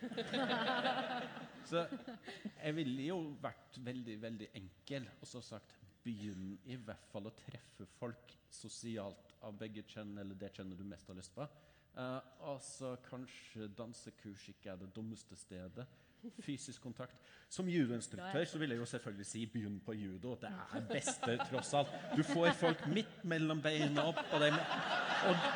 Så 1.70 1.86
jeg 1.86 2.76
ville 2.76 3.08
jo 3.10 3.20
vært 3.42 3.80
veldig, 3.86 4.18
veldig 4.22 4.50
enkel 4.60 5.08
og 5.20 5.28
så 5.30 5.42
sagt 5.46 5.78
begynn 6.04 6.54
i 6.70 6.78
hvert 6.80 7.08
fall 7.12 7.28
å 7.30 7.36
treffe 7.36 7.88
folk 8.00 8.36
sosialt 8.50 9.34
av 9.46 9.58
begge 9.60 9.84
kjønn 9.88 10.18
eller 10.22 10.38
det 10.40 10.52
kjønnet 10.56 10.80
du 10.80 10.86
mest 10.88 11.10
har 11.10 11.18
lyst 11.20 11.36
på. 11.36 11.48
Uh, 12.00 12.20
altså 12.52 12.94
kanskje 13.10 13.68
dansekurs 13.76 14.46
ikke 14.54 14.72
er 14.74 14.80
det 14.80 14.92
dummeste 14.96 15.36
stedet. 15.40 15.88
Fysisk 16.44 16.82
kontakt. 16.84 17.16
Som 17.50 17.70
judoinstruktør 17.72 18.46
så 18.46 18.60
vil 18.60 18.74
jeg 18.74 18.82
jo 18.82 18.86
selvfølgelig 18.92 19.26
si 19.26 19.46
begynn 19.48 19.80
på 19.86 19.96
judo. 19.96 20.36
Det 20.42 20.52
er 20.52 20.88
beste, 20.90 21.38
tross 21.50 21.74
alt. 21.80 21.94
Du 22.18 22.24
får 22.28 22.52
folk 22.60 22.84
midt 22.92 23.24
mellom 23.24 23.62
beina 23.64 24.04
opp, 24.12 24.20
og, 24.34 24.44
det, 24.44 24.52
og, 25.30 25.48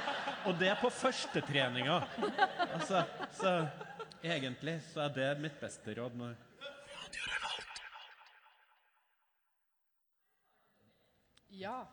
og 0.46 0.60
det 0.60 0.74
på 0.82 0.90
førstetreninga. 0.90 2.00
Altså, 2.74 3.04
så 3.40 3.54
egentlig 4.24 4.80
så 4.94 5.08
er 5.08 5.16
det 5.16 5.30
mitt 5.42 5.60
beste 5.62 5.96
råd. 5.98 6.18
når 6.18 6.36
Ja. 11.54 11.88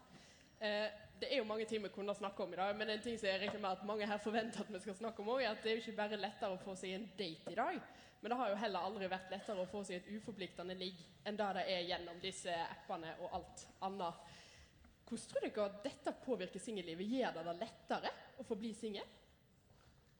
Eh, 0.60 0.88
det 1.20 1.28
er 1.34 1.38
jo 1.38 1.44
mange 1.44 1.64
ting 1.64 1.82
vi 1.82 1.88
kunne 1.88 2.14
snakke 2.14 2.42
om 2.42 2.52
i 2.52 2.56
dag, 2.56 2.76
men 2.76 2.90
en 2.90 3.02
ting 3.02 3.18
som 3.18 3.28
jeg 3.28 3.40
regner 3.40 3.60
med 3.60 3.70
at 3.70 3.84
mange 3.84 4.06
her 4.06 4.18
forventer 4.18 4.60
at 4.60 4.72
vi 4.72 4.80
skal 4.80 4.94
snakke 4.94 5.20
om 5.20 5.28
også, 5.28 5.44
er 5.44 5.50
at 5.50 5.62
det 5.62 5.70
er 5.70 5.74
jo 5.76 5.82
ikke 5.82 5.96
bare 5.96 6.16
lettere 6.16 6.54
å 6.56 6.62
få 6.64 6.74
seg 6.80 6.94
en 6.96 7.10
date 7.18 7.52
i 7.52 7.58
dag. 7.58 7.80
Men 8.20 8.32
det 8.32 8.38
har 8.38 8.50
jo 8.50 8.60
heller 8.60 8.86
aldri 8.88 9.08
vært 9.08 9.30
lettere 9.32 9.62
å 9.62 9.68
få 9.68 9.82
seg 9.84 9.96
et 10.00 10.08
uforpliktende 10.16 10.76
ligg 10.76 10.98
enn 11.24 11.36
det 11.36 11.48
det 11.56 11.64
er 11.72 11.86
gjennom 11.88 12.20
disse 12.20 12.56
appene 12.64 13.14
og 13.20 13.36
alt 13.38 13.66
annet. 13.84 14.32
Hvordan 15.10 15.30
tror 15.30 15.46
dere 15.46 15.64
at 15.66 15.78
dette 15.82 16.12
påvirker 16.24 16.62
singellivet? 16.62 17.08
Gjør 17.10 17.32
det 17.34 17.46
det 17.48 17.54
lettere 17.64 18.12
å 18.38 18.44
få 18.46 18.56
bli 18.58 18.70
singel? 18.78 19.06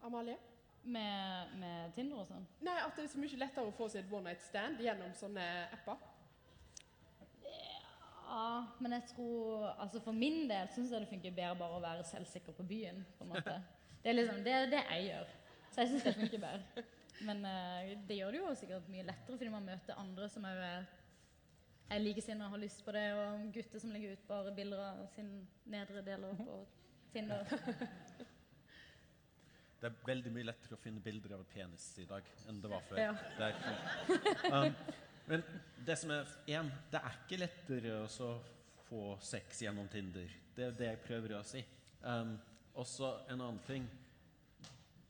Amalie? 0.02 0.36
Med, 0.82 1.52
med 1.60 1.92
Tinder 1.94 2.22
og 2.22 2.26
sånn? 2.26 2.46
Nei, 2.64 2.78
At 2.82 2.96
det 2.96 3.04
er 3.04 3.12
så 3.12 3.20
mye 3.20 3.38
lettere 3.38 3.68
å 3.68 3.74
få 3.76 3.86
seg 3.92 4.02
et 4.02 4.14
one 4.16 4.30
night 4.30 4.42
stand 4.42 4.80
gjennom 4.82 5.12
sånne 5.14 5.46
apper? 5.76 6.00
Ja, 8.30 8.66
men 8.78 8.94
jeg 8.94 9.08
tror 9.10 9.66
altså 9.72 10.00
For 10.04 10.14
min 10.14 10.44
del 10.50 10.70
syns 10.70 10.92
jeg 10.94 11.02
det 11.02 11.10
funker 11.10 11.34
bedre 11.34 11.58
bare 11.58 11.78
å 11.78 11.82
være 11.82 12.06
selvsikker 12.06 12.54
på 12.56 12.66
byen. 12.66 13.04
på 13.18 13.26
en 13.26 13.34
måte. 13.34 13.60
Det 14.00 14.08
er 14.08 14.16
liksom 14.16 14.38
det, 14.40 14.52
er 14.56 14.70
det 14.72 14.78
jeg 14.80 15.02
gjør. 15.10 15.32
Så 15.68 15.82
jeg 15.82 15.88
syns 15.90 16.04
det 16.06 16.12
funker 16.16 16.40
bedre. 16.40 16.84
Men 17.28 17.42
uh, 17.44 17.90
det 18.08 18.16
gjør 18.16 18.32
det 18.32 18.38
jo 18.38 18.52
sikkert 18.56 18.86
mye 18.88 19.04
lettere 19.04 19.36
fordi 19.36 19.50
man 19.52 19.66
møter 19.68 19.98
andre 20.00 20.28
som 20.32 20.46
er, 20.48 20.86
er 21.90 22.02
likesinnede 22.02 22.46
og 22.46 22.54
har 22.54 22.62
lyst 22.62 22.84
på 22.86 22.94
det, 22.94 23.06
og 23.18 23.46
gutter 23.54 23.82
som 23.82 23.94
legger 23.94 24.14
ut 24.14 24.28
bare 24.28 24.54
bilder 24.54 24.82
av 24.84 25.00
sin 25.14 25.30
nedre 25.70 26.04
deler 26.06 26.36
på 26.38 26.60
Tinder. 27.10 27.56
Det 29.80 29.88
er 29.88 30.00
veldig 30.04 30.30
mye 30.34 30.44
lettere 30.44 30.76
å 30.76 30.80
finne 30.80 31.00
bilder 31.00 31.38
av 31.38 31.44
penis 31.48 31.86
i 32.02 32.04
dag 32.08 32.26
enn 32.50 32.58
det 32.60 32.68
var 32.68 32.82
før. 32.84 32.98
Ja. 33.00 33.14
Det 33.38 33.46
er, 33.46 33.54
um, 34.52 34.74
men 35.30 35.44
det 35.86 35.96
som 35.96 36.12
er 36.12 36.34
en, 36.58 36.68
det 36.92 37.00
er 37.00 37.16
ikke 37.22 37.38
lettere 37.40 37.94
å 38.04 38.34
få 38.90 39.04
sex 39.24 39.62
gjennom 39.64 39.88
Tinder. 39.88 40.28
Det 40.54 40.66
er 40.66 40.76
det 40.76 40.90
jeg 40.90 41.02
prøver 41.06 41.38
å 41.38 41.42
si. 41.48 41.64
Um, 42.04 42.36
også 42.76 43.14
en 43.32 43.40
annen 43.40 43.62
ting. 43.64 43.88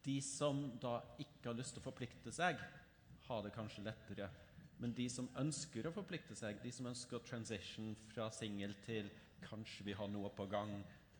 De 0.06 0.16
som 0.24 0.62
da 0.80 1.00
ikke 1.18 1.50
har 1.50 1.58
lyst 1.58 1.74
til 1.74 1.82
å 1.82 1.88
forplikte 1.88 2.32
seg, 2.32 2.62
har 3.26 3.42
det 3.44 3.52
kanskje 3.56 3.84
lettere. 3.88 4.30
Men 4.80 4.94
de 4.96 5.06
som 5.12 5.28
ønsker 5.40 5.86
å 5.86 5.92
forplikte 5.92 6.36
seg, 6.38 6.62
de 6.62 6.72
som 6.72 6.88
ønsker 6.88 7.18
å 7.18 7.24
transition 7.24 7.92
fra 8.08 8.30
singel 8.32 8.72
til 8.86 9.10
kanskje 9.44 9.84
vi 9.90 9.96
har 9.96 10.08
noe 10.08 10.30
på 10.36 10.46
gang, 10.48 10.72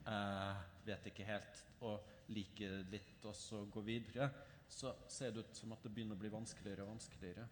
eh, 0.08 0.62
vet 0.86 1.10
ikke 1.10 1.28
helt, 1.28 1.64
og 1.84 2.00
liker 2.32 2.84
litt 2.92 3.24
og 3.28 3.36
så 3.36 3.64
gå 3.72 3.82
videre, 3.84 4.30
så 4.70 4.94
ser 5.08 5.32
det 5.34 5.44
ut 5.44 5.56
som 5.56 5.72
at 5.74 5.82
det 5.82 5.92
begynner 5.92 6.16
å 6.16 6.22
bli 6.22 6.30
vanskeligere 6.32 6.86
og 6.86 6.94
vanskeligere. 6.94 7.46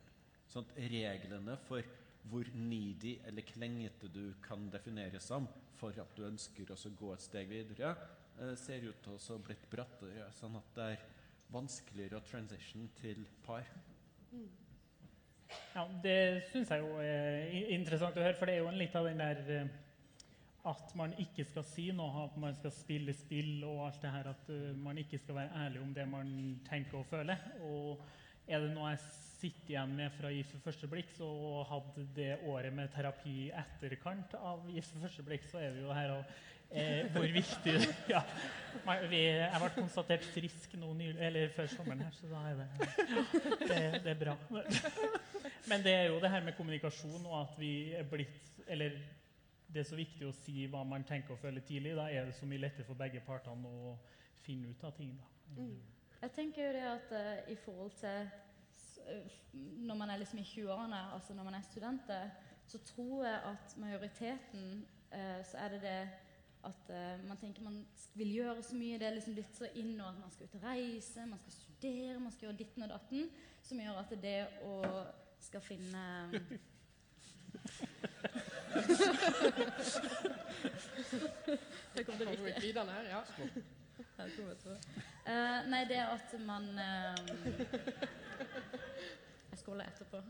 Sånn 0.48 0.64
at 0.64 0.76
reglene 0.92 1.56
for 1.66 1.84
hvor 2.28 2.48
needy 2.54 3.18
eller 3.26 3.46
klengete 3.46 4.08
du 4.12 4.34
kan 4.44 4.68
defineres 4.72 5.28
som 5.28 5.48
for 5.78 5.96
at 6.00 6.16
du 6.16 6.24
ønsker 6.26 6.72
å 6.72 6.94
gå 6.98 7.12
et 7.14 7.24
steg 7.24 7.50
videre, 7.50 7.94
eh, 8.40 8.54
ser 8.56 8.88
ut 8.88 9.02
til 9.02 9.12
å 9.12 9.18
ha 9.18 9.38
blitt 9.44 9.68
brattere, 9.70 10.30
sånn 10.32 10.56
at 10.56 10.74
det 10.74 10.88
er 10.94 11.04
vanskeligere 11.52 12.20
å 12.20 12.26
transition 12.26 12.88
til 13.00 13.26
par. 13.44 13.66
Ja, 15.74 15.84
Det 16.02 16.42
syns 16.52 16.70
jeg 16.72 16.82
jo 16.84 16.96
er 17.02 17.52
interessant 17.74 18.16
å 18.16 18.24
høre, 18.24 18.36
for 18.38 18.50
det 18.50 18.58
er 18.58 18.64
jo 18.64 18.72
litt 18.74 18.96
av 18.98 19.06
den 19.08 19.22
der 19.22 19.44
eh, 19.54 19.70
at 20.68 20.90
man 20.98 21.14
ikke 21.22 21.46
skal 21.48 21.64
si 21.64 21.86
noe, 21.96 22.26
at 22.26 22.36
man 22.40 22.56
skal 22.58 22.72
spille 22.74 23.14
spill 23.16 23.62
og 23.64 23.86
alt 23.86 24.02
det 24.02 24.12
her, 24.12 24.28
at 24.34 24.50
eh, 24.52 24.74
man 24.76 24.98
ikke 25.00 25.20
skal 25.22 25.38
være 25.38 25.64
ærlig 25.64 25.80
om 25.84 25.94
det 25.96 26.08
man 26.10 26.34
tenker 26.68 27.00
og 27.00 27.08
føler. 27.08 27.46
Og 27.68 28.02
er 28.48 28.64
det 28.64 28.74
noe 28.74 28.92
jeg 28.92 29.02
sitter 29.38 29.74
igjen 29.74 29.96
med 29.96 30.12
fra 30.18 30.32
Gift 30.34 30.54
ved 30.56 30.64
første 30.66 30.90
blikk, 30.90 31.10
så 31.14 31.30
hadde 31.70 32.06
det 32.16 32.30
året 32.48 32.74
med 32.74 32.92
terapi 32.94 33.34
i 33.46 33.50
etterkant 33.54 34.34
av 34.40 34.66
Gift 34.72 34.96
ved 34.96 35.06
første 35.06 35.26
blikk, 35.26 35.48
så 35.50 35.62
er 35.62 35.76
vi 35.76 35.84
jo 35.86 35.94
her 35.94 36.16
og 36.16 36.38
hvor 37.12 37.26
viktig 37.32 37.74
ja, 38.14 38.22
vi, 39.08 39.20
Jeg 39.24 39.60
ble 39.62 39.70
konstatert 39.74 40.24
frisk 40.34 40.74
nå 40.80 40.92
nylig, 40.96 41.20
eller 41.26 41.52
før 41.56 41.70
sommeren 41.72 42.02
her, 42.04 42.16
så 42.16 42.28
da 42.30 42.42
er 42.50 42.58
det, 42.60 42.68
det, 43.62 43.80
det 44.04 44.12
er 44.12 44.20
bra. 44.20 44.34
Men 45.68 45.84
det 45.84 45.94
er 45.94 46.04
jo 46.10 46.20
det 46.20 46.30
her 46.30 46.44
med 46.44 46.56
kommunikasjon 46.56 47.26
og 47.26 47.40
at 47.40 47.56
vi 47.60 47.72
er 47.96 48.04
blitt 48.08 48.66
Eller 48.68 48.98
det 49.68 49.80
er 49.80 49.88
så 49.88 49.96
viktig 49.96 50.26
å 50.28 50.32
si 50.32 50.66
hva 50.72 50.80
man 50.84 51.04
tenker 51.04 51.34
og 51.34 51.40
føler 51.42 51.60
tidlig. 51.64 51.94
Da 51.96 52.06
er 52.08 52.28
det 52.28 52.36
så 52.36 52.46
mye 52.48 52.60
lettere 52.62 52.86
for 52.88 52.96
begge 52.96 53.20
partene 53.24 53.68
å 53.68 53.96
finne 54.44 54.72
ut 54.72 54.84
av 54.84 54.94
ting. 54.96 55.10
da. 55.16 55.66
Jeg 56.22 56.32
tenker 56.34 56.66
jo 56.66 56.70
det 56.72 56.86
at 56.88 57.12
uh, 57.12 57.50
i 57.52 57.56
forhold 57.64 57.90
til 58.00 58.30
eh, 59.08 59.36
Når 59.88 59.94
man 59.94 60.10
er 60.10 60.16
liksom 60.22 60.38
i 60.38 60.46
20-årene, 60.46 61.02
altså 61.14 61.34
når 61.34 61.44
man 61.44 61.54
er 61.54 61.66
studenter, 61.68 62.30
så 62.66 62.78
tror 62.78 63.26
jeg 63.26 63.42
at 63.52 63.76
majoriteten 63.76 64.86
uh, 65.12 65.44
så 65.44 65.60
er 65.64 65.68
det 65.68 65.82
det 65.82 66.00
at 66.66 66.90
uh, 66.90 67.28
man 67.28 67.38
tenker 67.40 67.62
man 67.62 67.86
vil 68.18 68.32
gjøre 68.40 68.62
så 68.62 68.74
mye. 68.76 68.98
Det 68.98 69.06
er 69.06 69.14
liksom 69.16 69.36
blitt 69.36 69.56
så 69.56 69.68
inn 69.78 69.94
og 70.00 70.08
at 70.10 70.18
man 70.20 70.32
skal 70.34 70.48
ut 70.48 70.58
og 70.58 70.64
reise, 70.66 71.26
man 71.26 71.38
skal 71.44 71.54
studere, 71.58 72.18
man 72.18 72.32
skal 72.34 72.48
gjøre 72.48 72.58
ditten 72.58 72.86
og 72.86 72.92
datten. 72.94 73.30
Som 73.62 73.80
gjør 73.82 74.00
at 74.00 74.16
det 74.22 74.38
å 74.66 74.74
skal 75.40 75.60
finne 75.62 76.04
Det 81.94 81.96
det 81.96 82.04
Kommer 82.06 82.24
vi 82.24 82.34
riktig. 82.34 82.62
glidende 82.62 82.92
her, 82.92 83.04
ja. 83.08 83.22
Her 84.16 84.28
jeg. 84.28 84.78
Eh, 85.26 85.68
nei, 85.70 85.84
det 85.84 85.96
at 85.96 86.40
man 86.40 86.68
uh, 86.78 87.14
Jeg 89.50 89.58
skåler 89.58 89.84
etterpå. 89.84 90.22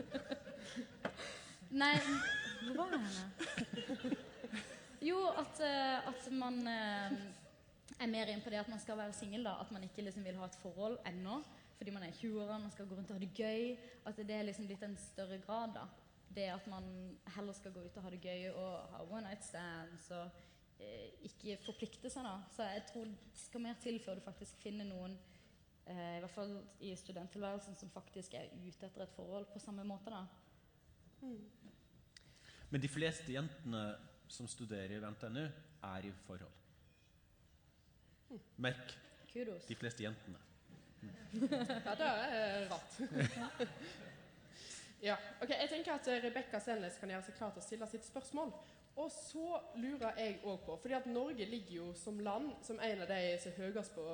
nei, 1.82 1.96
hvor 2.66 2.76
var 2.76 2.88
jeg 2.92 3.00
henne? 3.00 4.26
Jo, 5.02 5.18
at, 5.34 5.60
eh, 5.60 6.08
at 6.08 6.26
man 6.30 6.60
eh, 6.70 7.14
er 7.98 8.10
mer 8.10 8.30
inn 8.30 8.42
på 8.42 8.52
det 8.52 8.60
at 8.60 8.70
man 8.70 8.80
skal 8.82 9.00
være 9.00 9.16
singel. 9.16 9.48
At 9.50 9.72
man 9.74 9.82
ikke 9.82 10.04
liksom 10.06 10.22
vil 10.24 10.38
ha 10.38 10.46
et 10.46 10.60
forhold 10.62 11.00
ennå. 11.10 11.40
Fordi 11.78 11.90
man 11.90 12.04
er 12.06 12.14
20-åra, 12.14 12.60
man 12.62 12.70
skal 12.70 12.86
gå 12.86 12.94
rundt 12.94 13.10
og 13.10 13.18
ha 13.18 13.24
det 13.24 13.34
gøy. 13.34 13.72
At 14.06 14.16
det 14.16 14.36
er 14.36 14.46
liksom 14.46 14.68
blitt 14.68 14.84
en 14.86 14.96
større 14.96 15.40
grad. 15.42 15.74
da. 15.74 15.88
Det 16.34 16.46
at 16.48 16.66
man 16.70 16.86
heller 17.34 17.52
skal 17.52 17.72
gå 17.72 17.82
ut 17.82 17.96
og 17.96 18.02
ha 18.02 18.10
det 18.10 18.20
gøy 18.22 18.52
og 18.54 18.94
ha 18.94 19.02
one 19.10 19.26
night 19.26 19.44
stands 19.44 20.06
og 20.10 20.30
eh, 20.78 21.10
ikke 21.28 21.58
forplikte 21.66 22.10
seg. 22.10 22.22
da. 22.24 22.36
Så 22.54 22.68
jeg 22.70 22.86
tror 22.92 23.10
det 23.10 23.42
skal 23.42 23.66
mer 23.66 23.74
til 23.82 23.98
før 24.04 24.20
du 24.20 24.24
faktisk 24.24 24.62
finner 24.62 24.86
noen 24.86 25.18
eh, 25.86 26.16
i 26.16 26.22
hvert 26.22 26.36
fall 26.36 26.54
i 26.80 26.94
studenttilværelsen 26.96 27.74
som 27.76 27.90
faktisk 27.90 28.38
er 28.38 28.54
ute 28.54 28.86
etter 28.86 29.02
et 29.02 29.18
forhold 29.18 29.50
på 29.50 29.58
samme 29.58 29.84
måte. 29.84 30.14
da. 30.14 30.24
Men 32.70 32.80
de 32.80 32.88
fleste 32.88 33.34
jentene 33.34 33.82
som 34.32 34.48
studerer 34.48 35.00
ved 35.00 35.10
NTNU, 35.10 35.44
er 35.84 36.08
i 36.08 36.12
forhold. 36.26 36.52
Merk 38.56 38.98
Kudos. 39.32 39.66
de 39.68 39.76
fleste 39.76 40.02
jentene. 40.02 40.38
Ja, 41.86 41.94
det 41.98 42.06
er 42.06 42.68
rart. 42.70 43.00
ja, 45.08 45.16
ok, 45.42 45.50
Jeg 45.50 45.68
tenker 45.70 45.96
at 45.96 46.08
eh, 46.08 46.20
Rebekka 46.22 46.60
Selnes 46.60 46.98
kan 47.00 47.10
gjøre 47.10 47.26
seg 47.26 47.36
klar 47.36 47.50
til 47.52 47.62
å 47.62 47.66
stille 47.66 47.88
sitt 47.90 48.06
spørsmål. 48.06 48.52
Og 49.02 49.08
så 49.12 49.58
lurer 49.80 50.18
jeg 50.20 50.38
òg 50.44 50.64
på 50.66 50.76
fordi 50.82 50.96
at 50.98 51.08
Norge 51.08 51.46
ligger 51.48 51.74
jo 51.78 51.86
som 51.96 52.20
land 52.20 52.52
som 52.64 52.80
en 52.80 53.04
av 53.04 53.08
de 53.08 53.20
som 53.40 53.52
er 53.52 53.64
høyest 53.64 53.96
på 53.96 54.04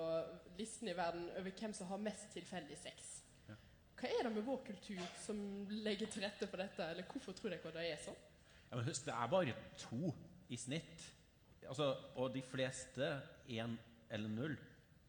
listen 0.58 0.90
i 0.90 0.94
verden 0.96 1.26
over 1.34 1.50
hvem 1.60 1.74
som 1.74 1.90
har 1.90 2.02
mest 2.02 2.30
tilfeldig 2.34 2.78
sex. 2.78 3.16
Hva 3.98 4.10
er 4.14 4.28
det 4.28 4.30
med 4.36 4.46
vår 4.46 4.60
kultur 4.66 5.02
som 5.18 5.38
legger 5.82 6.06
til 6.06 6.22
rette 6.22 6.46
for 6.46 6.62
dette, 6.62 6.84
eller 6.86 7.06
hvorfor 7.10 7.34
tror 7.34 7.50
dere 7.50 7.72
det 7.74 7.86
er 7.90 8.02
sånn? 8.04 8.20
Ja, 8.68 8.76
men 8.76 8.84
husk, 8.88 9.06
det 9.06 9.14
er 9.14 9.30
bare 9.32 9.54
to 9.80 10.12
i 10.48 10.56
snitt. 10.60 11.04
Altså, 11.68 11.92
og 12.16 12.32
de 12.34 12.42
fleste 12.44 13.12
én 13.48 13.76
eller 14.10 14.32
null. 14.32 14.56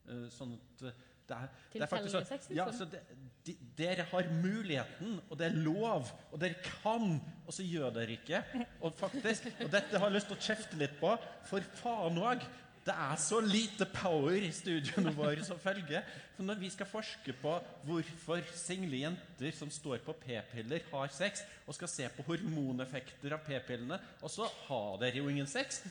Eh, 0.10 0.28
sånn 0.34 0.55
at 0.57 0.86
eh, 0.89 1.05
det 1.30 1.38
er, 1.38 1.49
det 1.74 1.82
er 1.86 1.89
faktisk 1.91 2.16
sånn-? 2.16 2.55
Ja, 2.57 2.66
så 2.74 2.88
det, 2.89 3.03
de, 3.45 3.53
dere 3.78 4.05
har 4.10 4.30
muligheten, 4.41 5.20
og 5.30 5.38
det 5.38 5.51
er 5.51 5.60
lov, 5.62 6.10
og 6.32 6.41
dere 6.41 6.57
kan, 6.66 7.20
og 7.45 7.53
så 7.53 7.66
gjør 7.66 7.93
dere 7.99 8.16
ikke. 8.18 8.41
Og 8.82 8.95
faktisk, 8.97 9.51
og 9.60 9.70
dette 9.76 9.99
har 9.99 10.10
jeg 10.10 10.18
lyst 10.18 10.32
til 10.32 10.39
å 10.39 10.47
kjefte 10.47 10.80
litt 10.82 10.97
på, 11.01 11.14
for 11.51 11.70
faen 11.84 12.18
òg. 12.24 12.47
Det 12.90 12.96
er 12.98 13.20
så 13.22 13.38
lite 13.46 13.86
power 13.86 14.34
i 14.34 14.50
studiene 14.50 15.12
våre 15.20 15.44
som 15.46 15.60
følge. 15.62 16.00
For 16.34 16.48
når 16.48 16.58
vi 16.58 16.72
skal 16.74 16.88
forske 16.90 17.36
på 17.38 17.52
hvorfor 17.86 18.42
single 18.58 19.04
jenter 19.04 19.54
som 19.54 19.70
står 19.70 20.02
på 20.06 20.16
p-piller, 20.24 20.88
har 20.90 21.12
sex, 21.14 21.44
og 21.68 21.78
skal 21.78 21.92
se 21.92 22.08
på 22.16 22.26
hormoneffekter 22.26 23.36
av 23.38 23.44
p-pillene, 23.46 24.00
og 24.24 24.34
så 24.34 24.50
har 24.66 24.98
dere 25.04 25.22
jo 25.22 25.30
ingen 25.30 25.50
sex 25.50 25.84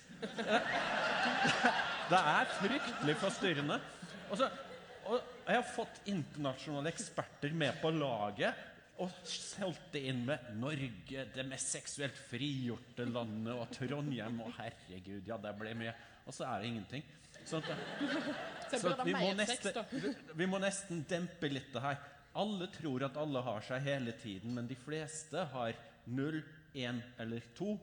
Det 2.09 2.19
er 2.19 2.51
fryktelig 2.57 3.15
forstyrrende. 3.21 3.79
Og, 4.33 4.41
så, 4.41 4.49
og 5.07 5.21
jeg 5.45 5.61
har 5.61 5.75
fått 5.77 6.03
internasjonale 6.11 6.91
eksperter 6.91 7.55
med 7.55 7.79
på 7.83 7.93
laget 7.95 8.67
og 8.99 9.13
solgte 9.29 10.01
inn 10.11 10.25
med 10.27 10.51
Norge, 10.59 11.29
det 11.31 11.47
mest 11.47 11.77
seksuelt 11.77 12.17
frigjorte 12.33 13.07
landet, 13.07 13.55
og 13.55 13.69
Trondheim, 13.77 14.41
og 14.43 14.57
herregud, 14.57 15.29
ja, 15.29 15.37
det 15.39 15.53
ble 15.61 15.77
mye. 15.79 15.93
Og 16.29 16.37
så 16.37 16.45
er 16.45 16.61
det 16.61 16.69
ingenting. 16.69 17.05
Sånn 17.49 17.65
at, 17.65 17.79
Så 18.83 18.93
at 18.93 19.01
vi, 19.07 19.15
må 19.17 19.33
nesten, 19.33 19.79
vi, 20.37 20.47
må 20.47 20.59
nesten 20.61 21.01
dempe 21.09 21.49
litt 21.49 21.71
det 21.73 21.81
her. 21.81 22.01
Alle 22.39 22.69
tror 22.71 23.07
at 23.07 23.17
alle 23.19 23.41
har 23.43 23.65
seg 23.65 23.87
hele 23.87 24.13
tiden, 24.21 24.53
men 24.55 24.69
de 24.69 24.77
fleste 24.77 25.47
har 25.55 25.79
null, 26.05 26.43
én 26.77 27.01
eller 27.19 27.47
to. 27.57 27.79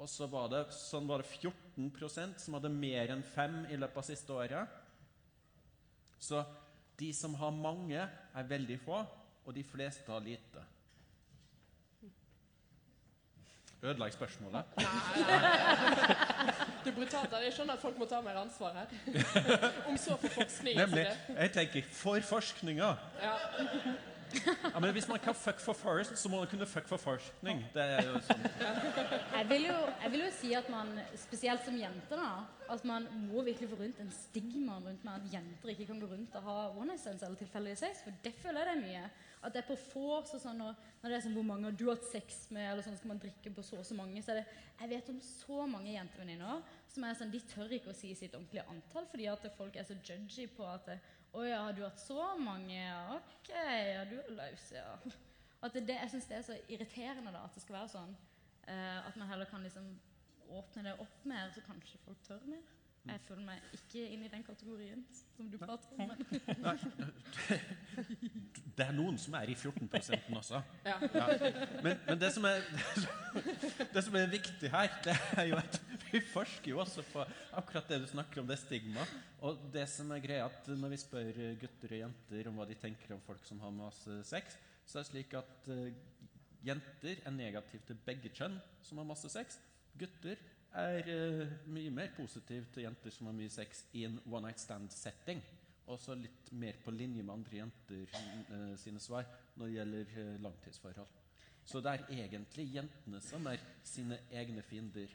Og 0.00 0.08
så 0.08 0.26
var 0.28 0.48
det, 0.52 0.62
sånn 0.72 1.06
var 1.08 1.22
det 1.22 1.28
14% 1.36 2.40
som 2.40 2.56
hadde 2.56 2.72
mer 2.72 3.12
enn 3.12 3.24
fem 3.24 3.60
i 3.68 3.76
løpet 3.76 4.00
av 4.00 4.08
siste 4.08 4.32
året. 4.32 4.80
Så 6.16 6.40
de 6.96 7.12
som 7.12 7.36
har 7.36 7.52
mange, 7.52 8.08
er 8.08 8.48
veldig 8.48 8.80
få, 8.80 9.02
og 9.44 9.54
de 9.54 9.64
fleste 9.64 10.10
har 10.10 10.24
lite. 10.24 10.64
Ødela 13.84 14.08
jeg 14.08 14.16
spørsmålet? 14.16 14.64
Det 14.80 16.56
er 16.90 16.96
brutalt. 16.96 17.36
Jeg 17.44 17.54
skjønner 17.56 17.78
at 17.78 17.84
folk 17.84 17.98
må 17.98 18.08
ta 18.10 18.20
mer 18.24 18.40
ansvar 18.40 18.74
her. 18.76 18.92
Om 19.88 19.96
så 20.00 20.16
for 20.20 20.28
forskning. 20.40 20.76
Nemlig. 20.78 21.06
Jeg 21.36 21.52
tenker 21.54 21.88
for 21.92 22.28
forskninga. 22.32 22.92
Ja. 23.22 23.34
Ja, 24.44 24.80
men 24.80 24.92
hvis 24.96 25.08
man 25.08 25.20
kan 25.22 25.34
fuck 25.34 25.60
for 25.62 25.76
forest, 25.78 26.16
så 26.18 26.30
må 26.32 26.40
man 26.42 26.50
kunne 26.50 26.66
fuck 26.68 26.88
for 26.88 27.00
forskning. 27.00 27.62
Det 27.74 27.84
er 27.96 28.08
jo 28.08 28.20
sånn. 28.26 28.44
Jeg 29.36 29.48
vil, 29.50 29.68
jo, 29.70 29.76
jeg 30.02 30.12
vil 30.14 30.24
jo 30.24 30.32
si 30.38 30.52
at 30.58 30.68
man, 30.72 30.92
spesielt 31.20 31.64
som 31.66 31.76
jente, 31.78 32.18
da, 32.18 32.46
at 32.72 32.84
man 32.88 33.06
må 33.28 33.44
virkelig 33.46 33.70
få 33.70 33.78
rundt 33.80 34.00
en 34.02 34.10
stigma 34.14 34.80
rundt 34.82 35.04
med 35.06 35.14
at 35.20 35.32
jenter 35.36 35.72
ikke 35.72 35.86
kan 35.90 36.02
gå 36.02 36.10
rundt 36.10 36.34
og 36.38 36.48
ha 36.48 36.58
one 36.74 36.90
night 36.90 37.02
stands 37.02 37.24
eller 37.26 37.38
tilfeldig 37.40 37.76
sex. 37.78 38.02
For 38.04 38.22
det 38.24 38.34
føler 38.42 38.62
jeg 38.62 38.68
det 38.68 38.76
er 38.76 38.84
mye. 38.84 39.08
At 39.46 39.54
det 39.54 39.62
er 39.62 39.68
på 39.68 39.76
få 39.78 40.20
så 40.26 40.40
sånn, 40.42 40.62
og 40.64 40.86
når 41.02 41.12
det 41.12 41.18
er 41.18 41.24
sånn 41.26 41.36
hvor 41.36 41.46
mange 41.46 41.68
har 41.68 41.76
du 41.78 41.84
hatt 41.90 42.06
sex 42.08 42.46
med, 42.50 42.64
eller 42.70 42.82
sånn 42.82 42.96
skal 42.98 43.12
man 43.12 43.20
drikke 43.22 43.52
på 43.54 43.62
så 43.62 43.78
og 43.78 43.86
så 43.86 43.94
mange, 43.98 44.22
så 44.24 44.34
er 44.34 44.42
det 44.42 44.46
Jeg 44.80 44.90
vet 44.90 45.10
om 45.12 45.20
så 45.24 45.66
mange 45.70 45.92
jentevenninner 45.92 46.64
som 46.92 47.04
er 47.06 47.14
sånn 47.16 47.30
De 47.32 47.40
tør 47.52 47.76
ikke 47.76 47.92
å 47.92 47.96
si 47.96 48.10
sitt 48.16 48.34
ordentlige 48.34 48.66
antall 48.72 49.06
fordi 49.12 49.28
at 49.30 49.46
folk 49.56 49.76
er 49.76 49.86
så 49.86 49.96
judgy 50.00 50.48
på 50.56 50.66
at 50.68 50.90
Å 51.36 51.44
ja, 51.44 51.58
har 51.66 51.74
du 51.76 51.82
hatt 51.84 52.00
så 52.00 52.22
mange? 52.40 52.72
Ja, 52.72 53.18
OK, 53.18 53.50
ja, 53.52 54.04
du 54.08 54.16
er 54.22 54.30
løs, 54.38 54.70
ja. 54.72 54.86
At 55.60 55.74
det, 55.74 55.82
det, 55.88 55.98
jeg 56.00 56.12
syns 56.14 56.28
det 56.30 56.36
er 56.38 56.46
så 56.46 56.56
irriterende 56.72 57.32
da, 57.34 57.42
at 57.44 57.56
det 57.56 57.64
skal 57.64 57.76
være 57.76 57.92
sånn. 57.92 58.14
Eh, 58.66 58.98
at 59.02 59.18
man 59.20 59.28
heller 59.28 59.48
kan 59.50 59.64
liksom 59.66 59.90
åpne 60.56 60.86
det 60.86 60.94
opp 61.02 61.26
mer, 61.28 61.50
så 61.52 61.60
kanskje 61.66 62.00
folk 62.06 62.22
tør 62.24 62.40
mer. 62.48 62.64
Jeg 63.06 63.20
føler 63.28 63.44
meg 63.46 63.74
ikke 63.76 64.00
inn 64.10 64.24
i 64.26 64.30
den 64.30 64.42
kategorien 64.42 65.04
som 65.36 65.50
du 65.50 65.58
prater 65.60 65.86
om. 65.94 66.10
Det 68.76 68.84
er 68.84 68.96
noen 68.96 69.16
som 69.20 69.36
er 69.38 69.52
i 69.52 69.54
14% 69.54 70.26
også. 70.40 70.58
Ja. 70.84 70.96
Men, 71.84 72.00
men 72.08 72.18
det, 72.20 72.32
som 72.34 72.44
er, 72.44 72.66
det 73.94 74.02
som 74.04 74.18
er 74.18 74.26
viktig 74.32 74.72
her, 74.72 74.90
det 75.04 75.14
er 75.36 75.46
jo 75.52 75.60
at 75.60 75.78
vi 76.16 76.22
forsker 76.24 76.70
jo 76.70 76.80
også 76.80 77.04
på 77.10 77.22
akkurat 77.58 77.90
det 77.90 77.98
du 78.00 78.06
snakker 78.08 78.40
om, 78.40 78.48
det 78.48 78.56
stigma. 78.60 79.04
Og 79.44 79.60
det 79.72 79.84
som 79.92 80.10
er 80.14 80.22
greia 80.24 80.46
at 80.48 80.68
når 80.72 80.94
vi 80.94 81.00
spør 81.02 81.40
gutter 81.60 81.92
og 81.92 82.02
jenter 82.02 82.48
om 82.48 82.60
hva 82.60 82.66
de 82.68 82.78
tenker 82.80 83.12
om 83.16 83.22
folk 83.26 83.44
som 83.44 83.60
har 83.60 83.74
masse 83.74 84.20
sex, 84.28 84.56
så 84.86 84.98
er 84.98 85.04
det 85.04 85.10
slik 85.10 85.34
at 85.36 85.70
eh, 85.74 85.98
jenter 86.64 87.20
er 87.26 87.34
negative 87.34 87.84
til 87.88 88.00
begge 88.06 88.32
kjønn 88.32 88.56
som 88.86 89.02
har 89.02 89.08
masse 89.08 89.28
sex. 89.32 89.58
Gutter 89.98 90.40
er 90.76 91.12
eh, 91.12 91.54
mye 91.68 91.92
mer 91.92 92.14
positive 92.16 92.70
til 92.72 92.86
jenter 92.86 93.12
som 93.12 93.28
har 93.28 93.36
mye 93.36 93.52
sex 93.52 93.84
i 93.98 94.06
en 94.08 94.16
one 94.30 94.46
night 94.46 94.62
stand-setting. 94.62 95.42
Også 95.92 96.16
litt 96.18 96.50
mer 96.56 96.78
på 96.82 96.94
linje 96.94 97.22
med 97.22 97.34
andre 97.34 97.60
jenter 97.60 98.16
eh, 98.16 98.74
sine 98.80 99.02
svar 99.02 99.28
når 99.56 99.66
det 99.66 99.76
gjelder 99.76 100.42
langtidsforhold. 100.48 101.14
Så 101.66 101.82
det 101.82 101.92
er 101.92 102.10
egentlig 102.22 102.68
jentene 102.76 103.20
som 103.26 103.46
er 103.50 103.62
sine 103.84 104.20
egne 104.30 104.62
fiender. 104.62 105.10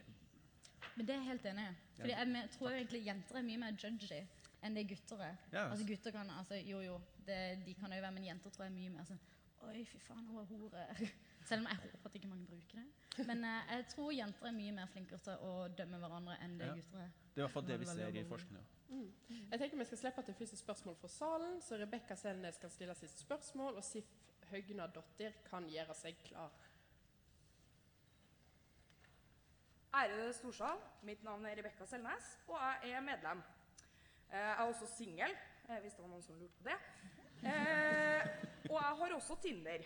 Men 0.96 1.06
det 1.08 1.14
er 1.16 1.20
jeg 1.22 1.28
helt 1.32 1.46
enig 1.46 1.66
i. 1.70 1.74
Fordi 1.98 2.14
jeg 2.14 2.28
me- 2.28 2.48
tror 2.58 2.70
jo 2.72 2.76
egentlig 2.82 3.06
jenter 3.06 3.36
er 3.40 3.42
mye 3.48 3.58
mer 3.58 3.72
judgy 3.84 4.22
enn 4.64 4.76
det 4.78 4.88
gutter 4.90 5.22
er. 5.26 5.38
Ja. 5.54 5.68
Altså 5.72 5.86
gutter 5.88 6.12
kan, 6.12 6.30
altså 6.30 6.56
Jo, 6.68 6.80
jo, 6.82 7.02
det, 7.26 7.38
de 7.66 7.74
kan 7.74 7.92
jo 7.94 8.02
være, 8.02 8.12
men 8.12 8.24
jenter 8.26 8.50
tror 8.50 8.66
jeg 8.66 8.72
er 8.74 8.80
mye 8.80 8.90
mer 8.98 9.06
sånn 9.10 9.20
Oi, 9.62 9.84
fy 9.86 10.00
faen, 10.02 10.26
hun 10.26 10.40
er 10.42 10.48
hore. 10.50 10.86
Selv 11.48 11.62
om 11.62 11.68
jeg 11.70 11.78
håper 11.84 12.10
at 12.10 12.16
ikke 12.18 12.28
mange 12.32 12.46
bruker 12.50 12.80
det. 12.82 13.26
Men 13.28 13.44
eh, 13.46 13.68
jeg 13.76 13.86
tror 13.94 14.12
jenter 14.14 14.48
er 14.50 14.56
mye 14.56 14.72
mer 14.74 14.88
flinkere 14.90 15.20
til 15.22 15.34
å 15.46 15.68
dømme 15.78 16.00
hverandre 16.02 16.38
enn 16.42 16.56
det 16.58 16.66
Ja. 16.68 16.74
gutter 16.80 17.04
er. 17.04 17.12
Det 17.32 17.38
er 17.38 17.42
i 17.42 17.46
hvert 17.46 17.54
fall 17.54 17.68
det 17.68 17.78
vi 17.80 17.86
ser 17.86 18.18
i 18.18 18.24
forskninga. 18.26 18.64
Mm. 18.90 19.12
Jeg 19.52 19.60
tenker 19.62 19.78
vi 19.78 19.86
skal 19.86 19.98
slippe 20.02 20.20
at 20.20 20.26
til 20.36 20.48
et 20.50 20.58
spørsmål 20.60 20.96
fra 21.00 21.08
salen, 21.14 21.62
så 21.62 21.78
Rebekka 21.80 22.16
Selnes 22.20 22.58
kan 22.60 22.70
stille 22.74 22.96
sitt 22.98 23.14
spørsmål, 23.22 23.78
og 23.80 23.84
Sif 23.86 24.10
Høgnadottir 24.52 25.38
kan 25.48 25.70
gjøre 25.72 25.94
seg 25.96 26.18
klar. 26.26 26.52
Ærede 29.92 30.34
Storsal, 30.34 30.78
mitt 31.04 31.24
navn 31.24 31.46
er 31.46 31.58
Rebekka 31.58 31.84
Selnes, 31.86 32.28
og 32.48 32.60
jeg 32.84 32.92
er 32.96 33.02
medlem. 33.04 33.42
Eh, 34.32 34.38
Jeg 34.38 34.52
er 34.52 34.62
også 34.64 34.88
singel, 34.88 35.34
eh, 35.70 35.80
hvis 35.82 35.94
det 35.98 36.04
var 36.04 36.08
noen 36.14 36.24
som 36.24 36.38
lurte 36.40 36.56
på 36.62 36.70
det. 36.70 36.78
Eh, 37.44 38.30
og 38.70 38.78
jeg 38.78 38.94
har 39.02 39.16
også 39.18 39.36
Tinder. 39.44 39.84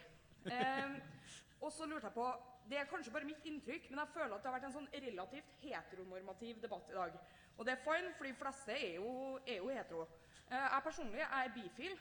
Og 1.62 1.72
så 1.72 1.88
lurte 1.90 2.06
jeg 2.06 2.14
på 2.14 2.28
Det 2.70 2.78
er 2.78 2.86
kanskje 2.90 3.12
bare 3.14 3.26
mitt 3.26 3.46
inntrykk, 3.46 3.90
men 3.90 4.00
jeg 4.00 4.14
føler 4.14 4.36
at 4.36 4.44
det 4.44 4.50
har 4.52 4.56
vært 4.60 4.64
en 4.70 4.74
sånn 4.74 4.88
relativt 4.94 5.58
heteronormativ 5.62 6.62
debatt 6.62 6.88
i 6.90 6.96
dag. 6.98 7.18
Og 7.58 7.66
det 7.66 7.74
er 7.74 7.84
fine, 7.86 8.14
for 8.18 8.26
de 8.26 8.34
fleste 8.34 8.72
er 8.74 8.96
jo, 8.96 9.12
er 9.48 9.58
jo 9.58 9.68
hetero. 9.70 10.08
Jeg 10.50 10.82
personlig 10.84 11.22
er 11.22 11.52
bifil, 11.54 12.00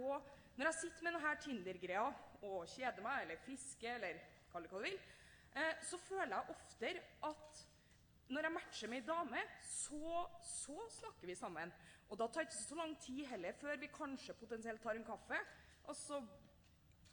og 0.00 0.28
når 0.56 0.68
jeg 0.68 0.74
sitter 0.80 1.04
med 1.04 1.16
denne 1.16 1.36
Tinder-greia 1.44 2.04
og 2.42 2.68
kjeder 2.68 3.02
meg, 3.02 3.22
eller 3.22 3.40
fisker, 3.46 3.94
eller 3.96 4.20
kall 4.52 4.62
det 4.68 4.70
hva 4.72 4.78
du 4.78 4.84
vil, 4.90 5.00
så 5.90 5.98
føler 6.08 6.34
jeg 6.36 6.54
oftere 6.54 7.00
at 7.30 7.62
når 8.28 8.44
jeg 8.44 8.52
matcher 8.52 8.88
med 8.92 8.98
ei 9.00 9.06
dame, 9.06 9.40
så, 9.64 10.26
så 10.44 10.76
snakker 10.98 11.26
vi 11.30 11.34
sammen. 11.34 11.72
Og 12.08 12.18
da 12.20 12.26
tar 12.26 12.44
det 12.44 12.50
ikke 12.50 12.60
så 12.68 12.76
lang 12.76 12.92
tid 13.00 13.24
heller 13.30 13.56
før 13.60 13.76
vi 13.80 13.88
kanskje 13.92 14.36
potensielt 14.36 14.82
tar 14.82 14.98
en 14.98 15.04
kaffe. 15.04 15.40
Og 15.88 15.96
så 15.96 16.22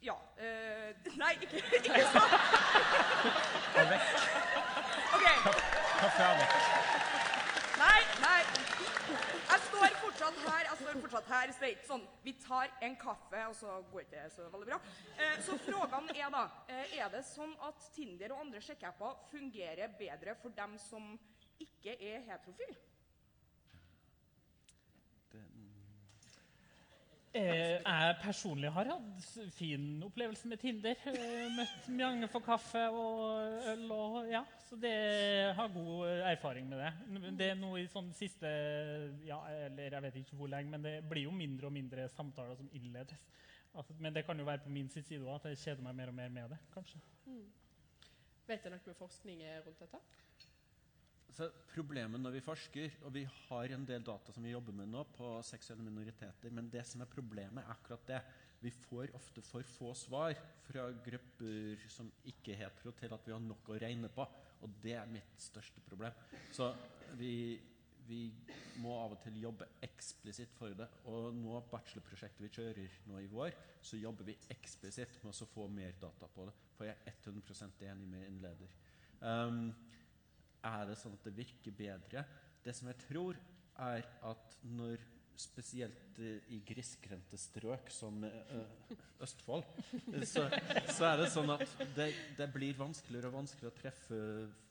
Ja. 0.02 0.14
Øh, 0.38 0.94
nei, 1.16 1.32
ikke, 1.40 1.56
ikke 1.76 2.02
sånn. 2.12 2.34
OK. 5.16 5.26
Kaffe 6.02 6.26
er 6.26 6.36
vekk. 6.42 6.52
Nei, 7.80 8.00
nei. 8.20 8.65
Står 9.76 9.96
fortsatt 10.00 10.38
her. 10.40 10.64
jeg 10.64 10.78
står 10.80 11.00
fortsatt 11.02 11.26
her. 11.28 11.50
Så 11.52 11.60
det 11.60 11.68
er 11.68 11.74
ikke 11.74 11.88
sånn 11.90 12.04
vi 12.24 12.32
tar 12.40 12.70
en 12.86 12.94
kaffe, 12.96 13.42
og 13.50 13.56
så 13.58 13.74
går 13.90 14.04
ikke 14.06 14.14
det 14.16 14.26
så 14.32 14.48
veldig 14.52 14.68
bra. 14.70 14.78
Eh, 15.20 15.38
så 15.44 15.58
frågan 15.66 16.08
er 16.14 16.32
da 16.32 16.44
eh, 16.72 16.96
Er 17.02 17.12
det 17.12 17.22
sånn 17.28 17.52
at 17.68 17.88
Tinder 17.92 18.32
og 18.32 18.46
andre 18.46 18.62
sjekkeapper 18.64 19.20
fungerer 19.32 19.92
bedre 19.98 20.36
for 20.40 20.56
dem 20.56 20.78
som 20.80 21.12
ikke 21.60 21.92
er 22.00 22.24
heterofile? 22.24 22.78
Eh, 27.36 27.82
jeg 27.82 28.16
personlig 28.22 28.70
har 28.72 28.88
hatt 28.88 29.24
fin 29.56 29.84
opplevelse 30.06 30.48
med 30.48 30.60
Tinder. 30.62 31.00
Eh, 31.10 31.48
møtt 31.52 31.88
mange 31.92 32.28
for 32.32 32.44
kaffe 32.44 32.84
og 32.88 33.66
øl 33.72 33.92
og 33.92 34.16
ja, 34.30 34.40
så 34.64 34.78
det 34.80 34.94
har 35.58 35.74
god 35.74 36.06
eh, 36.08 36.22
erfaring 36.30 36.70
med 36.70 36.80
det. 36.80 36.92
Det 37.36 37.50
er 37.52 37.58
noe 37.60 37.82
i 37.82 37.90
sånn 37.92 38.08
siste 38.16 38.52
ja, 39.26 39.40
eller 39.66 39.98
jeg 39.98 40.06
vet 40.06 40.20
ikke 40.22 40.38
hvor 40.40 40.52
lenge, 40.52 40.72
men 40.72 40.86
det 40.86 40.94
blir 41.10 41.26
jo 41.26 41.34
mindre 41.36 41.68
og 41.68 41.76
mindre 41.76 42.08
samtaler 42.16 42.56
som 42.56 42.70
innledes. 42.72 43.28
Altså, 43.76 43.92
men 44.00 44.14
det 44.16 44.24
kan 44.24 44.38
jo 44.40 44.48
være 44.48 44.64
på 44.64 44.72
min 44.72 44.88
side 44.88 45.20
òg, 45.20 45.34
at 45.36 45.50
jeg 45.52 45.60
kjeder 45.66 45.84
meg 45.84 45.98
mer 45.98 46.14
og 46.14 46.16
mer 46.16 46.32
med 46.32 46.54
det, 46.54 46.62
kanskje. 46.72 47.02
Mm. 47.26 47.44
Vet 48.46 48.64
dere 48.64 48.78
noe 48.78 48.88
med 48.88 48.96
forskning 48.96 49.44
rundt 49.66 49.84
dette? 49.84 50.00
Så 51.36 51.50
problemet 51.68 52.20
når 52.22 52.38
vi 52.38 52.40
forsker, 52.44 52.94
og 53.04 53.12
vi 53.12 53.26
har 53.28 53.72
en 53.74 53.84
del 53.84 54.04
data 54.04 54.32
som 54.32 54.44
vi 54.46 54.54
jobber 54.54 54.72
med 54.78 54.88
nå 54.88 55.02
på 55.12 55.34
seksuelle 55.44 55.84
minoriteter, 55.84 56.52
men 56.54 56.70
det 56.72 56.86
som 56.88 57.02
er 57.04 57.10
problemet, 57.12 57.60
er 57.60 57.72
akkurat 57.74 58.06
det. 58.08 58.20
Vi 58.62 58.70
får 58.72 59.12
ofte 59.18 59.42
for 59.44 59.66
få 59.68 59.90
svar 60.00 60.32
fra 60.64 60.86
grupper 61.04 61.82
som 61.92 62.08
ikke 62.32 62.54
er 62.54 62.62
hetero, 62.62 62.94
til 62.96 63.12
at 63.12 63.28
vi 63.28 63.34
har 63.34 63.42
nok 63.44 63.68
å 63.68 63.76
regne 63.82 64.08
på. 64.12 64.24
Og 64.64 64.78
det 64.80 64.94
er 64.96 65.10
mitt 65.12 65.36
største 65.44 65.82
problem. 65.84 66.16
Så 66.56 66.70
vi, 67.20 67.58
vi 68.08 68.22
må 68.80 68.94
av 68.96 69.18
og 69.18 69.20
til 69.26 69.36
jobbe 69.42 69.68
eksplisitt 69.84 70.56
for 70.56 70.72
det. 70.78 70.88
Og 71.12 71.36
nå, 71.36 71.58
bachelorprosjektet 71.68 72.46
vi 72.46 72.52
kjører 72.56 72.96
nå 73.10 73.20
i 73.20 73.28
vår, 73.28 73.52
så 73.84 74.00
jobber 74.00 74.30
vi 74.30 74.38
eksplisitt 74.56 75.20
med 75.20 75.36
å 75.36 75.50
få 75.52 75.68
mer 75.68 76.00
data 76.00 76.32
på 76.32 76.48
det. 76.48 76.56
For 76.78 76.88
jeg 76.88 76.96
er 77.04 77.20
100% 77.28 77.84
enig 77.92 78.08
med 78.14 78.24
innleder. 78.30 78.72
Um, 79.20 79.68
er 80.66 80.90
det 80.90 80.98
sånn 81.00 81.16
at 81.16 81.26
det 81.26 81.36
virker 81.36 81.74
bedre? 81.76 82.24
Det 82.64 82.74
som 82.74 82.90
jeg 82.90 82.98
tror, 83.06 83.38
er 83.76 84.06
at 84.24 84.56
når 84.64 85.02
spesielt 85.40 86.18
eh, 86.22 86.40
i 86.54 86.60
grisgrendte 86.66 87.38
strøk 87.40 87.90
som 87.92 88.24
eh, 88.24 88.94
Østfold, 89.22 89.66
eh, 90.14 90.24
så, 90.32 90.46
så 90.88 91.10
er 91.10 91.22
det 91.22 91.30
sånn 91.32 91.52
at 91.54 91.66
det, 91.96 92.08
det 92.38 92.48
blir 92.54 92.76
vanskeligere 92.78 93.30
og 93.30 93.40
vanskeligere 93.42 93.74
å 93.74 93.80
treffe 93.80 94.20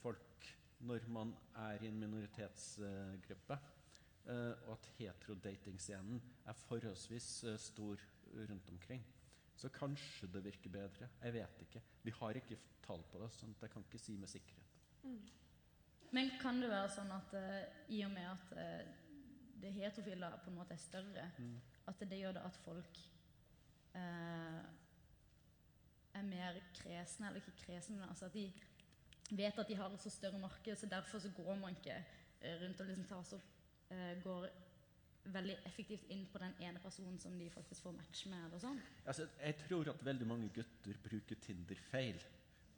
folk 0.02 0.50
når 0.86 1.08
man 1.14 1.32
er 1.66 1.82
i 1.82 1.90
en 1.90 2.02
minoritetsgruppe. 2.02 3.58
Og 4.26 4.72
at 4.74 4.88
heterodatingscenen 4.98 6.18
er 6.50 6.58
forholdsvis 6.66 7.28
stor 7.62 8.02
rundt 8.50 8.72
omkring. 8.74 9.04
Så 9.56 9.70
kanskje 9.74 10.30
det 10.34 10.42
virker 10.46 10.74
bedre. 10.74 11.10
Jeg 11.22 11.36
vet 11.38 11.62
ikke. 11.62 11.82
Vi 12.04 12.14
har 12.20 12.42
ikke 12.42 12.58
tall 12.86 13.06
på 13.12 13.22
det, 13.22 13.30
så 13.34 13.48
jeg 13.48 13.74
kan 13.74 13.86
ikke 13.86 14.02
si 14.02 14.18
med 14.20 14.34
sikkerhet. 14.34 14.76
Men 16.16 16.32
kan 16.40 16.62
det 16.62 16.70
være 16.72 16.94
sånn 16.96 17.12
at 17.12 17.34
uh, 17.36 17.82
i 17.92 18.02
og 18.08 18.14
med 18.14 18.30
at 18.30 18.54
uh, 18.56 18.94
det 19.62 19.74
heterofile 19.76 20.30
på 20.44 20.52
en 20.52 20.58
måte 20.62 20.76
er 20.78 20.82
større, 20.84 21.30
Mm. 21.38 21.56
at 21.88 22.04
det 22.10 22.20
gjør 22.20 22.38
det 22.38 22.44
at 22.48 22.60
folk 22.64 23.00
uh, 23.96 24.62
er 26.16 26.24
mer 26.24 26.60
kresne, 26.78 27.28
eller 27.28 27.42
ikke 27.42 27.66
kresne, 27.66 27.98
men 28.00 28.10
altså 28.10 28.30
at 28.30 28.34
de 28.34 28.46
vet 29.32 29.60
at 29.60 29.68
de 29.68 29.76
har 29.76 29.92
et 29.92 30.02
så 30.02 30.10
større 30.10 30.40
marked, 30.40 30.76
så 30.76 30.88
derfor 30.88 31.20
så 31.20 31.32
går 31.36 31.56
man 31.60 31.76
ikke 31.76 31.98
rundt 32.62 32.82
og 32.82 32.88
liksom 32.88 33.06
tar 33.10 33.24
så 33.26 33.40
eh, 33.90 34.24
går 34.24 34.48
veldig 35.34 35.56
effektivt 35.66 36.06
inn 36.14 36.26
på 36.30 36.42
den 36.42 36.54
ene 36.62 36.82
personen 36.84 37.18
som 37.20 37.38
de 37.40 37.50
faktisk 37.50 37.88
får 37.88 37.96
match 37.98 38.26
med. 38.30 38.46
eller 38.46 38.62
sånn. 38.62 38.82
Altså, 39.06 39.26
jeg 39.42 39.58
tror 39.64 39.90
at 39.90 40.04
veldig 40.06 40.28
mange 40.30 40.50
gutter 40.54 41.00
bruker 41.04 41.40
Tinder 41.42 41.82
feil. 41.90 42.22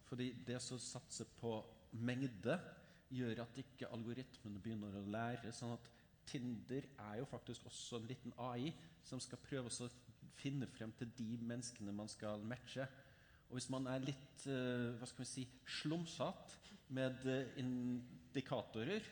Fordi 0.07 0.29
det 0.47 0.55
å 0.61 0.79
satse 0.79 1.27
på 1.41 1.57
mengde 1.91 2.55
gjør 3.13 3.43
at 3.43 3.59
ikke 3.61 3.89
algoritmene 3.95 4.61
begynner 4.63 4.95
å 4.97 5.07
lære. 5.11 5.53
sånn 5.53 5.75
at 5.75 5.89
Tinder 6.27 6.83
er 6.99 7.19
jo 7.21 7.25
faktisk 7.31 7.65
også 7.69 8.01
en 8.01 8.07
liten 8.09 8.33
AI 8.37 8.73
som 9.07 9.19
skal 9.23 9.39
prøve 9.39 9.71
å 9.71 9.89
finne 10.37 10.67
frem 10.67 10.91
til 10.99 11.11
de 11.17 11.37
menneskene 11.39 11.93
man 11.95 12.09
skal 12.11 12.43
matche. 12.43 12.87
Og 13.47 13.55
hvis 13.55 13.69
man 13.71 13.87
er 13.87 14.03
litt 14.03 14.47
uh, 14.51 14.97
hva 14.99 15.07
skal 15.07 15.23
vi 15.23 15.29
si, 15.29 15.45
slumsete 15.79 16.75
med 16.95 17.23
eh, 17.27 17.49
indikatorer, 17.59 19.03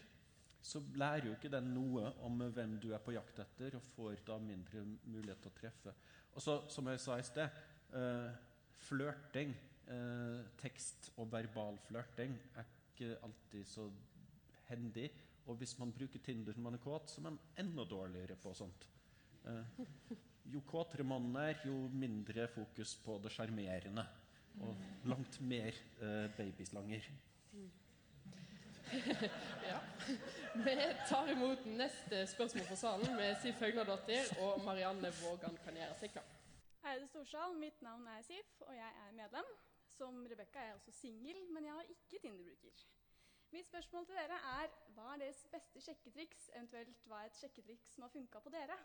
så 0.63 0.79
lærer 0.95 1.27
jo 1.27 1.33
ikke 1.35 1.51
den 1.51 1.73
noe 1.75 2.07
om 2.25 2.39
hvem 2.55 2.77
du 2.81 2.89
er 2.95 3.01
på 3.03 3.13
jakt 3.15 3.41
etter, 3.43 3.75
og 3.75 3.89
får 3.95 4.23
da 4.27 4.37
mindre 4.41 4.81
mulighet 5.03 5.43
til 5.43 5.51
å 5.51 5.57
treffe. 5.59 5.93
Og 6.33 6.43
så, 6.43 6.55
som 6.71 6.87
jeg 6.87 7.01
sa 7.03 7.17
i 7.19 7.25
sted, 7.27 7.59
uh, 7.95 8.31
flørting, 8.87 9.53
uh, 9.91 10.47
tekst 10.59 11.11
og 11.19 11.29
verbal 11.35 11.77
flørting, 11.85 12.33
er 12.55 12.71
ikke 12.95 13.15
alltid 13.27 13.67
så 13.69 13.89
hendig. 14.69 15.09
Og 15.45 15.59
hvis 15.59 15.75
man 15.77 15.93
bruker 15.93 16.21
Tinder 16.23 16.55
når 16.57 16.63
man 16.63 16.77
er 16.77 16.83
kåt, 16.83 17.11
så 17.11 17.21
er 17.21 17.27
man 17.29 17.39
enda 17.61 17.85
dårligere 17.85 18.37
på 18.41 18.53
sånt. 18.57 18.87
Eh, 19.45 20.15
jo 20.53 20.61
kåtere 20.65 21.05
man 21.05 21.27
er, 21.41 21.59
jo 21.65 21.75
mindre 21.93 22.47
fokus 22.49 22.95
på 23.05 23.19
det 23.23 23.33
sjarmerende. 23.33 24.05
Og 24.63 24.75
langt 25.11 25.41
mer 25.41 25.75
eh, 26.01 26.31
babyslanger. 26.37 27.09
ja. 29.71 29.79
Vi 30.55 30.75
tar 31.09 31.29
imot 31.33 31.65
neste 31.65 32.23
spørsmål 32.31 32.65
fra 32.69 32.77
salen 32.79 33.15
med 33.17 33.35
Siv 33.41 33.57
Høgnadottir 33.59 34.31
og 34.45 34.63
Marianne 34.63 35.11
Vågan 35.19 35.57
Kanjera 35.65 35.97
Sikka. 35.99 36.23
Ærede 36.85 37.07
Storsal, 37.09 37.57
mitt 37.59 37.81
navn 37.81 38.07
er 38.07 38.21
Sif, 38.21 38.61
og 38.61 38.73
jeg 38.77 38.91
er 39.05 39.15
medlem. 39.17 39.55
Som 39.97 40.25
Rebekka 40.27 40.59
er 40.59 40.71
jeg 40.71 40.75
også 40.75 40.91
singel, 40.91 41.37
men 41.55 41.65
jeg 41.65 41.73
har 41.73 41.91
ikke 41.93 42.19
Tinder-bruker. 42.19 42.85
Mitt 43.55 43.67
spørsmål 43.69 44.05
til 44.05 44.17
dere 44.17 44.37
er 44.51 44.71
hva 44.95 45.13
er 45.13 45.21
deres 45.21 45.45
beste 45.51 45.81
sjekketriks, 45.85 46.49
eventuelt 46.51 47.05
hva 47.07 47.21
er 47.21 47.29
et 47.29 47.37
sjekketriks 47.39 47.93
som 47.93 48.03
har 48.03 48.11
funka 48.11 48.41
på 48.43 48.51
dere? 48.51 48.75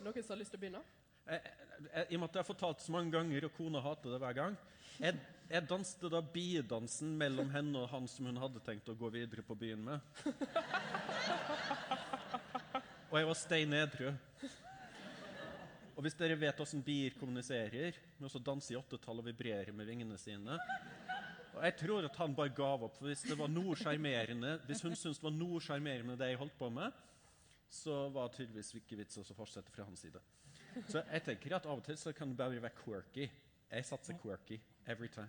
Noen 0.00 0.24
som 0.24 0.34
har 0.34 0.40
lyst 0.40 0.50
til 0.50 0.58
å 0.58 0.62
begynne? 0.64 0.80
Jeg, 1.28 1.52
jeg, 1.84 2.06
I 2.10 2.16
og 2.16 2.22
med 2.22 2.26
at 2.26 2.38
jeg 2.38 2.42
har 2.42 2.48
fortalt 2.48 2.82
så 2.82 2.94
mange 2.96 3.14
ganger, 3.14 3.46
og 3.46 3.54
kona 3.54 3.82
hater 3.84 4.14
det 4.14 4.20
hver 4.24 4.36
gang 4.38 4.56
Jeg, 4.96 5.20
jeg 5.52 5.68
danste 5.70 6.10
da 6.10 6.22
biedansen 6.34 7.12
mellom 7.20 7.52
henne 7.54 7.84
og 7.84 7.92
han 7.92 8.08
som 8.10 8.26
hun 8.26 8.42
hadde 8.42 8.64
tenkt 8.66 8.90
å 8.90 8.98
gå 8.98 9.12
videre 9.14 9.46
på 9.46 9.58
byen 9.60 9.86
med. 9.86 10.24
Og 13.10 13.18
jeg 13.18 13.26
var 13.26 13.34
stein 13.34 13.72
edru. 13.74 14.12
Og 16.00 16.06
hvis 16.06 16.14
dere 16.16 16.32
vet 16.40 16.60
åssen 16.64 16.80
bier 16.80 17.12
kommuniserer, 17.20 17.92
med 18.16 18.32
å 18.32 18.40
danse 18.40 18.72
i 18.72 18.76
åttetall 18.78 19.18
og 19.20 19.26
vibrere 19.26 19.74
med 19.76 19.84
vingene 19.84 20.16
sine 20.16 20.56
og 21.50 21.58
Jeg 21.66 21.74
tror 21.76 22.06
at 22.08 22.16
han 22.16 22.32
bare 22.32 22.54
gav 22.56 22.86
opp. 22.86 22.94
for 22.96 23.10
Hvis 23.10 23.26
det 23.28 23.36
var 23.36 23.50
noe 23.52 23.76
sjarmerende, 23.76 24.54
hvis 24.64 24.80
hun 24.80 24.96
syntes 24.96 25.20
det 25.20 25.26
var 25.26 25.36
noe 25.36 25.60
sjarmerende 25.60 26.16
det 26.16 26.30
jeg 26.30 26.40
holdt 26.40 26.56
på 26.56 26.70
med, 26.72 26.96
så 27.68 28.08
var 28.14 28.30
det 28.30 28.38
tydeligvis 28.38 28.72
ikke 28.80 28.96
vits 29.02 29.20
å 29.20 29.36
fortsette 29.36 29.74
fra 29.74 29.84
hans 29.84 30.00
side. 30.00 30.24
Så 30.88 31.04
jeg 31.04 31.26
tenker 31.26 31.58
at 31.58 31.68
av 31.68 31.82
og 31.82 31.84
til 31.84 32.00
så 32.00 32.16
kan 32.16 32.32
det 32.32 32.40
bare 32.40 32.62
være 32.64 32.80
quirky. 32.80 33.28
Jeg 33.68 33.90
satser 33.92 34.16
quirky 34.22 34.56
every 34.86 35.12
time. 35.12 35.28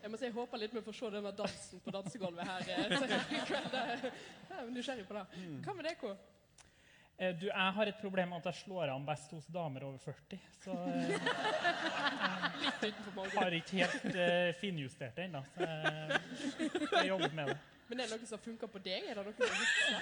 Jeg 0.00 0.10
må 0.10 0.16
si 0.16 0.30
jeg 0.30 0.38
håper 0.38 0.64
litt 0.64 0.72
vi 0.80 0.86
får 0.88 0.96
se 0.96 1.12
denne 1.18 1.36
dansen 1.36 1.84
på 1.84 1.92
dansegulvet 1.92 2.48
her. 2.48 2.70
Jeg 2.72 4.62
er 4.62 4.72
nysgjerrig 4.72 5.04
på 5.12 5.20
det. 5.20 5.26
Hva 5.66 5.76
med 5.76 5.90
deg, 5.90 6.00
Eh, 6.00 6.31
du, 7.18 7.46
jeg 7.46 7.74
har 7.76 7.86
et 7.86 7.98
problem 8.00 8.32
med 8.32 8.40
at 8.42 8.48
jeg 8.50 8.64
slår 8.64 8.90
an 8.94 9.04
best 9.06 9.30
hos 9.36 9.46
damer 9.52 9.84
over 9.86 9.98
40. 10.02 10.40
Så 10.64 10.72
eh, 10.72 11.10
jeg 12.82 13.34
har 13.36 13.58
ikke 13.58 13.76
helt 13.82 14.08
eh, 14.14 14.48
finjustert 14.58 15.14
det 15.16 15.28
ennå. 15.28 15.42
Så 15.54 15.68
jeg, 15.68 16.20
jeg 16.96 17.08
jobber 17.12 17.36
med 17.36 17.52
det. 17.52 17.58
Men 17.92 18.00
er 18.00 18.08
det 18.08 18.16
noe 18.16 18.30
som 18.30 18.40
funker 18.40 18.70
på 18.72 18.80
deg? 18.80 19.04
Er 19.12 19.18
det 19.20 19.24
noe 19.28 19.34
husker? 19.36 20.00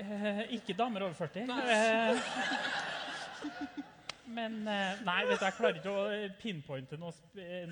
Eh, 0.00 0.42
ikke 0.56 0.74
damer 0.78 1.04
over 1.06 1.14
40. 1.18 1.44
Eh, 1.44 2.16
men 4.38 4.56
eh, 4.68 5.02
nei, 5.06 5.18
vet 5.28 5.38
du, 5.40 5.44
jeg 5.46 5.56
klarer 5.56 5.78
ikke 5.80 5.92
å 5.92 6.30
pinpointe 6.40 6.98
noe, 7.00 7.12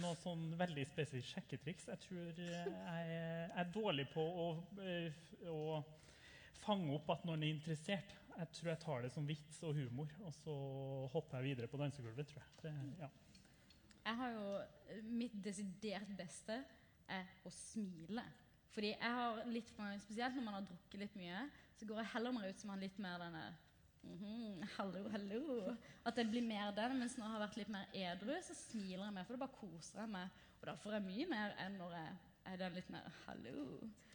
noe 0.00 0.16
sånn 0.22 0.44
veldig 0.60 0.84
spesifikt 0.92 1.32
sjekketriks. 1.32 1.88
Jeg 1.92 2.02
tror 2.06 2.40
eh, 2.46 2.68
jeg 2.68 3.50
er 3.62 3.72
dårlig 3.74 4.06
på 4.12 4.22
å, 4.24 4.48
eh, 4.84 5.10
å 5.52 5.80
fange 6.62 6.94
opp 6.94 7.10
at 7.14 7.26
noen 7.28 7.44
er 7.44 7.54
interessert. 7.54 8.16
Jeg 8.36 8.48
tror 8.52 8.70
jeg 8.70 8.80
tar 8.82 9.04
det 9.04 9.12
som 9.14 9.28
vits 9.28 9.62
og 9.64 9.76
humor, 9.78 10.10
og 10.26 10.32
så 10.36 10.54
hopper 11.12 11.40
jeg 11.40 11.52
videre 11.52 11.70
på 11.72 11.80
dansegulvet. 11.80 12.28
tror 12.28 12.42
jeg. 12.42 12.56
Det, 12.62 12.72
ja. 13.00 13.08
Jeg 14.06 14.18
har 14.20 14.34
jo 14.34 14.48
Mitt 15.18 15.38
desidert 15.44 16.10
beste 16.18 16.60
er 17.10 17.30
å 17.46 17.52
smile. 17.52 18.24
Fordi 18.74 18.92
jeg 18.92 19.14
har 19.18 19.40
litt 19.48 19.70
for 19.72 20.02
Spesielt 20.04 20.36
når 20.36 20.44
man 20.44 20.58
har 20.58 20.66
drukket 20.68 21.00
litt 21.00 21.16
mye, 21.16 21.46
så 21.78 21.88
går 21.88 22.02
jeg 22.02 22.12
heller 22.12 22.34
meg 22.36 22.50
ut 22.50 22.60
som 22.60 22.74
han 22.74 22.84
litt 22.84 22.98
mer 23.02 23.22
denne 23.24 23.44
mhm, 24.04 24.66
Hallo, 24.76 25.06
hallo. 25.14 25.74
At 26.06 26.20
jeg 26.20 26.30
blir 26.30 26.44
mer 26.44 26.74
den. 26.76 26.98
Mens 27.00 27.16
når 27.16 27.26
jeg 27.26 27.34
har 27.34 27.44
vært 27.46 27.60
litt 27.62 27.72
mer 27.72 27.96
edru, 27.96 28.34
så 28.44 28.56
smiler 28.66 29.06
jeg 29.06 29.16
mer. 29.16 29.24
For 29.24 29.36
da 29.36 29.44
bare 29.46 29.60
koser 29.62 30.02
jeg 30.02 30.12
meg. 30.12 30.42
Og 30.60 30.68
da 30.68 30.76
får 30.82 30.98
jeg 30.98 31.06
mye 31.08 31.30
mer 31.32 31.56
enn 31.64 31.80
når 31.80 31.96
jeg 31.96 32.16
er 32.52 32.60
den 32.60 32.76
litt 32.76 32.92
mer 32.92 33.08
hallo. 33.24 33.64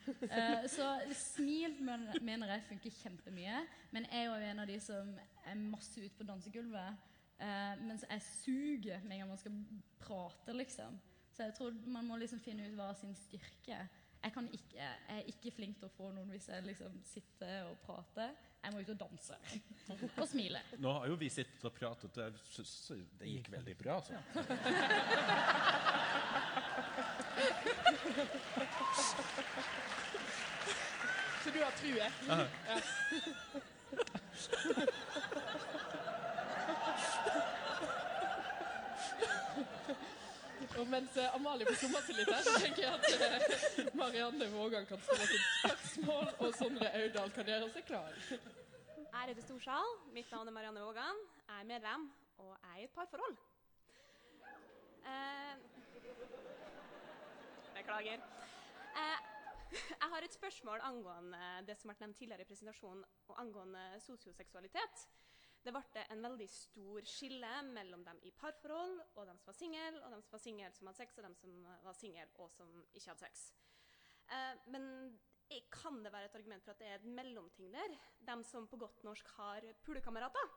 Eh, 0.08 0.66
så 0.72 0.88
smil 1.18 1.76
mener 2.22 2.56
jeg 2.56 2.66
funker 2.70 2.98
kjempemye. 3.02 3.62
Men 3.92 4.08
jeg 4.10 4.20
er 4.22 4.28
jo 4.30 4.52
en 4.52 4.64
av 4.64 4.70
de 4.70 4.78
som 4.82 5.14
er 5.46 5.56
masse 5.62 6.02
ute 6.02 6.18
på 6.18 6.28
dansegulvet. 6.28 7.08
Uh, 7.42 7.74
mens 7.88 8.04
jeg 8.06 8.22
suger 8.22 9.02
med 9.02 9.16
en 9.16 9.24
gang 9.24 9.32
man 9.32 9.40
skal 9.42 9.56
prate, 10.00 10.54
liksom. 10.54 11.00
Så 11.34 11.48
jeg 11.48 11.56
tror 11.58 11.74
man 11.90 12.06
må 12.06 12.20
liksom 12.22 12.40
finne 12.44 12.68
ut 12.68 12.78
hva 12.78 12.92
er 12.92 13.00
sin 13.00 13.16
styrke. 13.18 13.80
Jeg, 14.22 14.34
kan 14.36 14.50
ikke, 14.54 14.76
jeg 14.78 15.18
er 15.18 15.30
ikke 15.32 15.52
flink 15.56 15.80
til 15.82 15.90
å 15.90 15.96
få 15.96 16.12
noen 16.14 16.30
hvis 16.30 16.52
jeg 16.52 16.68
liksom 16.68 17.00
sitter 17.08 17.66
og 17.72 17.80
prater. 17.82 18.36
Jeg 18.62 18.76
må 18.76 18.84
ut 18.84 18.92
og 18.94 19.00
danse. 19.00 19.38
Og 20.22 20.28
smile. 20.30 20.62
Nå 20.78 20.92
har 21.00 21.08
jo 21.10 21.16
vi 21.18 21.32
sittet 21.34 21.66
og 21.66 21.74
pratet, 21.74 22.14
og 22.14 22.24
jeg 22.28 22.34
det 23.18 23.32
gikk 23.32 23.50
veldig 23.56 23.76
bra. 23.80 23.98
Altså. 23.98 24.14
Så 31.44 31.50
du 31.50 31.60
har 31.64 31.72
true? 31.72 32.12
Ja. 32.28 32.38
Og 40.80 40.88
mens 40.88 41.18
eh, 41.18 41.36
Amalie 41.36 41.66
får 41.68 41.78
sommertillit 41.82 42.30
her, 42.32 42.42
så 42.46 42.54
tenker 42.64 42.82
jeg 42.84 42.94
at 42.94 43.04
eh, 43.12 43.90
Marianne 43.98 44.48
Vågan 44.54 44.86
kan 44.90 45.02
stille 45.06 45.28
sitt 45.30 45.46
spørsmål, 45.60 46.28
og 46.40 46.56
Sondre 46.58 46.88
Audal 47.02 47.30
kan 47.36 47.46
gjøre 47.52 47.68
seg 47.76 47.86
klar. 47.90 48.12
Ærede 49.22 49.42
storsal, 49.46 49.90
mitt 50.16 50.32
navn 50.32 50.48
er 50.48 50.56
Marianne 50.56 50.82
Vågan. 50.82 51.18
Jeg 51.48 51.60
er 51.60 51.70
medlem 51.74 52.10
og 52.42 52.56
jeg 52.64 52.72
er 52.74 52.78
i 52.80 52.84
et 52.88 52.96
parforhold. 52.96 53.36
Eh, 55.12 55.54
beklager. 57.82 58.22
Eh, 59.02 59.30
jeg 59.72 60.10
har 60.14 60.26
et 60.26 60.36
spørsmål 60.36 60.84
angående 60.86 61.40
det 61.66 61.78
som 61.80 61.90
ble 61.90 61.98
nevnt 62.04 62.20
tidligere 62.20 62.46
i 62.46 62.50
presentasjonen, 62.50 63.04
og 63.32 63.40
angående 63.42 63.82
sosioseksualitet. 64.06 65.06
Det 65.62 65.74
ble 65.74 66.04
en 66.10 66.26
veldig 66.26 66.48
stor 66.50 67.06
skille 67.10 67.50
mellom 67.70 68.04
dem 68.06 68.22
i 68.26 68.32
parforhold 68.38 68.96
og 69.16 69.28
dem 69.30 69.38
som 69.42 69.52
var 69.52 69.58
single, 69.58 70.02
og 70.02 70.14
dem 70.14 70.24
som 70.26 70.36
var 70.36 70.44
single 70.44 70.72
som 70.78 70.90
hadde 70.90 71.02
sex, 71.02 71.18
og 71.18 71.28
dem 71.28 71.36
som 71.38 71.68
var 71.86 71.98
single 71.98 72.30
og 72.42 72.50
som 72.54 72.72
ikke 72.92 73.12
hadde 73.12 73.26
sex. 73.26 73.44
Eh, 74.30 74.64
men 74.74 74.88
kan 75.72 75.98
det 76.04 76.14
være 76.14 76.30
et 76.30 76.36
argument 76.40 76.64
for 76.64 76.74
at 76.74 76.80
det 76.80 76.88
er 76.88 77.00
et 77.00 77.14
mellomting 77.18 77.72
der? 77.74 77.96
Dem 78.28 78.44
som 78.48 78.68
på 78.72 78.80
godt 78.80 79.04
norsk 79.04 79.28
har 79.38 79.66
pulekamerater? 79.84 80.54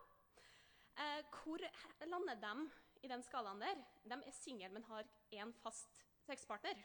Eh, 0.95 1.22
hvor 1.35 1.64
lander 2.07 2.39
de 2.45 2.68
i 3.03 3.11
den 3.11 3.25
skalaen 3.27 3.62
der? 3.64 3.81
De 4.05 4.20
er 4.20 4.37
single, 4.37 4.70
men 4.77 4.87
har 4.91 5.09
én 5.35 5.53
fast 5.62 6.05
sexpartner. 6.25 6.79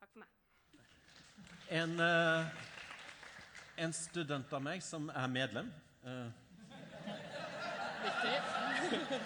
Takk 0.00 0.12
for 0.14 0.22
meg. 0.22 0.28
En, 1.76 1.90
eh, 2.00 2.46
en 3.84 3.92
student 3.92 4.52
av 4.56 4.62
meg 4.64 4.80
som 4.82 5.10
er 5.12 5.26
medlem 5.30 5.68
uh, 6.02 6.30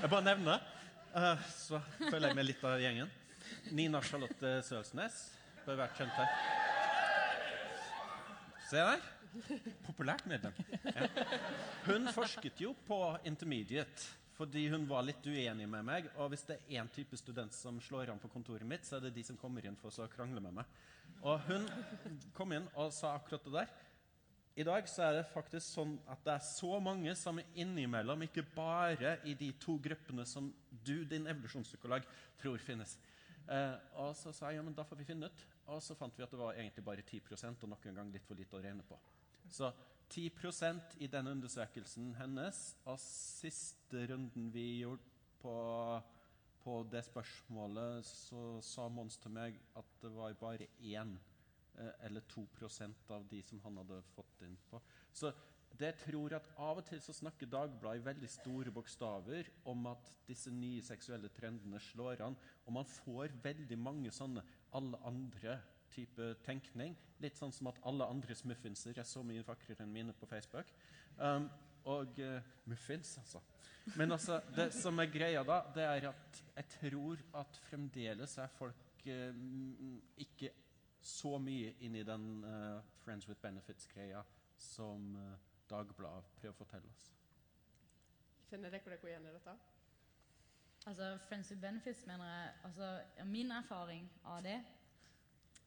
Jeg 0.03 0.11
bare 0.11 0.25
nevner 0.27 0.57
det, 0.57 0.61
Uh, 1.15 1.39
så 1.47 1.79
føler 2.01 2.25
jeg 2.27 2.35
meg 2.35 2.47
litt 2.49 2.63
av 2.67 2.81
gjengen. 2.83 3.11
Nina 3.71 4.01
Charlotte 4.03 4.51
Sølsnes 4.67 5.19
bør 5.63 5.77
være 5.79 5.95
kjent 5.95 6.17
her. 6.19 6.33
Se 8.67 8.83
der. 8.83 9.05
Populært 9.87 10.27
medlem. 10.27 10.59
Ja. 10.89 11.07
Hun 11.87 12.11
forsket 12.17 12.59
jo 12.65 12.75
på 12.89 12.99
intermediate 13.31 14.24
fordi 14.35 14.67
hun 14.73 14.87
var 14.91 15.07
litt 15.07 15.27
uenig 15.27 15.67
med 15.71 15.87
meg. 15.87 16.11
Og 16.19 16.33
hvis 16.33 16.45
det 16.49 16.59
er 16.59 16.81
én 16.81 16.91
type 16.93 17.17
student 17.19 17.55
som 17.55 17.79
slår 17.83 18.11
an 18.13 18.23
på 18.23 18.31
kontoret 18.33 18.67
mitt, 18.67 18.87
så 18.87 18.99
er 18.99 19.07
det 19.07 19.15
de 19.17 19.25
som 19.27 19.39
kommer 19.39 19.67
inn 19.67 19.79
for 19.79 19.95
å 19.95 20.11
krangle 20.11 20.43
med 20.43 20.57
meg. 20.59 20.79
Og 21.25 21.41
hun 21.49 21.67
kom 22.37 22.53
inn 22.57 22.67
og 22.75 22.93
sa 22.93 23.15
akkurat 23.15 23.47
det 23.47 23.55
der. 23.55 23.75
I 24.55 24.67
dag 24.67 24.87
så 24.87 25.03
er 25.03 25.17
det 25.17 25.31
faktisk 25.33 25.67
sånn 25.67 25.97
at 26.11 26.21
det 26.27 26.37
er 26.37 26.45
så 26.47 26.77
mange 26.83 27.11
som 27.19 27.41
er 27.43 27.57
innimellom, 27.59 28.23
ikke 28.23 28.45
bare 28.55 29.17
i 29.27 29.35
de 29.39 29.49
to 29.59 29.75
gruppene 29.83 30.23
som 30.31 30.53
du, 30.71 31.01
din 31.11 31.27
evolusjonspsykolog, 31.31 32.07
tror 32.39 32.63
finnes. 32.63 32.95
Eh, 33.51 33.75
og 34.01 34.13
så 34.17 34.31
sa 34.33 34.53
jeg 34.53 34.61
ja, 34.61 34.67
men 34.67 34.77
da 34.77 34.85
får 34.87 35.01
vi 35.01 35.09
finne 35.09 35.27
ut. 35.27 35.43
og 35.67 35.81
så 35.83 35.97
fant 35.97 36.13
vi 36.17 36.23
at 36.23 36.31
det 36.31 36.39
var 36.39 36.55
egentlig 36.55 36.85
bare 36.85 37.03
10% 37.03 37.63
og 37.65 37.69
nok 37.73 37.87
en 37.89 37.99
gang 37.99 38.13
litt 38.13 38.27
for 38.29 38.37
lite 38.37 38.57
å 38.57 38.63
regne 38.63 38.85
på. 38.85 38.99
Så 39.51 39.71
10% 40.11 40.99
i 41.03 41.09
den 41.11 41.31
undersøkelsen 41.31 42.13
hennes, 42.19 42.61
av 42.87 42.99
siste 43.03 44.07
runden 44.11 44.51
vi 44.55 44.67
gjorde 44.83 45.07
på, 45.43 45.55
på 46.65 46.77
det 46.93 47.05
spørsmålet, 47.07 48.07
så 48.07 48.45
sa 48.65 48.89
Mons 48.89 49.19
til 49.21 49.35
meg 49.35 49.59
at 49.79 49.97
det 50.03 50.13
var 50.15 50.37
bare 50.41 50.69
1 50.81 51.17
eh, 51.79 51.91
eller 52.07 52.25
2% 52.31 53.11
av 53.17 53.27
de 53.31 53.43
som 53.43 53.61
han 53.65 53.83
hadde 53.83 54.01
fått 54.15 54.47
inn 54.47 54.57
på. 54.71 54.81
Så 55.13 55.33
det 55.75 55.91
tror 56.05 56.37
at 56.37 56.47
Av 56.63 56.79
og 56.79 56.87
til 56.87 57.01
så 57.03 57.13
snakker 57.17 57.51
Dagbladet 57.51 57.99
i 58.03 58.07
veldig 58.07 58.29
store 58.31 58.73
bokstaver 58.75 59.49
om 59.71 59.89
at 59.91 60.11
disse 60.29 60.53
nye 60.55 60.83
seksuelle 60.87 61.31
trendene 61.35 61.81
slår 61.83 62.23
an, 62.23 62.37
og 62.65 62.77
man 62.77 62.87
får 62.87 63.35
veldig 63.43 63.79
mange 63.81 64.13
sånne 64.15 64.45
alle 64.79 65.01
andre 65.09 65.59
type 65.95 66.33
tenkning. 66.45 66.97
Litt 67.23 67.39
sånn 67.39 67.53
som 67.55 67.71
at 67.71 67.81
alle 67.89 68.09
andres 68.11 68.45
muffinser 68.49 68.99
er 68.99 69.07
så 69.09 69.23
mye 69.27 69.45
vakrere 69.47 69.87
enn 69.87 69.95
mine 69.95 70.15
på 70.19 70.29
Facebook. 70.31 70.73
Um, 71.19 71.49
og 71.91 72.19
uh, 72.19 72.41
muffins, 72.71 73.17
altså. 73.21 73.43
Men 73.97 74.13
altså, 74.17 74.41
det 74.57 74.71
som 74.73 74.99
er 74.99 75.11
greia 75.13 75.43
da, 75.45 75.61
det 75.75 75.85
er 75.85 76.09
at 76.09 76.39
jeg 76.57 76.69
tror 76.79 77.25
at 77.41 77.59
fremdeles 77.69 78.39
er 78.41 78.53
folk 78.57 79.05
uh, 79.07 79.43
ikke 80.25 80.51
så 81.05 81.37
mye 81.39 81.75
inn 81.85 81.99
i 82.01 82.07
den 82.07 82.29
uh, 82.45 82.81
Friends 83.05 83.29
with 83.29 83.41
Benefits-greia 83.41 84.23
som 84.57 85.13
uh, 85.21 85.35
Dagbladet 85.69 86.33
prøver 86.41 86.55
å 86.55 86.59
fortelle 86.59 86.89
oss. 86.89 87.11
Kjenner 88.49 88.73
dere 88.73 88.97
dere 88.97 89.11
igjen 89.11 89.29
i 89.29 89.35
dette? 89.35 89.55
Altså, 90.87 91.11
Friends 91.29 91.51
with 91.53 91.61
Benefits 91.61 92.07
mener 92.07 92.29
jeg 92.29 92.57
altså, 92.69 92.89
Min 93.25 93.53
erfaring 93.53 94.09
av 94.25 94.43
det 94.45 94.59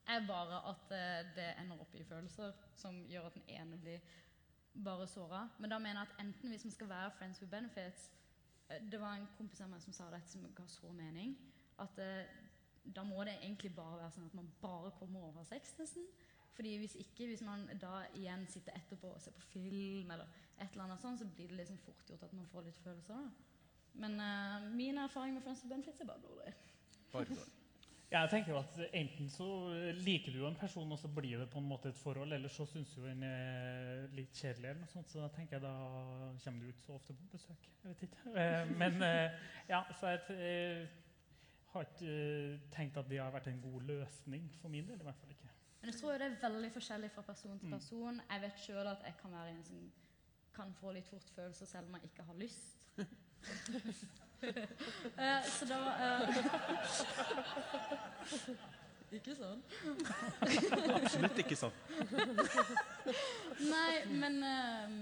er 0.08 0.28
bare 0.28 0.62
at 0.70 0.92
eh, 0.96 1.36
det 1.36 1.48
ender 1.62 1.82
opp 1.84 1.96
i 1.96 2.04
følelser 2.08 2.56
som 2.76 2.98
gjør 3.10 3.30
at 3.30 3.38
den 3.38 3.50
ene 3.60 3.78
blir 3.82 4.00
bare 4.84 5.08
såra. 5.08 5.48
Men 5.60 5.72
da 5.74 5.80
mener 5.80 6.02
jeg 6.02 6.10
at 6.12 6.26
enten 6.26 6.54
hvis 6.54 6.66
vi 6.66 6.72
skal 6.72 6.90
være 6.90 7.12
Friends 7.18 7.42
with 7.42 7.52
Benefits 7.52 8.12
eh, 8.70 8.82
Det 8.92 9.02
var 9.02 9.16
en 9.16 9.28
kompis 9.38 9.62
av 9.62 9.72
meg 9.72 9.82
som 9.82 9.94
sa 9.94 10.10
dette 10.14 10.32
som 10.32 10.46
ga 10.56 10.68
så 10.72 10.92
mening. 10.94 11.36
At 11.80 12.00
eh, 12.00 12.30
da 12.96 13.04
må 13.04 13.24
det 13.28 13.38
egentlig 13.42 13.74
bare 13.76 14.00
være 14.00 14.14
sånn 14.16 14.30
at 14.30 14.38
man 14.38 14.50
bare 14.62 14.94
kommer 15.00 15.28
over 15.28 15.44
sex, 15.44 15.74
nesten. 15.80 16.08
Fordi 16.58 16.78
hvis 16.82 16.96
ikke, 16.98 17.28
hvis 17.30 17.44
man 17.46 17.68
da 17.82 18.06
igjen 18.18 18.48
sitter 18.50 18.74
etterpå 18.80 19.12
og 19.14 19.22
ser 19.22 19.36
på 19.36 19.44
film, 19.52 20.12
eller 20.12 20.26
et 20.58 20.72
eller 20.72 20.88
annet 20.88 21.04
sånt, 21.04 21.20
så 21.20 21.28
blir 21.28 21.52
det 21.52 21.60
liksom 21.60 21.78
fort 21.84 22.10
gjort 22.10 22.24
at 22.26 22.34
man 22.34 22.48
får 22.50 22.66
litt 22.66 22.80
følelser. 22.82 23.28
Men 24.02 24.18
uh, 24.22 24.66
min 24.74 24.98
erfaring 24.98 25.36
med 25.36 25.46
Friends 25.46 25.62
with 25.64 25.70
Benefits 25.70 26.02
er 26.02 26.10
bare 26.10 26.24
dårlig. 26.24 26.56
Bare 27.12 27.30
dårlig. 27.30 27.57
Jeg 28.12 28.30
tenker 28.32 28.52
jo 28.54 28.60
at 28.62 28.78
Enten 28.96 29.28
så 29.30 29.46
liker 30.00 30.32
du 30.32 30.38
jo 30.40 30.48
en 30.48 30.56
person, 30.56 30.92
og 30.92 31.00
så 31.00 31.08
blir 31.12 31.38
det 31.42 31.50
på 31.52 31.60
en 31.60 31.68
måte 31.68 31.90
et 31.90 31.96
forhold, 32.00 32.32
eller 32.34 32.48
så 32.50 32.66
syns 32.66 32.94
du 32.96 33.02
den 33.04 33.24
er 33.24 34.08
litt 34.16 34.32
kjedelig. 34.38 34.70
eller 34.70 34.80
noe 34.86 34.90
sånt, 34.94 35.10
Så 35.12 35.20
da 35.20 35.28
tenker 35.36 35.56
jeg 35.58 35.62
da 35.66 35.74
kommer 36.44 36.62
du 36.64 36.70
ut 36.70 36.80
så 36.86 36.94
ofte 36.96 37.14
på 37.14 37.24
besøk. 37.34 37.68
Jeg 37.84 37.90
vet 37.92 38.02
ikke. 38.08 38.18
Eh, 38.40 38.72
men 38.78 39.02
eh, 39.04 39.32
ja, 39.70 39.82
så 40.00 40.08
jeg 40.08 40.20
eh, 40.30 40.88
har 41.74 41.82
ikke 41.84 42.60
tenkt 42.72 42.98
at 42.98 43.10
det 43.10 43.18
har 43.20 43.32
vært 43.36 43.48
en 43.52 43.62
god 43.62 43.82
løsning 43.92 44.48
for 44.62 44.70
min 44.70 44.88
del. 44.88 45.00
i 45.02 45.04
hvert 45.04 45.16
fall 45.20 45.30
ikke. 45.36 45.50
Men 45.82 45.92
jeg 45.92 46.00
tror 46.00 46.12
jo 46.14 46.18
det 46.20 46.26
er 46.32 46.50
veldig 46.50 46.72
forskjellig 46.74 47.12
fra 47.12 47.22
person 47.22 47.60
til 47.60 47.68
Mm. 47.68 47.74
person. 47.80 48.22
Jeg 48.32 48.42
vet 48.42 48.60
sjøl 48.60 48.88
at 48.88 49.04
jeg 49.06 49.14
kan 49.22 49.32
være 49.32 49.50
en 49.52 49.64
som 49.64 49.92
kan 50.56 50.74
få 50.74 50.92
litt 50.92 51.08
fort 51.08 51.30
følelser 51.36 51.66
selv 51.66 51.88
om 51.88 51.94
jeg 52.00 52.04
ikke 52.04 52.24
har 52.24 52.36
lyst. 52.36 52.78
Så 55.58 55.66
da 55.66 55.78
Ikke 59.16 59.36
sånn. 59.38 59.62
Absolutt 60.98 61.38
ikke 61.40 61.56
sånn. 61.56 61.72
Nei, 63.64 63.94
men 64.12 64.36
uh, 64.44 64.98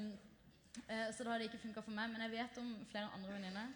eh, 0.88 1.10
Så 1.16 1.26
da 1.26 1.32
har 1.34 1.41
det 1.41 1.49
ikke 1.49 1.64
funka 1.64 1.82
for 1.86 1.95
meg. 1.95 2.12
Men 2.14 2.22
jeg 2.28 2.36
vet 2.36 2.60
om 2.62 2.70
flere 2.91 3.10
andre 3.18 3.34
venninner 3.34 3.74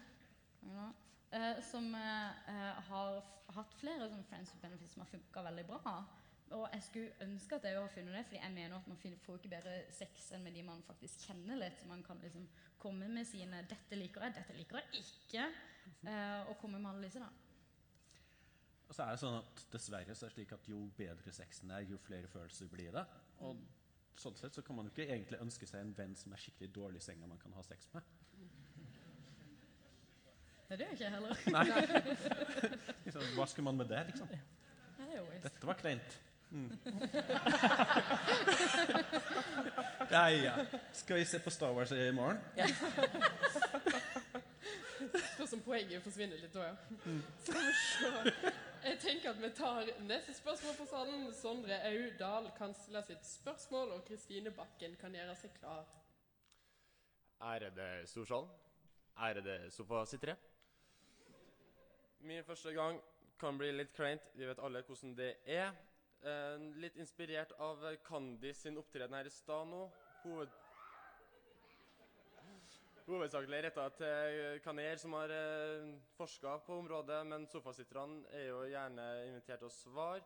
uh, 0.70 1.58
som 1.66 1.90
eh, 1.94 2.30
eh, 2.52 2.78
har 2.90 3.18
f- 3.18 3.50
hatt 3.56 3.74
flere 3.80 4.06
sånne 4.10 4.26
friends 4.30 4.52
with 4.54 4.62
benefits 4.62 4.94
som 4.94 5.02
har 5.04 5.10
funka 5.10 5.44
veldig 5.50 5.66
bra. 5.70 5.96
Og 6.50 6.64
jeg 6.74 6.82
skulle 6.82 7.26
ønske 7.26 7.58
at 7.60 7.66
jeg 7.68 7.76
har 7.78 7.92
funnet 7.94 8.16
det, 8.16 8.24
fordi 8.26 8.40
jeg 8.42 8.54
mener 8.54 8.74
at 8.80 8.86
man 8.90 8.98
får 8.98 9.36
ikke 9.38 9.52
bedre 9.52 9.74
sex 9.94 10.32
enn 10.34 10.42
med 10.46 10.54
de 10.58 10.64
man 10.66 10.80
faktisk 10.86 11.28
kjenner 11.28 11.58
litt. 11.60 11.84
Man 11.86 12.02
kan 12.06 12.18
liksom 12.22 12.46
komme 12.82 13.06
med 13.10 13.26
sine 13.28 13.62
'dette 13.70 13.94
liker 13.98 14.24
jeg', 14.24 14.34
'dette 14.34 14.56
liker 14.58 14.78
jeg 14.80 15.04
ikke', 15.04 15.46
eh, 16.10 16.48
og 16.50 16.58
komme 16.58 16.78
med 16.78 16.90
alle 16.90 17.06
disse, 17.06 17.22
da. 17.22 17.30
Og 18.90 18.94
så 18.96 19.04
er 19.04 19.14
det 19.14 19.20
sånn 19.22 19.36
at 19.38 19.60
Dessverre 19.70 20.14
så 20.18 20.26
er 20.26 20.32
det 20.32 20.34
slik 20.34 20.52
at 20.56 20.64
jo 20.66 20.80
bedre 20.98 21.30
sexen 21.32 21.70
er, 21.70 21.84
jo 21.86 21.98
flere 22.02 22.26
følelser 22.26 22.66
blir 22.72 22.90
det. 22.96 23.04
Og 23.46 23.60
sånn 24.18 24.34
sett 24.34 24.56
så 24.56 24.64
kan 24.66 24.74
man 24.76 24.88
jo 24.88 24.90
ikke 24.90 25.06
egentlig 25.06 25.38
ønske 25.38 25.66
seg 25.70 25.84
en 25.84 25.92
venn 25.94 26.16
som 26.18 26.34
er 26.34 26.42
skikkelig 26.42 26.72
dårlig 26.74 26.98
i 26.98 27.04
senga 27.04 27.28
man 27.30 27.38
kan 27.38 27.54
ha 27.54 27.62
sex 27.62 27.86
med. 27.94 28.02
Nei, 30.70 30.74
det 30.74 30.84
gjør 30.88 30.96
ikke 30.96 31.04
jeg 31.04 31.14
heller. 31.14 31.34
Nei. 31.54 31.66
Liksom, 33.04 33.22
Hva 33.36 33.46
skulle 33.52 33.66
man 33.68 33.78
med 33.78 33.88
det, 33.92 34.02
liksom? 34.10 34.26
Dette 35.44 35.66
var 35.70 35.78
kleint. 35.78 36.18
Mm. 36.50 36.70
ja, 40.10 40.24
ja. 40.34 40.54
Skal 40.98 41.16
vi 41.20 41.24
se 41.30 41.38
på 41.42 41.50
Star 41.54 41.70
Wars 41.78 41.94
i 41.94 42.10
morgen? 42.14 42.42
Spørs 45.36 45.52
om 45.54 45.62
poenget 45.62 46.02
forsvinner 46.02 46.42
litt 46.42 46.54
da, 46.54 46.72
ja. 46.72 46.74
Mm. 47.06 47.22
Jeg 48.80 48.96
tenker 48.98 49.30
at 49.30 49.40
vi 49.42 49.48
tar 49.52 49.88
neste 50.08 50.32
spørsmål 50.32 50.76
på 50.78 50.84
salen. 50.88 51.24
Sondre 51.36 51.76
Audal 51.84 52.46
kan 52.56 52.72
stille 52.74 53.02
sitt 53.04 53.26
spørsmål, 53.28 53.92
og 53.92 54.06
Kristine 54.08 54.50
Bakken 54.56 54.94
kan 55.00 55.12
gjøre 55.12 55.34
seg 55.36 55.52
klar. 55.58 55.84
Ærede 57.44 58.06
storsalen. 58.08 58.48
ærede 59.20 59.70
sofasittere. 59.70 60.36
Min 62.20 62.44
første 62.44 62.72
gang 62.72 63.00
kan 63.38 63.58
bli 63.58 63.70
litt 63.72 63.92
kleint. 63.92 64.32
Vi 64.34 64.48
vet 64.48 64.58
alle 64.64 64.82
hvordan 64.82 65.16
det 65.16 65.34
er. 65.44 65.76
Eh, 66.22 66.56
litt 66.80 66.96
inspirert 66.96 67.52
av 67.58 67.84
Candice 68.04 68.62
sin 68.62 68.78
opptreden 68.78 69.14
her 69.14 69.28
i 69.28 69.30
stad 69.30 69.68
nå. 69.68 69.90
Hoved... 70.24 70.59
Hovedsakelig 73.06 73.62
retta 73.64 73.86
til 73.96 74.60
Kaner, 74.64 74.96
som 75.00 75.14
har 75.16 75.32
eh, 75.32 75.86
forska 76.18 76.58
på 76.66 76.76
området, 76.82 77.20
men 77.26 77.46
sofasitterne 77.48 78.28
er 78.36 78.50
jo 78.50 78.60
gjerne 78.68 79.06
invitert 79.26 79.62
til 79.62 79.70
å 79.70 79.74
svare. 79.74 80.24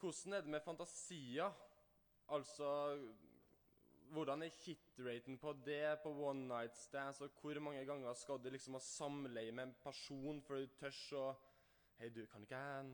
Hvordan 0.00 0.36
er 0.38 0.46
det 0.46 0.52
med 0.54 0.64
fantasier? 0.64 1.52
Altså 2.34 2.70
hvordan 4.12 4.42
er 4.42 4.54
hitraten 4.64 5.38
på 5.38 5.52
det 5.66 5.98
på 6.02 6.12
one 6.30 6.46
night 6.48 6.76
stands, 6.76 7.20
og 7.20 7.30
hvor 7.42 7.60
mange 7.60 7.84
ganger 7.84 8.14
skal 8.16 8.40
du 8.42 8.48
liksom 8.50 8.78
ha 8.78 8.80
samleie 8.80 9.52
med 9.52 9.68
en 9.68 9.74
person 9.82 10.40
før 10.46 10.64
du 10.64 10.78
tør 10.80 11.02
å 11.20 11.26
Hei, 11.98 12.12
du, 12.14 12.20
kan 12.30 12.44
ikke 12.46 12.54
jeg 12.54 12.90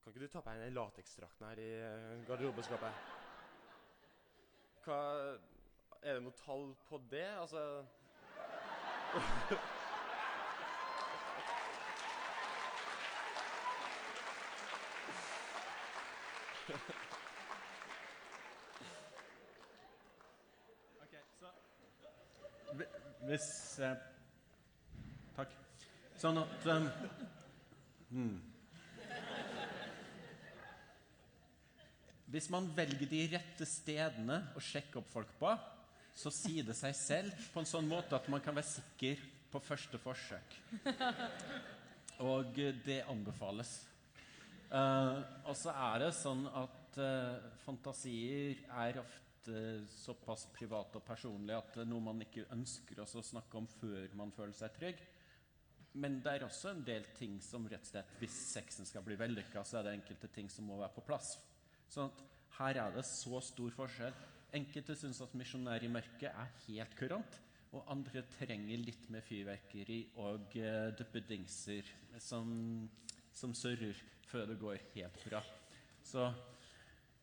Kan 0.00 0.14
ikke 0.14 0.22
du 0.22 0.30
ta 0.32 0.40
på 0.40 0.50
deg 0.50 0.62
den 0.64 0.76
lateksdrakten 0.78 1.46
her 1.46 1.60
i 1.60 1.70
eh, 1.76 2.26
garderobeskapet? 2.26 3.06
Hva 4.86 5.00
Er 6.02 6.14
det 6.14 6.22
noe 6.22 6.32
tall 6.38 6.74
på 6.88 7.00
det? 7.10 7.26
Altså 7.40 7.62
Hvi- 22.72 22.92
Hvis 23.26 23.48
eh, 23.82 23.96
Takk. 25.36 25.56
Sånn 26.18 26.38
at 26.42 26.68
um, 26.74 26.86
hmm. 28.10 28.36
Hvis 32.28 32.48
man 32.52 32.68
velger 32.76 33.08
de 33.08 33.24
rette 33.32 33.66
stedene 33.66 34.42
å 34.58 34.62
sjekke 34.62 35.00
opp 35.00 35.10
folk 35.12 35.30
på, 35.40 35.52
så 36.18 36.32
sier 36.34 36.66
det 36.66 36.74
seg 36.74 36.96
selv 36.98 37.48
på 37.52 37.62
en 37.62 37.68
sånn 37.68 37.88
måte 37.88 38.16
at 38.16 38.26
man 38.32 38.42
kan 38.42 38.56
være 38.56 38.72
sikker 38.72 39.20
på 39.52 39.60
første 39.62 40.00
forsøk. 40.02 40.56
Og 42.26 42.58
det 42.84 43.04
anbefales. 43.06 43.76
Uh, 44.68 45.22
og 45.48 45.54
så 45.56 45.72
er 45.72 46.02
det 46.02 46.10
sånn 46.18 46.42
at 46.50 46.98
uh, 47.00 47.52
fantasier 47.62 48.58
er 48.82 48.98
ofte 49.00 49.60
såpass 49.94 50.48
private 50.52 50.98
og 50.98 51.06
personlige 51.06 51.56
at 51.56 51.70
det 51.78 51.84
er 51.86 51.88
noe 51.88 52.04
man 52.04 52.20
ikke 52.20 52.48
ønsker 52.52 52.98
å 53.00 53.06
snakke 53.06 53.62
om 53.62 53.68
før 53.78 54.10
man 54.18 54.34
føler 54.34 54.56
seg 54.58 54.74
trygg. 54.76 55.00
Men 55.98 56.18
det 56.24 56.34
er 56.34 56.44
også 56.44 56.74
en 56.74 56.82
del 56.84 57.06
ting 57.16 57.38
som 57.42 57.64
rett 57.70 57.86
og 57.86 57.92
slett, 57.94 58.10
hvis 58.20 58.34
sexen 58.50 58.86
skal 58.86 59.06
bli 59.06 59.16
vellykka, 59.18 59.62
så 59.64 59.78
er 59.78 59.86
det 59.86 59.94
enkelte 59.96 60.28
ting 60.34 60.50
som 60.52 60.68
må 60.68 60.76
være 60.82 60.92
på 60.98 61.06
plass. 61.06 61.36
Sånn 61.88 62.10
at 62.10 62.26
her 62.58 62.82
er 62.82 62.98
det 62.98 63.06
så 63.08 63.40
stor 63.44 63.72
forskjell. 63.78 64.18
Enkelte 64.56 64.96
syns 64.96 65.20
at 65.20 65.34
misjonærmerket 65.36 66.30
er 66.30 66.52
helt 66.66 66.96
kurant. 66.96 67.40
Og 67.76 67.84
andre 67.92 68.22
trenger 68.38 68.80
litt 68.80 69.10
mer 69.12 69.20
fyrverkeri 69.26 69.98
og 70.24 70.54
uh, 70.56 70.88
duppedingser 70.96 71.90
som, 72.16 72.48
som 73.34 73.52
surrer 73.52 73.98
før 74.28 74.46
det 74.48 74.56
går 74.60 74.78
helt 74.94 75.18
bra. 75.28 75.42
Så, 76.04 76.30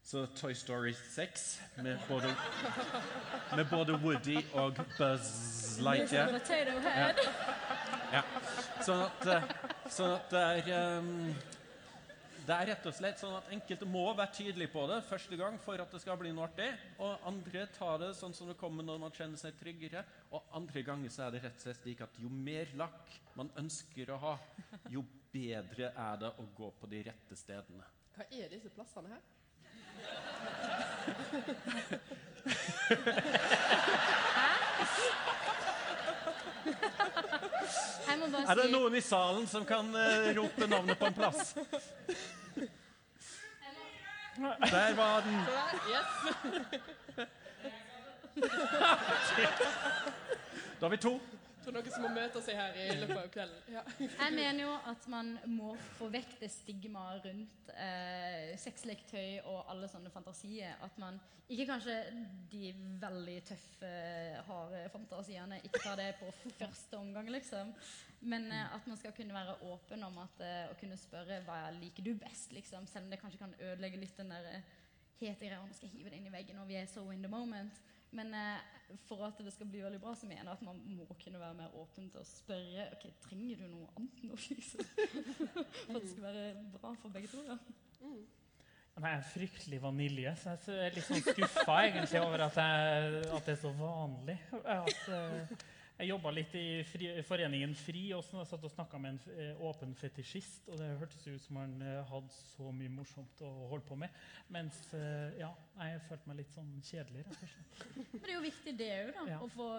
så 0.06 0.26
Toy 0.38 0.54
Story 0.54 0.94
6 0.94 1.48
med 1.82 1.98
både, 2.08 2.30
med 3.56 3.66
både 3.72 3.98
Woody 4.06 4.38
og 4.54 4.78
Buzz 4.98 5.80
Lightyear. 5.82 6.38
Ja. 6.86 7.12
Ja. 8.14 8.22
Sånn 8.86 9.02
at, 9.02 9.26
eh, 9.28 9.48
sånn 9.92 10.14
at 10.16 10.30
det 10.32 10.42
er 10.42 10.70
ehm, 10.78 11.34
Det 12.46 12.54
er 12.54 12.68
rett 12.70 12.84
og 12.86 12.94
slett 12.94 13.18
sånn 13.18 13.34
at 13.40 13.48
enkelte 13.56 13.88
må 13.90 14.04
være 14.14 14.36
tydelige 14.38 14.70
på 14.70 14.84
det 14.90 15.00
første 15.08 15.38
gang 15.40 15.56
for 15.64 15.82
at 15.82 15.94
det 15.96 16.02
skal 16.04 16.18
bli 16.20 16.32
noe 16.36 16.46
artig. 16.46 16.68
Og 17.02 17.24
andre 17.26 17.64
tar 17.74 17.98
det 18.04 18.12
sånn 18.20 18.36
som 18.38 18.52
det 18.52 18.58
kommer 18.60 18.86
når 18.86 19.00
man 19.02 19.16
kjenner 19.16 19.40
seg 19.42 19.58
tryggere. 19.58 20.04
Og 20.30 20.44
andre 20.60 20.84
ganger 20.86 21.10
så 21.14 21.20
er 21.26 21.32
det 21.34 21.42
rett 21.48 21.58
og 21.58 21.64
slett 21.66 21.82
slik 21.82 22.00
at 22.06 22.20
jo 22.22 22.30
mer 22.30 22.70
lakk 22.78 23.02
man 23.40 23.50
ønsker 23.58 24.14
å 24.14 24.22
ha, 24.22 24.36
jo 24.94 25.02
bedre 25.34 25.90
er 25.90 26.16
det 26.22 26.32
å 26.38 26.44
gå 26.56 26.70
på 26.80 26.86
de 26.92 27.00
rette 27.10 27.36
stedene. 27.40 27.86
Hva 28.16 28.24
er 28.30 28.50
disse 28.54 28.70
plassene 28.76 29.10
her? 29.16 29.24
Bare 35.26 35.75
Er 38.48 38.56
det 38.56 38.72
noen 38.72 38.96
i 38.96 39.02
salen 39.02 39.48
som 39.50 39.66
kan 39.66 39.90
uh, 39.96 40.34
rope 40.38 40.68
navnet 40.70 41.00
på 41.00 41.06
en 41.10 41.14
plass? 41.14 41.56
Der 44.36 44.94
var 44.96 45.22
den. 45.22 45.46
Da 50.80 50.86
har 50.86 50.90
vi 50.90 50.98
to. 50.98 51.20
Tror 51.66 51.74
noen 51.80 51.88
som 51.90 52.04
må 52.06 52.12
møte 52.14 52.42
seg 52.46 52.60
her 52.60 52.76
i 52.78 52.84
løpet 53.00 53.18
av 53.18 53.30
kvelden. 53.34 53.62
Ja. 53.74 53.82
Jeg 53.98 54.34
mener 54.36 54.60
jo 54.68 54.74
at 54.92 55.08
man 55.10 55.32
må 55.50 55.72
få 55.98 56.12
vekk 56.14 56.36
det 56.44 56.52
stigmaet 56.54 57.26
rundt 57.26 57.72
eh, 57.74 58.52
sexleketøy 58.62 59.40
og 59.50 59.72
alle 59.74 59.90
sånne 59.90 60.12
fantasier. 60.14 60.76
At 60.86 61.00
man 61.02 61.18
ikke 61.50 61.66
kanskje 61.72 61.96
de 62.54 62.70
veldig 63.02 63.38
tøffe, 63.50 63.90
harde 64.48 64.84
fantasiene 64.94 65.60
ikke 65.66 65.82
tar 65.82 65.98
det 65.98 66.12
på 66.22 66.30
første 66.60 67.02
omgang, 67.02 67.34
liksom. 67.34 67.74
Men 68.26 68.46
eh, 68.54 68.76
at 68.78 68.86
man 68.86 69.02
skal 69.02 69.18
kunne 69.18 69.34
være 69.34 69.58
åpen 69.66 70.06
om 70.06 70.22
at, 70.22 70.46
eh, 70.46 70.64
å 70.70 70.78
kunne 70.80 71.02
spørre 71.02 71.42
hva 71.50 71.64
liker 71.80 72.06
du 72.06 72.14
best, 72.22 72.54
liksom. 72.54 72.86
Selv 72.90 73.10
om 73.10 73.14
det 73.14 73.22
kanskje 73.22 73.42
kan 73.42 73.58
ødelegge 73.58 74.06
litt 74.06 74.22
den 74.22 74.34
der 74.34 74.54
eh, 74.54 74.72
hete 75.20 75.48
greia 75.48 75.62
om 75.64 75.74
skal 75.74 75.90
skal 75.90 75.98
hive 75.98 76.14
det 76.14 76.22
inn 76.22 76.30
i 76.30 76.34
veggen 76.34 76.62
og 76.62 76.70
vi 76.70 76.78
er 76.80 76.90
so 76.90 77.10
in 77.10 77.26
the 77.26 77.32
moment. 77.32 77.82
Men 78.16 78.32
eh, 78.38 78.64
for 79.08 79.26
at 79.26 79.42
det 79.44 79.54
skal 79.54 79.68
bli 79.70 79.82
veldig 79.84 80.00
bra, 80.02 80.14
så 80.16 80.30
mener 80.30 80.44
jeg 80.44 80.54
at 80.54 80.64
man 80.66 80.80
må 80.96 81.08
kunne 81.24 81.42
være 81.42 81.58
mer 81.58 81.76
åpen 81.82 82.08
til 82.14 82.22
å 82.22 82.28
spørre 82.30 82.88
ok, 82.96 83.06
trenger 83.26 83.62
du 83.62 83.68
noe 83.74 83.92
annet 83.98 84.24
nå, 84.30 84.40
liksom. 84.54 84.88
for 85.86 85.98
at 85.98 86.02
det 86.02 86.12
skal 86.14 86.28
være 86.30 86.48
bra 86.78 86.96
for 87.02 87.16
begge 87.16 87.32
to. 87.34 87.44
Ja. 87.50 87.60
Mm. 88.06 88.26
jeg 88.96 89.12
er 89.12 89.30
fryktelig 89.34 89.82
vanilje, 89.84 90.36
så 90.40 90.56
jeg 90.56 90.86
er 90.86 90.96
litt 90.96 91.08
sånn 91.08 91.24
skuffa 91.26 91.80
over 92.22 92.46
at, 92.46 92.60
jeg, 92.62 93.24
at 93.36 93.50
det 93.50 93.56
er 93.56 93.62
så 93.64 93.74
vanlig. 93.80 94.38
At, 94.64 95.02
eh, 95.18 95.66
jeg 95.96 96.10
jobba 96.10 96.32
litt 96.36 96.54
i 96.60 96.84
fri, 96.84 97.08
foreningen 97.24 97.76
FRI 97.80 98.02
også, 98.18 98.40
jeg 98.42 98.50
satt 98.50 98.66
og 98.68 98.72
snakka 98.74 99.00
med 99.00 99.14
en 99.16 99.36
eh, 99.40 99.62
åpen 99.64 99.94
fetisjist. 99.96 100.66
Og 100.68 100.80
det 100.82 100.90
hørtes 101.00 101.28
ut 101.28 101.44
som 101.46 101.60
han 101.62 101.76
eh, 101.82 102.02
hadde 102.10 102.36
så 102.36 102.72
mye 102.76 102.92
morsomt 102.92 103.44
å 103.48 103.52
holde 103.72 103.88
på 103.88 103.96
med. 104.02 104.18
Mens 104.52 104.82
eh, 104.98 105.38
ja, 105.40 105.54
jeg 105.80 106.02
følte 106.10 106.32
meg 106.32 106.42
litt 106.42 106.52
sånn 106.56 106.74
kjedelig, 106.84 107.24
rett 107.30 107.46
og 107.46 107.54
slett. 107.54 107.86
Men 108.12 108.26
det 108.26 108.28
er 108.28 108.36
jo 108.36 108.44
viktig 108.44 108.76
det 108.82 108.92
òg, 108.98 109.14
da. 109.20 109.30
Ja. 109.36 109.40
Å 109.40 109.50
få 109.56 109.70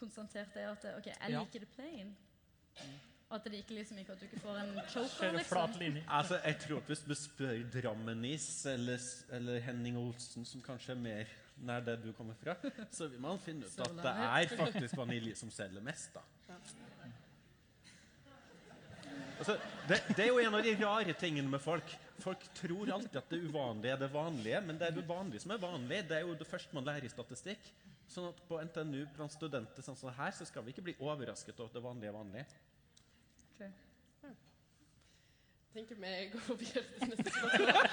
konstatert 0.00 0.56
det 0.56 0.64
at 0.70 0.88
ok, 0.96 1.12
jeg 1.12 1.36
Ja. 1.36 1.44
liker 1.44 1.66
det 1.66 1.70
plain. 1.76 2.16
At 3.36 3.44
det 3.50 3.58
ikke 3.64 3.74
liksom 3.74 3.98
ikke 3.98 4.14
at 4.14 4.20
du 4.22 4.26
ikke 4.28 4.40
får 4.44 4.58
en 4.62 4.76
choker, 4.92 5.32
liksom. 5.34 5.72
linje. 5.80 6.02
Altså, 6.08 6.36
jeg 6.44 6.58
tror 6.62 6.78
at 6.78 6.90
Hvis 6.92 7.00
du 7.08 7.14
spør 7.18 7.56
Drammenis 7.74 8.66
eller, 8.70 9.02
eller 9.34 9.58
Henning 9.66 9.98
Olsen, 9.98 10.44
som 10.46 10.62
kanskje 10.62 10.94
er 10.94 11.00
mer 11.02 11.32
nær 11.64 11.84
det 11.84 11.96
du 12.02 12.10
kommer 12.16 12.36
fra, 12.40 12.56
så 12.92 13.08
vil 13.08 13.20
man 13.22 13.38
finne 13.42 13.66
ut 13.66 13.80
at 13.80 14.00
det 14.02 14.14
er 14.26 14.56
faktisk 14.58 14.96
vanilje 14.98 15.36
som 15.38 15.52
selger 15.52 15.84
mest. 15.84 16.16
da. 16.16 16.24
Altså, 19.36 19.56
det, 19.88 19.98
det 20.16 20.24
er 20.24 20.30
jo 20.30 20.40
en 20.40 20.54
av 20.56 20.62
de 20.64 20.72
rare 20.80 21.14
tingene 21.20 21.50
med 21.50 21.60
folk. 21.60 21.96
Folk 22.24 22.44
tror 22.56 22.92
alltid 22.94 23.18
at 23.20 23.32
det 23.32 23.42
uvanlige 23.44 23.92
er 23.92 24.00
det 24.00 24.12
vanlige, 24.12 24.60
men 24.64 24.78
det 24.80 24.88
er 24.88 24.94
det 24.96 25.04
uvanlige 25.04 25.44
som 25.44 25.52
er 25.52 25.60
vanlig. 25.60 26.00
Det 26.08 26.16
er 26.16 26.24
jo 26.24 26.36
det 26.38 26.48
første 26.48 26.76
man 26.76 26.86
lærer 26.88 27.04
i 27.04 27.12
statistikk. 27.12 27.68
Sånn 28.08 28.30
at 28.30 28.38
på 28.48 28.60
NTNU 28.62 29.02
blant 29.16 29.34
studenter 29.34 29.84
sånn 29.84 29.98
som 29.98 30.14
her, 30.16 30.32
så 30.32 30.46
skal 30.48 30.64
vi 30.64 30.72
ikke 30.72 30.86
bli 30.88 30.96
overrasket 31.02 31.58
over 31.58 31.72
at 31.72 31.76
det 31.76 31.84
vanlige 31.84 32.12
er 32.12 32.16
vanlig. 32.16 32.46
Tenker 35.76 35.94
vi 36.00 36.12
går 36.32 36.54
videre 36.60 36.84
til 36.98 37.08
neste 37.12 37.30
spørsmål. 37.38 37.68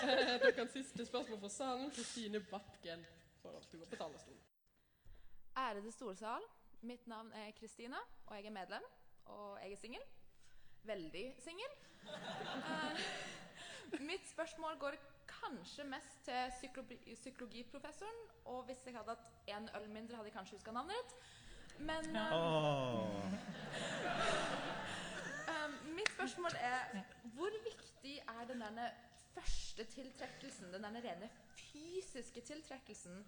Eh, 0.00 0.40
Deres 0.40 0.70
siste 0.72 1.04
spørsmål 1.06 1.40
fra 1.42 1.48
salen. 1.52 1.90
Kristine 1.92 2.40
Bapken 2.40 3.02
får 3.42 3.52
lov 3.52 3.64
til 3.68 3.76
å 3.76 3.82
gå 3.82 3.88
på 3.90 3.98
talerstolen. 4.00 4.40
Ærede 5.60 5.92
storsal. 5.92 6.46
Mitt 6.88 7.04
navn 7.10 7.28
er 7.36 7.50
Kristine, 7.58 8.00
og 8.26 8.32
jeg 8.38 8.48
er 8.48 8.54
medlem. 8.54 8.86
Og 9.28 9.58
jeg 9.60 9.72
er 9.76 9.80
singel. 9.82 10.06
Veldig 10.88 11.24
singel. 11.44 11.72
Eh, 12.08 14.00
mitt 14.00 14.24
spørsmål 14.30 14.78
går 14.80 14.96
kanskje 15.30 15.84
mest 15.92 16.16
til 16.24 16.48
psykologi 16.56 17.14
psykologiprofessoren. 17.20 18.20
Og 18.54 18.64
hvis 18.70 18.86
jeg 18.88 18.96
hadde 18.96 19.12
hatt 19.18 19.26
én 19.52 19.68
øl 19.76 19.88
mindre, 19.92 20.16
hadde 20.16 20.32
jeg 20.32 20.38
kanskje 20.38 20.56
huska 20.56 20.72
navnet 20.72 20.96
ditt. 20.96 21.12
Men 21.90 22.16
eh, 22.16 22.32
Åh. 22.32 23.36
Mitt 26.00 26.14
spørsmål 26.14 26.54
er 26.64 27.02
hvor 27.34 27.52
viktig 27.64 28.14
er 28.18 28.44
den 28.48 28.62
derne 28.64 28.86
første 29.34 29.84
tiltrekkelsen, 29.84 30.70
den 30.72 30.86
derne 30.86 31.02
rene 31.04 31.28
fysiske 31.58 32.40
tiltrekkelsen, 32.40 33.18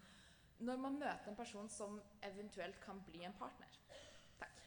når 0.64 0.80
man 0.80 0.96
møter 1.02 1.28
en 1.28 1.36
person 1.36 1.68
som 1.68 2.00
eventuelt 2.24 2.80
kan 2.80 3.02
bli 3.10 3.26
en 3.28 3.36
partner? 3.36 3.76
Takk. 4.38 4.64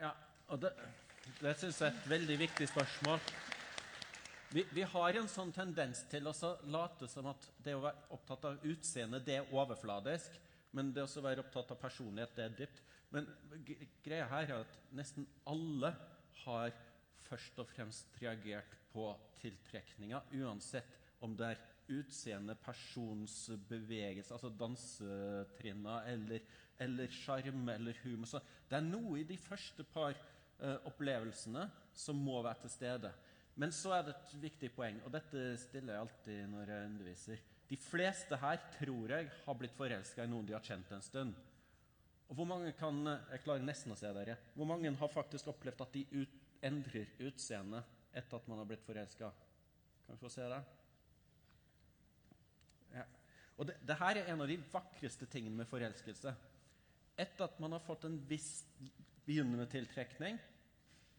Ja, 0.00 0.14
og 0.48 0.62
det, 0.62 0.72
det 1.42 1.54
synes 1.60 1.80
jeg 1.80 1.90
er 1.90 2.00
et 2.00 2.10
veldig 2.16 2.40
viktig 2.46 2.72
spørsmål. 2.72 3.20
Vi, 4.56 4.64
vi 4.72 4.88
har 4.96 5.20
en 5.20 5.28
sånn 5.28 5.52
tendens 5.52 6.06
til 6.08 6.24
å 6.30 6.36
late 6.72 7.08
som 7.12 7.28
at 7.28 7.50
det 7.64 7.76
å 7.76 7.84
være 7.84 8.06
opptatt 8.16 8.48
av 8.48 8.64
utseende, 8.64 9.20
det 9.20 9.42
er 9.42 9.50
overfladisk, 9.52 10.40
men 10.72 10.94
det 10.96 11.04
å 11.04 11.24
være 11.24 11.44
opptatt 11.44 11.76
av 11.76 11.84
personlighet, 11.84 12.32
det 12.36 12.46
er 12.46 12.60
dypt. 12.62 12.86
Men 13.12 13.28
greia 14.04 14.28
her 14.32 14.54
er 14.54 14.62
at 14.62 14.80
nesten 14.96 15.28
alle 15.48 15.92
har 16.44 16.74
først 17.28 17.58
og 17.60 17.68
fremst 17.70 18.14
reagert 18.22 18.76
på 18.92 19.10
tiltrekninga, 19.40 20.22
uansett 20.40 20.96
om 21.24 21.34
det 21.36 21.52
er 21.52 21.64
utseende, 21.98 22.54
persons 22.60 23.34
bevegelse, 23.68 24.34
altså 24.34 24.50
dansetrinna, 24.52 26.02
eller, 26.12 26.44
eller 26.84 27.12
sjarm 27.12 27.68
eller 27.72 27.96
humor. 28.04 28.28
Så 28.28 28.42
det 28.68 28.78
er 28.78 28.86
noe 28.86 29.20
i 29.20 29.26
de 29.28 29.38
første 29.40 29.84
par 29.88 30.14
eh, 30.14 30.76
opplevelsene 30.88 31.64
som 31.96 32.20
må 32.20 32.42
være 32.44 32.66
til 32.66 32.74
stede. 32.76 33.12
Men 33.58 33.72
så 33.74 33.96
er 33.96 34.04
det 34.06 34.14
et 34.14 34.34
viktig 34.44 34.70
poeng, 34.76 35.00
og 35.04 35.14
dette 35.16 35.50
stiller 35.58 35.96
jeg 35.96 36.04
alltid 36.04 36.42
når 36.52 36.74
jeg 36.74 36.90
underviser. 36.92 37.46
De 37.68 37.76
fleste 37.80 38.36
her 38.40 38.60
tror 38.78 39.14
jeg 39.16 39.30
har 39.44 39.56
blitt 39.58 39.76
forelska 39.76 40.24
i 40.24 40.30
noen 40.30 40.46
de 40.48 40.54
har 40.56 40.64
kjent 40.64 40.92
en 40.94 41.04
stund. 41.04 41.34
Og 42.28 42.36
hvor 42.36 42.48
mange 42.48 42.72
kan 42.76 42.98
Jeg 43.08 43.42
klarer 43.44 43.64
nesten 43.64 43.94
å 43.94 43.98
se 43.98 44.10
dere. 44.12 44.36
Hvor 44.54 44.68
mange 44.68 44.92
har 45.00 45.12
faktisk 45.12 45.48
opplevd 45.52 45.84
at 45.84 45.94
de 45.96 46.04
ut, 46.12 46.34
endrer 46.62 47.08
utseende 47.24 47.84
etter 48.12 48.36
at 48.36 48.48
man 48.50 48.60
har 48.60 48.68
blitt 48.68 48.84
forelska? 48.84 49.30
Kan 50.04 50.16
vi 50.16 50.20
få 50.20 50.32
se 50.32 50.48
det? 50.50 50.60
Ja. 52.96 53.04
Og 53.58 53.68
det, 53.68 53.78
det 53.86 53.96
her 54.00 54.18
er 54.18 54.30
en 54.32 54.44
av 54.44 54.50
de 54.50 54.58
vakreste 54.72 55.28
tingene 55.30 55.62
med 55.62 55.70
forelskelse. 55.70 56.34
Etter 57.18 57.48
at 57.48 57.58
man 57.62 57.74
har 57.74 57.84
fått 57.84 58.06
en 58.08 58.18
viss 58.28 58.62
begynnende 59.26 59.66
tiltrekning, 59.70 60.38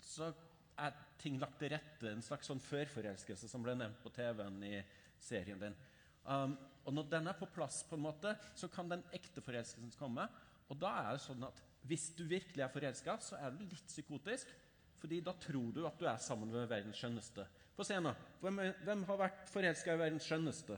så 0.01 0.31
er 0.79 0.95
ting 1.19 1.39
lagt 1.41 1.59
til 1.59 1.73
rette. 1.73 2.09
En 2.09 2.23
slags 2.23 2.47
sånn 2.49 2.61
førforelskelse 2.63 3.49
som 3.51 3.63
ble 3.65 3.75
nevnt 3.77 3.99
på 4.03 4.11
TV-en 4.15 4.61
i 4.65 4.77
serien 5.19 5.59
din. 5.61 5.75
Um, 6.23 6.55
og 6.87 6.95
når 6.95 7.09
den 7.11 7.29
er 7.29 7.37
på 7.37 7.49
plass, 7.51 7.81
på 7.87 7.97
en 7.97 8.05
måte, 8.05 8.33
så 8.57 8.69
kan 8.71 8.89
den 8.91 9.03
ekte 9.15 9.43
forelskelsen 9.43 9.93
komme. 9.99 10.25
Og 10.69 10.77
da 10.77 10.93
er 11.01 11.15
det 11.15 11.23
sånn 11.23 11.45
at 11.47 11.61
hvis 11.89 12.09
du 12.17 12.25
virkelig 12.29 12.63
er 12.63 12.71
forelska, 12.71 13.15
så 13.23 13.39
er 13.39 13.53
du 13.55 13.63
litt 13.63 13.87
psykotisk. 13.87 14.51
Fordi 14.99 15.21
da 15.23 15.33
tror 15.39 15.71
du 15.73 15.85
at 15.87 15.99
du 15.99 16.05
er 16.09 16.19
sammen 16.21 16.51
med 16.51 16.67
verdens 16.69 16.99
skjønneste. 16.99 17.45
Få 17.75 17.85
se 17.87 17.97
nå. 18.03 18.11
Hvem, 18.43 18.59
hvem 18.83 19.05
har 19.07 19.21
vært 19.21 19.45
forelska 19.47 19.95
i 19.95 20.01
verdens 20.01 20.27
skjønneste? 20.27 20.75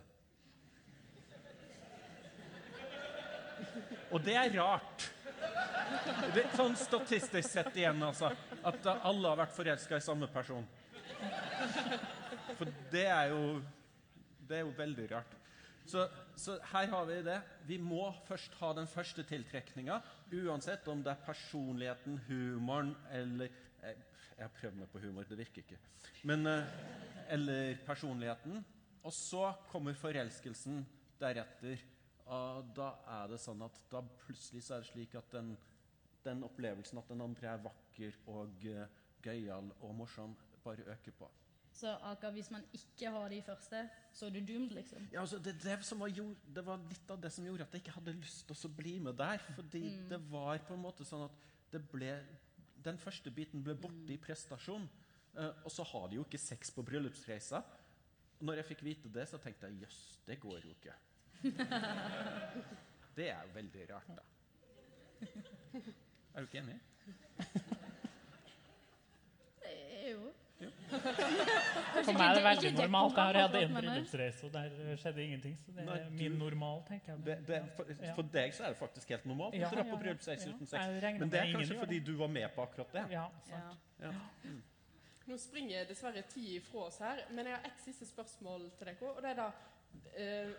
Og 4.12 4.22
det 4.22 4.36
er 4.38 4.54
rart. 4.60 5.08
Det, 6.36 6.46
sånn 6.56 6.76
statistisk 6.78 7.50
sett 7.50 7.76
igjen, 7.80 8.02
altså. 8.06 8.30
At 8.68 8.86
alle 8.94 9.32
har 9.32 9.40
vært 9.42 9.56
forelska 9.56 9.98
i 9.98 10.06
samme 10.06 10.30
person. 10.32 10.68
For 12.60 12.70
det 12.92 13.08
er 13.10 13.32
jo 13.34 13.62
Det 14.48 14.58
er 14.58 14.66
jo 14.66 14.74
veldig 14.76 15.06
rart. 15.14 15.41
Så, 15.92 16.06
så 16.40 16.56
her 16.72 16.88
har 16.88 17.08
vi 17.10 17.18
det. 17.26 17.38
Vi 17.68 17.78
må 17.82 18.06
først 18.28 18.54
ha 18.62 18.72
den 18.78 18.88
første 18.88 19.26
tiltrekninga, 19.28 19.98
uansett 20.32 20.88
om 20.92 21.02
det 21.04 21.12
er 21.12 21.26
personligheten, 21.26 22.20
humoren 22.30 22.94
eller 23.12 23.52
eh, 23.84 24.08
Jeg 24.38 24.48
har 24.48 24.54
prøvd 24.56 24.78
meg 24.80 24.90
på 24.90 25.02
humor, 25.04 25.26
det 25.30 25.38
virker 25.38 25.66
ikke. 25.66 25.80
Men, 26.26 26.48
eh, 26.48 26.70
eller 27.36 27.76
personligheten. 27.86 28.64
Og 29.04 29.14
så 29.14 29.52
kommer 29.70 29.98
forelskelsen 29.98 30.86
deretter. 31.20 31.84
Og 32.32 32.72
da 32.78 32.94
er 33.20 33.34
det 33.34 33.42
sånn 33.44 33.62
at 33.66 33.84
da 33.92 34.02
plutselig 34.24 34.64
så 34.66 34.78
er 34.78 34.86
det 34.86 34.92
slik 34.94 35.18
at 35.20 35.30
den, 35.36 35.52
den 36.24 36.46
opplevelsen 36.48 37.02
at 37.02 37.12
den 37.12 37.24
andre 37.26 37.52
er 37.52 37.64
vakker 37.66 38.18
og 38.32 38.66
uh, 38.72 38.86
gøyal 39.26 39.74
og 39.82 39.96
morsom, 39.98 40.38
bare 40.64 40.86
øker 40.94 41.18
på. 41.18 41.30
Så 41.74 41.88
akkurat 42.04 42.34
hvis 42.36 42.50
man 42.52 42.64
ikke 42.76 43.10
har 43.14 43.30
de 43.32 43.40
første, 43.42 43.90
så 44.14 44.26
er 44.28 44.34
du 44.36 44.40
doomed, 44.46 44.72
liksom? 44.76 45.06
Ja, 45.14 45.22
altså 45.24 45.40
det, 45.40 45.56
det, 45.64 45.78
som 45.88 46.00
var, 46.04 46.08
jo, 46.12 46.36
det 46.46 46.66
var 46.68 46.78
litt 46.90 47.10
av 47.14 47.22
det 47.24 47.32
som 47.32 47.46
gjorde 47.48 47.64
at 47.64 47.74
jeg 47.78 47.82
ikke 47.86 47.96
hadde 47.96 48.14
lyst 48.20 48.44
til 48.50 48.56
å 48.68 48.72
bli 48.78 48.98
med 49.00 49.16
der. 49.18 49.38
Fordi 49.56 49.82
Mm. 49.96 50.10
det 50.10 50.20
var 50.32 50.58
på 50.68 50.74
en 50.76 50.82
måte 50.84 51.06
sånn 51.08 51.24
at 51.26 51.32
det 51.72 51.82
ble 51.92 52.12
Den 52.84 52.98
første 52.98 53.30
biten 53.32 53.62
ble 53.64 53.76
borte 53.78 54.10
i 54.14 54.18
prestasjon. 54.18 54.88
Eh, 55.38 55.52
og 55.64 55.70
så 55.72 55.84
har 55.86 56.08
de 56.10 56.16
jo 56.16 56.24
ikke 56.26 56.40
sex 56.42 56.72
på 56.74 56.82
bryllupsreisa. 56.84 57.62
Når 58.42 58.56
jeg 58.56 58.66
fikk 58.72 58.82
vite 58.84 59.10
det, 59.14 59.28
så 59.30 59.38
tenkte 59.38 59.68
jeg 59.70 59.84
jøss, 59.84 60.00
det 60.26 60.40
går 60.42 60.60
jo 60.66 60.70
ikke. 60.74 60.94
Det 63.16 63.28
er 63.30 63.42
jo 63.46 63.54
veldig 63.54 63.86
rart, 63.92 64.08
da. 64.18 64.24
Er 66.34 66.42
du 66.42 66.48
ikke 66.48 66.62
enig? 66.64 66.80
Eh, 69.62 70.12
Jo. 70.12 70.32
For 70.92 72.14
meg 72.16 72.24
er 72.26 72.38
det 72.38 72.44
veldig 72.46 72.72
normalt. 72.78 73.18
Jeg 73.18 73.26
har 73.26 73.40
hatt 73.42 73.58
en 73.60 73.76
bryllupsreise, 73.76 74.48
og 74.48 74.54
der 74.56 74.98
skjedde 75.02 75.24
ingenting. 75.26 75.56
Så 75.62 75.76
det 75.76 75.86
er 75.88 76.10
min 76.16 76.38
normal, 76.40 76.82
tenker 76.88 77.14
jeg. 77.14 77.24
Det, 77.26 77.38
det, 77.48 77.62
for, 77.78 77.94
Ja. 78.02 78.14
for 78.18 78.34
deg 78.34 78.54
så 78.58 78.64
er 78.68 78.76
det 78.76 78.80
faktisk 78.82 79.14
helt 79.16 79.26
normalt 79.30 79.56
å 79.56 79.72
dra 79.76 79.86
på 79.92 80.02
bryllupsreise 80.04 80.50
uten 80.54 80.68
sex. 80.68 81.00
Men 81.22 81.30
det 81.32 81.40
er 81.44 81.54
kanskje 81.56 81.80
fordi 81.80 82.00
du 82.00 82.14
var 82.20 82.28
med 82.34 82.50
på 82.56 82.66
akkurat 82.66 82.94
det. 82.98 83.06
Ja, 83.16 83.28
sant. 83.50 83.88
Ja. 84.02 84.14
Mm. 84.44 84.62
Nå 85.30 85.38
springer 85.38 85.86
dessverre 85.88 86.24
tid 86.34 86.56
ifra 86.58 86.88
oss 86.90 86.98
her, 87.00 87.22
men 87.32 87.46
jeg 87.48 87.56
har 87.56 87.68
ett 87.70 87.84
siste 87.86 88.06
spørsmål 88.10 88.70
til 88.78 88.90
dere. 88.90 89.12
Og 89.16 89.22
det 89.24 89.30
er 89.32 89.38
da 89.38 89.50
eh, 90.18 90.50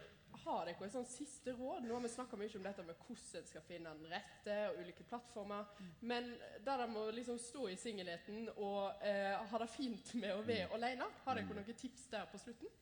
Har 0.42 0.66
dere 0.66 0.86
et 0.86 0.94
sånn 0.94 1.08
siste 1.08 1.54
råd? 1.54 1.84
Nå 1.86 1.94
har 1.94 2.02
vi 2.04 2.10
snakka 2.10 2.38
mye 2.40 2.50
om 2.58 2.66
dette 2.66 2.84
med 2.86 2.98
hvordan 3.06 3.40
en 3.40 3.48
skal 3.48 3.64
finne 3.66 3.94
den 3.98 4.12
rette, 4.12 4.58
og 4.70 4.82
ulike 4.82 5.06
plattformer. 5.08 5.72
Men 6.00 6.30
der 6.64 6.82
de 6.82 6.88
må 6.90 7.06
liksom 7.14 7.40
stå 7.40 7.68
i 7.70 7.78
singelheten 7.80 8.48
og 8.56 9.04
eh, 9.06 9.36
ha 9.50 9.62
det 9.62 9.70
fint 9.70 10.14
med 10.18 10.34
å 10.34 10.44
være 10.46 10.70
alene, 10.78 11.10
har 11.24 11.38
dere 11.38 11.58
noen 11.58 11.80
tips 11.84 12.08
der 12.12 12.30
på 12.32 12.40
slutten? 12.42 12.78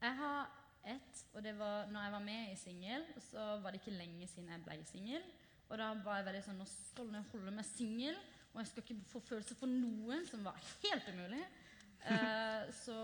Jeg 0.00 0.18
har 0.20 0.52
ett, 0.84 1.24
og 1.32 1.42
det 1.44 1.54
var 1.56 1.88
når 1.88 2.06
jeg 2.06 2.12
var 2.12 2.24
med 2.24 2.52
i 2.52 2.56
Singel, 2.60 3.04
så 3.30 3.44
var 3.64 3.72
det 3.72 3.80
ikke 3.80 3.96
lenge 3.96 4.28
siden 4.28 4.52
jeg 4.52 4.64
ble 4.66 4.78
singel. 4.88 5.28
Og 5.70 5.78
da 5.80 5.90
var 6.04 6.20
jeg 6.20 6.26
veldig 6.28 6.42
sånn 6.44 6.58
Nå 6.60 6.66
skal 6.68 7.12
jeg 7.14 7.28
holde 7.32 7.54
meg 7.56 7.68
singel, 7.68 8.18
og 8.52 8.60
jeg 8.60 8.70
skal 8.70 8.84
ikke 8.84 9.10
få 9.10 9.22
følelser 9.30 9.58
for 9.58 9.70
noen, 9.70 10.26
som 10.28 10.44
var 10.46 10.60
helt 10.84 11.12
umulig. 11.12 11.44
Eh, 12.04 12.66
så 12.76 12.94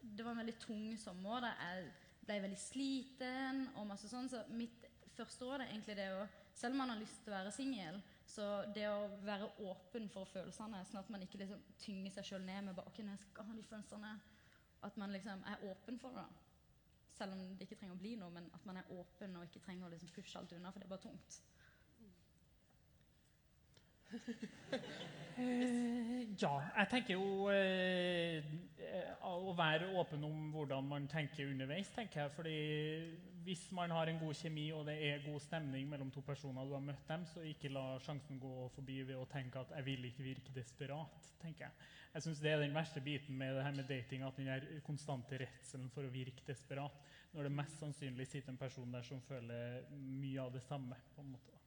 det 0.00 0.24
var 0.24 0.32
en 0.32 0.38
veldig 0.40 0.54
tung 0.56 0.86
sommer. 0.96 1.42
Da 1.44 1.50
jeg 1.52 1.90
ble 2.26 2.38
veldig 2.44 2.60
sliten 2.60 3.66
og 3.76 3.88
masse 3.90 4.10
sånn. 4.10 4.30
Så 4.30 4.42
mitt 4.54 4.86
første 5.16 5.46
råd 5.46 5.60
er 5.60 5.72
egentlig 5.72 5.98
det 5.98 6.12
å 6.14 6.22
Selv 6.52 6.74
om 6.76 6.82
man 6.82 6.90
har 6.92 6.98
lyst 7.00 7.22
til 7.24 7.32
å 7.32 7.38
være 7.38 7.50
singel, 7.56 7.94
så 8.28 8.46
det 8.76 8.82
å 8.84 9.06
være 9.24 9.46
åpen 9.64 10.04
for 10.12 10.28
følelsene, 10.28 10.82
sånn 10.84 11.00
at 11.00 11.08
man 11.10 11.22
ikke 11.24 11.38
liksom 11.40 11.62
tynger 11.80 12.12
seg 12.12 12.26
sjøl 12.28 12.44
ned 12.44 12.66
med 12.66 12.76
bare, 12.76 12.92
ok, 12.92 12.98
jeg 13.00 13.22
skal 13.22 13.48
ha 13.48 13.56
de 13.56 13.64
følelsene, 13.64 14.10
at 14.84 14.98
man 15.00 15.14
liksom 15.16 15.46
er 15.48 15.64
åpen 15.70 15.96
for 16.02 16.20
det. 16.20 16.26
Selv 17.16 17.32
om 17.32 17.40
det 17.56 17.64
ikke 17.64 17.78
trenger 17.80 17.96
å 17.96 18.02
bli 18.02 18.12
noe, 18.20 18.28
men 18.36 18.50
at 18.52 18.68
man 18.68 18.82
er 18.82 18.92
åpen 18.92 19.40
og 19.40 19.48
ikke 19.48 19.64
trenger 19.64 19.88
å 19.88 19.94
liksom 19.94 20.12
pushe 20.12 20.38
alt 20.38 20.52
unna, 20.52 20.74
for 20.74 20.84
det 20.84 20.90
er 20.90 20.92
bare 20.92 21.06
tungt. 21.06 21.40
Eh, 25.32 26.26
ja, 26.36 26.50
jeg 26.76 26.88
tenker 26.90 27.16
jo 27.16 27.46
eh, 27.48 28.44
å 29.24 29.54
være 29.56 29.88
åpen 29.96 30.26
om 30.28 30.50
hvordan 30.52 30.84
man 30.90 31.06
tenker 31.08 31.48
underveis, 31.48 31.88
tenker 31.94 32.20
jeg. 32.20 32.32
Fordi 32.36 32.56
hvis 33.46 33.62
man 33.74 33.94
har 33.96 34.10
en 34.10 34.20
god 34.20 34.36
kjemi 34.38 34.66
og 34.76 34.84
det 34.90 34.98
er 35.06 35.24
god 35.24 35.40
stemning 35.42 35.88
mellom 35.88 36.10
to 36.12 36.20
personer, 36.26 36.68
du 36.68 36.76
har 36.76 36.84
møtt 36.84 37.08
dem, 37.08 37.24
så 37.26 37.44
ikke 37.48 37.72
la 37.72 37.86
sjansen 38.04 38.40
gå 38.42 38.68
forbi 38.74 39.00
ved 39.08 39.16
å 39.16 39.28
tenke 39.30 39.62
at 39.62 39.72
'jeg 39.72 39.86
vil 39.86 40.04
ikke 40.10 40.26
virke 40.28 40.54
desperat'. 40.54 41.32
tenker 41.40 41.64
Jeg 41.64 41.72
Jeg 42.14 42.22
syns 42.22 42.40
det 42.40 42.50
er 42.52 42.60
den 42.60 42.74
verste 42.74 43.00
biten 43.00 43.38
med 43.38 43.56
det 43.56 43.64
her 43.64 43.72
med 43.72 43.88
dating, 43.88 44.22
at 44.22 44.36
den 44.36 44.46
der 44.46 44.80
konstante 44.84 45.38
redselen 45.38 45.90
for 45.90 46.02
å 46.02 46.12
virke 46.12 46.42
desperat. 46.46 46.92
Når 47.32 47.42
det 47.42 47.52
mest 47.52 47.78
sannsynlig 47.78 48.26
sitter 48.26 48.50
en 48.50 48.58
person 48.58 48.92
der 48.92 49.02
som 49.02 49.20
føler 49.20 49.82
mye 49.90 50.40
av 50.40 50.52
det 50.52 50.62
samme. 50.62 50.94
på 51.16 51.22
en 51.22 51.30
måte. 51.30 51.61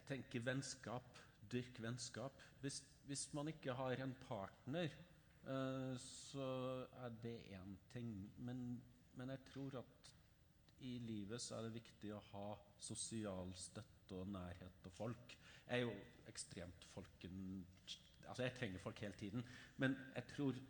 Jeg 0.00 0.08
tenker 0.08 0.44
vennskap. 0.46 1.18
Dyrk 1.52 1.80
vennskap. 1.82 2.36
Hvis, 2.62 2.80
hvis 3.06 3.26
man 3.36 3.50
ikke 3.52 3.74
har 3.76 4.00
en 4.00 4.14
partner, 4.24 4.88
eh, 5.44 5.96
så 6.00 6.46
er 7.04 7.16
det 7.22 7.36
én 7.52 7.76
ting. 7.92 8.14
Men, 8.38 8.80
men 9.18 9.34
jeg 9.34 9.44
tror 9.52 9.76
at 9.82 10.12
i 10.80 10.96
livet 11.04 11.42
så 11.42 11.58
er 11.58 11.66
det 11.66 11.74
viktig 11.74 12.14
å 12.16 12.22
ha 12.30 12.46
sosial 12.80 13.52
støtte 13.58 14.16
og 14.16 14.30
nærhet 14.32 14.78
til 14.80 14.94
folk. 14.94 15.34
Jeg 15.66 15.82
er 15.82 15.84
jo 15.84 15.96
ekstremt 16.30 16.86
folken... 16.94 17.66
Altså, 18.30 18.46
jeg 18.46 18.54
trenger 18.56 18.80
folk 18.80 19.02
hele 19.04 19.18
tiden. 19.18 19.44
Men 19.82 19.98
jeg 20.14 20.24
tror, 20.30 20.60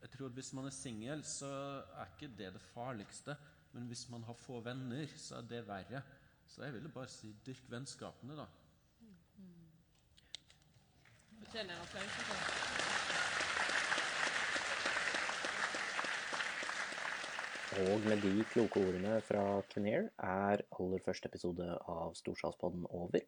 jeg 0.00 0.10
tror 0.14 0.32
hvis 0.38 0.52
man 0.56 0.70
er 0.70 0.76
singel, 0.76 1.24
så 1.26 1.50
er 1.98 2.14
ikke 2.14 2.30
det 2.38 2.54
det 2.56 2.64
farligste. 2.70 3.36
Men 3.74 3.90
hvis 3.90 4.06
man 4.08 4.24
har 4.24 4.38
få 4.38 4.62
venner, 4.64 5.12
så 5.18 5.42
er 5.42 5.50
det 5.50 5.66
verre. 5.68 6.02
Så 6.48 6.64
jeg 6.64 6.78
ville 6.78 6.94
bare 6.94 7.10
si 7.12 7.34
dyrk 7.44 7.68
vennskapene, 7.68 8.38
da. 8.38 8.46
Fortjener 11.48 11.74
en 11.74 11.80
applaus. 11.80 12.16
altså. 12.20 12.34
Og 17.80 18.02
med 18.04 18.20
de 18.20 18.44
kloke 18.50 18.82
ordene 18.84 19.14
fra 19.24 19.44
Kinnear 19.70 20.10
er 20.18 20.60
aller 20.76 21.00
første 21.06 21.30
episode 21.30 21.70
av 21.88 22.12
Storsalspodden 22.20 22.84
over. 22.90 23.24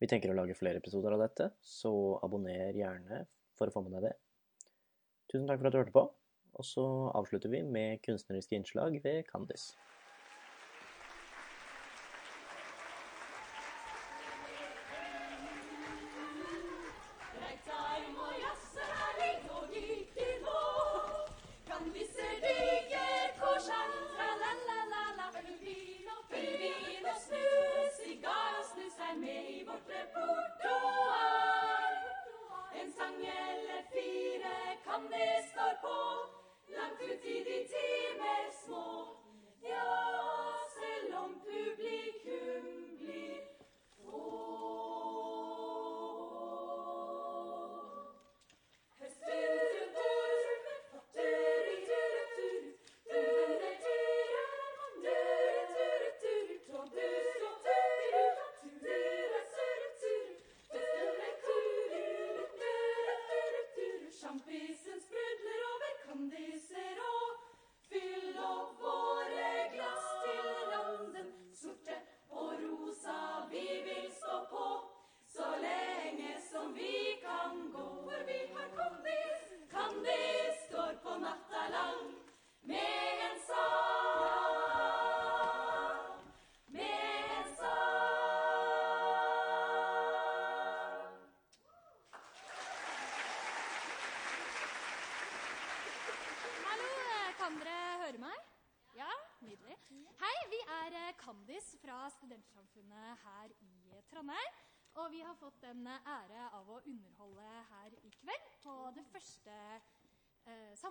Vi 0.00 0.08
tenker 0.08 0.32
å 0.32 0.38
lage 0.38 0.56
flere 0.56 0.80
episoder 0.80 1.12
av 1.12 1.20
dette, 1.20 1.50
så 1.60 1.92
abonner 2.24 2.72
gjerne 2.80 3.26
for 3.58 3.68
å 3.68 3.76
få 3.76 3.84
med 3.84 3.92
deg 3.98 4.08
det. 4.08 4.14
Tusen 5.28 5.44
takk 5.50 5.60
for 5.60 5.68
at 5.68 5.76
du 5.76 5.80
hørte 5.82 5.96
på, 5.98 6.06
og 6.56 6.64
så 6.64 6.86
avslutter 7.12 7.52
vi 7.52 7.60
med 7.76 8.00
kunstneriske 8.08 8.56
innslag 8.56 8.96
ved 9.04 9.26
Candice. 9.28 9.76
Det 35.74 35.80
står 35.80 35.88
på, 35.88 36.74
langt 36.76 37.73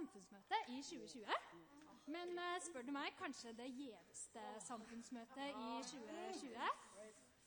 eh, 0.03 0.09
samfunnsmøtet 0.09 0.67
i 0.67 0.81
2020. 0.81 1.25
Men 2.05 2.37
eh, 2.37 2.61
spør 2.61 2.81
du 2.81 2.91
meg, 2.91 3.13
kanskje 3.17 3.53
det 3.55 3.69
gjeveste 3.71 4.41
samfunnsmøtet 4.59 5.47
i 5.47 5.69
2020. 5.87 6.57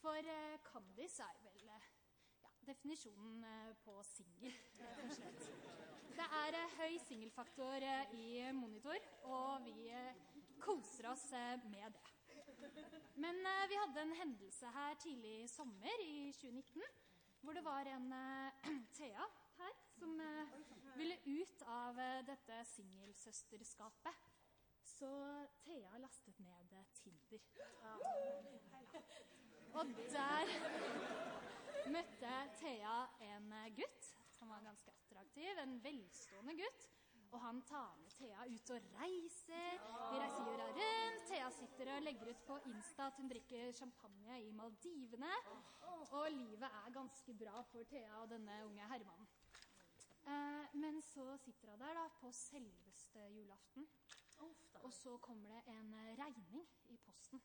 For 0.01 0.17
eh, 0.17 0.59
Kandis 0.65 1.19
er 1.21 1.41
vel 1.45 1.69
eh, 1.75 1.89
ja, 2.43 2.53
definisjonen 2.67 3.45
eh, 3.45 3.75
på 3.85 4.03
singel. 4.03 4.55
Det 6.17 6.29
er 6.41 6.59
eh, 6.63 6.77
høy 6.81 6.99
singelfaktor 7.05 7.85
eh, 7.85 8.15
i 8.17 8.53
monitor, 8.57 8.97
og 9.25 9.65
vi 9.67 9.91
eh, 9.93 10.15
koser 10.61 11.11
oss 11.13 11.33
eh, 11.33 11.59
med 11.69 11.93
det. 11.93 12.13
Men 13.17 13.37
eh, 13.47 13.67
vi 13.69 13.81
hadde 13.83 14.07
en 14.07 14.17
hendelse 14.23 14.73
her 14.73 14.97
tidlig 15.03 15.43
i 15.43 15.49
sommer 15.49 16.07
i 16.07 16.33
2019, 16.33 16.83
hvor 17.43 17.53
det 17.53 17.65
var 17.65 17.93
en 17.93 18.13
eh, 18.13 18.73
Thea 18.97 19.29
her 19.61 19.77
som 19.99 20.21
eh, 20.21 20.57
ville 20.97 21.19
ut 21.25 21.63
av 21.63 21.99
eh, 22.01 22.25
dette 22.27 22.65
singelsøsterskapet. 22.73 24.27
Så 24.87 25.11
Thea 25.65 25.99
lastet 26.01 26.39
ned 26.41 26.73
eh, 26.73 26.87
Tinder. 26.97 27.43
Og 29.77 29.91
der 30.13 30.53
møtte 31.93 32.37
Thea 32.61 32.99
en 33.29 33.51
eh, 33.61 33.73
gutt 33.77 34.13
som 34.37 34.53
var 34.53 34.65
ganske 34.65 34.93
attraktiv, 34.93 35.59
en 35.63 35.79
velstående 35.85 36.57
gutt. 36.61 36.89
Og 37.35 37.41
han 37.43 37.59
tar 37.69 37.97
med 38.01 38.13
Thea 38.17 38.45
ut 38.49 38.71
og 38.73 38.85
reiser. 38.97 39.81
De 40.13 40.21
reiser 40.21 40.47
jorda 40.47 40.69
rundt. 40.79 41.25
Thea 41.29 41.49
sitter 41.59 41.91
og 41.97 42.05
legger 42.07 42.31
ut 42.31 42.45
på 42.49 42.59
Insta 42.71 43.11
at 43.11 43.19
hun 43.21 43.29
drikker 43.33 43.73
champagne 43.77 44.39
i 44.45 44.53
Maldivene. 44.55 45.33
Og 46.07 46.31
livet 46.33 46.69
er 46.71 46.95
ganske 46.95 47.35
bra 47.35 47.65
for 47.73 47.91
Thea 47.91 48.23
og 48.23 48.31
denne 48.31 48.63
unge 48.69 48.89
herremannen. 48.93 49.29
Eh, 50.27 50.75
men 50.75 51.03
så 51.03 51.37
sitter 51.39 51.71
hun 51.71 51.81
der 51.81 51.95
da 51.95 52.09
på 52.21 52.33
selveste 52.33 53.29
julaften. 53.31 53.89
Og 54.83 54.93
så 54.93 55.17
kommer 55.19 55.49
det 55.49 55.75
en 55.75 55.95
eh, 55.95 56.17
regning 56.19 56.67
i 56.89 56.97
posten. 56.97 57.43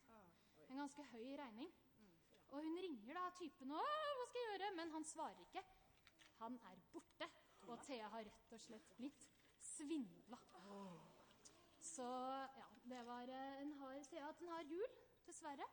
En 0.69 0.77
ganske 0.77 1.03
høy 1.03 1.35
regning. 1.37 1.71
Og 2.51 2.63
hun 2.63 2.77
ringer 2.77 3.15
da 3.15 3.29
typen 3.37 3.71
og 3.71 3.85
hva 3.85 4.25
skal 4.27 4.41
jeg 4.41 4.49
gjøre? 4.49 4.71
Men 4.75 4.91
han 4.91 5.05
svarer 5.07 5.45
ikke. 5.45 5.63
Han 6.41 6.57
er 6.71 6.81
borte. 6.91 7.29
Og 7.69 7.77
Thea 7.85 8.09
har 8.09 8.25
rett 8.25 8.55
og 8.55 8.59
slett 8.59 8.89
blitt 8.97 9.29
svindla. 9.61 10.39
Så 11.81 12.07
ja, 12.57 12.67
det 12.89 13.05
var 13.07 13.29
eh, 13.29 13.61
en 13.61 13.73
hard 13.79 14.03
Thea 14.09 14.27
at 14.29 14.41
en 14.41 14.51
hard 14.55 14.73
jul, 14.73 14.97
dessverre. 15.27 15.67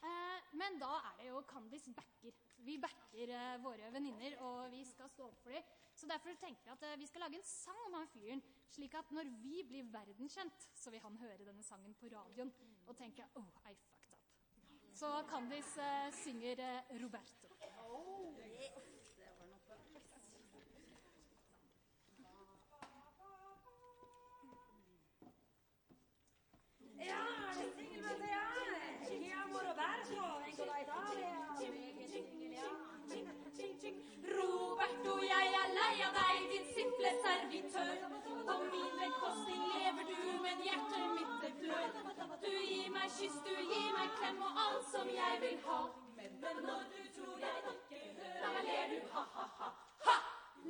Eh, 0.00 0.50
men 0.56 0.78
da 0.80 0.94
er 1.10 1.18
det 1.20 1.28
jo 1.28 1.42
Candice 1.50 1.92
backer. 1.96 2.36
Vi 2.64 2.78
backer 2.80 3.34
eh, 3.36 3.62
våre 3.64 3.92
venninner, 3.92 4.38
og 4.46 4.70
vi 4.72 4.84
skal 4.88 5.10
stå 5.12 5.28
opp 5.28 5.42
for 5.42 5.56
dem. 5.56 5.76
Så 6.00 6.08
derfor 6.08 6.32
tenker 6.40 6.64
vi 6.64 6.70
at 6.72 6.82
eh, 6.88 6.98
vi 6.98 7.06
skal 7.06 7.20
lage 7.20 7.36
en 7.36 7.42
sang 7.44 7.76
om 7.86 7.94
han 7.98 8.06
fyren, 8.08 8.42
slik 8.72 8.94
at 8.96 9.10
når 9.12 9.24
vi 9.42 9.62
blir 9.68 9.84
verdenskjent, 9.92 10.68
så 10.74 10.90
vil 10.90 11.00
han 11.04 11.16
høre 11.20 11.44
denne 11.44 11.62
sangen 11.62 11.94
på 12.00 12.06
radioen 12.08 12.52
og 12.86 12.96
tenke 12.96 13.24
oh, 13.36 13.44
I 13.68 13.74
fucked 13.74 14.12
up. 14.16 14.24
Så 14.96 15.24
Candice 15.28 15.80
uh, 15.80 16.12
synger 16.22 16.56
uh, 16.64 17.02
Roberto. 17.04 17.48
Oh, 17.84 18.34
det 18.40 18.48
var 18.48 18.56
noe. 27.60 27.79
Simple 37.00 37.20
servitør. 37.24 37.92
På 38.46 38.54
min 38.72 38.92
bekostning 39.00 39.62
lever 39.74 40.04
du, 40.10 40.42
men 40.44 40.56
hjertet 40.66 41.06
mitt 41.16 41.34
det 41.42 41.52
blør. 41.60 41.88
Du 42.44 42.52
gir 42.70 42.88
meg 42.96 43.08
kyss, 43.18 43.36
du 43.46 43.54
gir 43.72 43.90
meg 43.98 44.08
klem 44.18 44.42
og 44.48 44.52
alt 44.64 44.84
som 44.94 45.06
jeg 45.20 45.34
vil 45.44 45.58
ha. 45.66 45.80
Men 46.16 46.30
når 46.68 46.82
du 46.92 47.00
tror 47.16 47.36
jeg 47.44 47.56
ikke 47.72 48.00
hører, 48.18 48.40
da 48.42 48.48
ler 48.66 48.84
du 48.92 48.98
ha-ha-ha. 49.12 49.68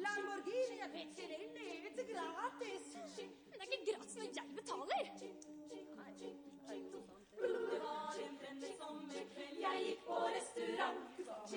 Lamborghini 0.04 0.78
er 0.86 0.90
pitcher 0.94 1.30
inn 1.36 1.56
i 1.64 1.94
til 1.96 2.06
gratis. 2.12 2.86
Men 3.48 3.56
det 3.58 3.66
er 3.66 3.72
ikke 3.78 3.86
gratis 3.90 4.16
når 4.20 4.26
jeg 4.38 4.46
betaler. 4.60 5.04
Det 7.70 7.80
var 7.82 8.14
en 8.28 8.38
brennende 8.38 8.70
sommerkveld, 8.78 9.58
jeg 9.66 9.84
gikk 9.86 10.06
på 10.06 10.22
restaurant. 10.36 11.02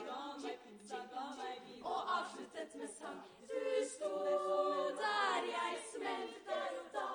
Ga 0.09 0.19
meg 0.43 0.59
pizza, 0.65 1.05
ga 1.13 1.29
meg 1.37 1.63
vin 1.67 1.87
og 1.93 2.13
avsluttet 2.17 2.77
med 2.81 2.93
sang. 2.97 3.23
Du 3.73 3.85
sto 3.89 4.09
der, 4.97 5.43
jeg 5.57 5.77
smelte 5.91 6.57
og 6.79 6.85
da. 6.93 7.07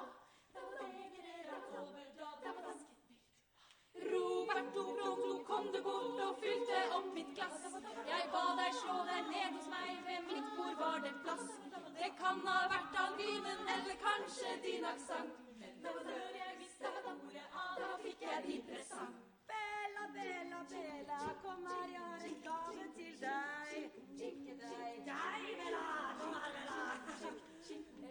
Roberto 4.12 4.82
Pronto, 4.98 5.44
kom 5.50 5.68
du 5.74 5.82
bort 5.82 6.18
og 6.24 6.40
fylte 6.42 6.80
opp 6.96 7.06
mitt 7.14 7.30
glass. 7.36 7.62
Jeg 8.10 8.26
ba 8.34 8.42
deg 8.62 8.74
slå 8.80 8.98
deg 9.10 9.30
ned 9.30 9.54
hos 9.54 9.70
meg, 9.76 10.02
ved 10.08 10.26
mitt 10.32 10.50
bord 10.56 10.76
var 10.82 10.98
det 11.06 11.14
plass. 11.22 11.46
Det 12.00 12.10
kan 12.24 12.42
ha 12.50 12.58
vært 12.74 13.00
albynen 13.06 13.64
eller 13.76 14.02
kanskje 14.02 14.58
din 14.66 14.90
aksent. 14.92 15.40
Av, 17.54 17.72
da 17.78 17.96
fikk 18.02 18.30
jeg 18.30 18.46
din 18.50 18.66
presang. 18.66 19.27
Bella, 19.88 20.06
Bella, 20.12 20.64
Bella, 20.70 21.34
kom 21.42 21.66
her, 21.66 21.88
jeg 21.92 22.00
har 22.00 22.22
en 22.30 22.40
gave 22.48 22.84
til 22.96 23.14
deg. 23.20 23.90
Ikke 24.28 24.52
deg, 24.62 24.92
deg, 25.06 25.42
Bella. 25.60 25.86
Kom 26.20 26.34
her, 26.34 26.50
Bella. 26.56 26.82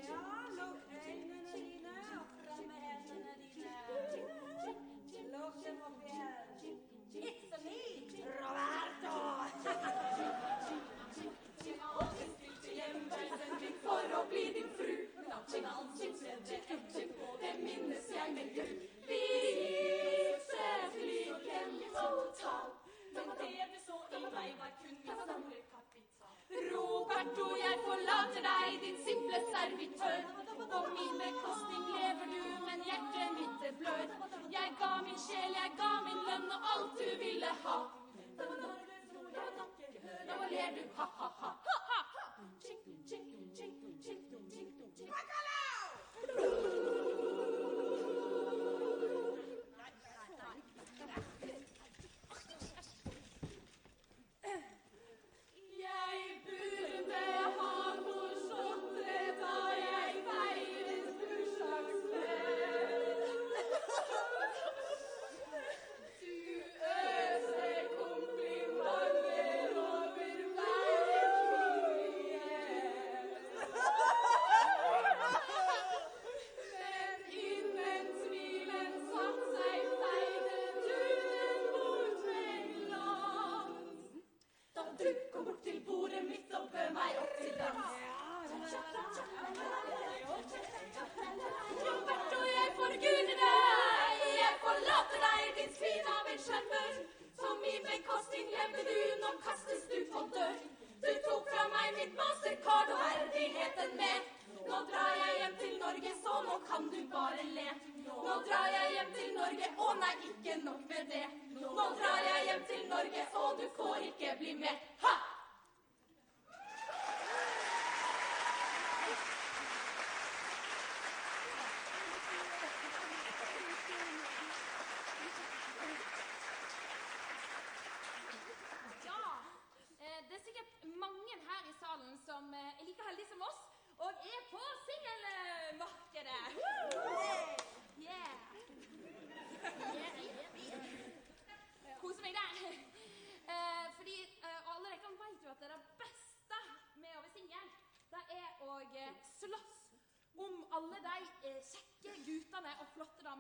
Ja, 0.07 0.23
lukk 0.57 0.89
øynene 1.05 1.39
dine, 1.53 1.93
og 2.19 2.25
fram 2.39 2.63
med 2.69 2.79
hendene 2.87 3.33
dine. 3.43 3.75
Lukk 5.35 5.55
dem 5.65 5.77
opp 5.89 6.01
igjen. 6.09 6.49
It's 7.13 7.53
me, 7.65 7.79
Roberto. 8.39 9.15
Bestilte 12.17 12.75
hjemreisen 12.79 13.57
min 13.61 13.81
for 13.85 14.19
å 14.19 14.25
bli 14.33 14.45
din 14.59 14.69
fru. 14.81 14.93
Men 15.53 15.71
alt 15.75 15.97
skjedde 16.01 17.09
på, 17.21 17.33
det 17.45 17.57
minnes 17.63 18.13
jeg 18.17 18.37
med 18.39 18.55
gru. 18.57 20.16
Giftet. 21.97 22.65
Men 23.13 23.25
det 23.39 23.65
du 23.73 23.79
så 23.87 23.97
i 24.17 24.19
meg, 24.35 24.49
var 24.59 24.71
kun 24.79 24.97
min. 25.03 25.53
Roberto, 26.73 27.45
jeg 27.65 27.75
forlater 27.85 28.41
deg, 28.49 28.67
din 28.83 28.97
simple 29.07 29.39
servitør. 29.53 30.19
På 30.73 30.79
min 30.97 31.15
bekostning 31.21 31.85
lever 31.95 32.27
du, 32.33 32.43
men 32.67 32.85
hjertet 32.89 33.29
mitt 33.37 33.55
det 33.63 33.73
blør. 33.79 34.05
Jeg 34.57 34.75
ga 34.81 34.91
min 35.07 35.19
sjel, 35.27 35.51
jeg 35.61 35.71
ga 35.81 35.91
min 36.07 36.19
lønn 36.27 36.51
og 36.55 36.69
alt 36.73 36.99
du 36.99 37.09
ville 37.23 37.53
ha. 37.63 37.77
Men 38.37 38.47
når 38.61 38.75
du 38.89 38.97
tror 39.11 39.27
jeg 39.37 39.89
ikke 39.89 40.07
hører, 40.07 40.25
nå 40.29 40.51
ler 40.53 40.69
du 40.77 40.83
ha-ha-ha. 40.99 41.66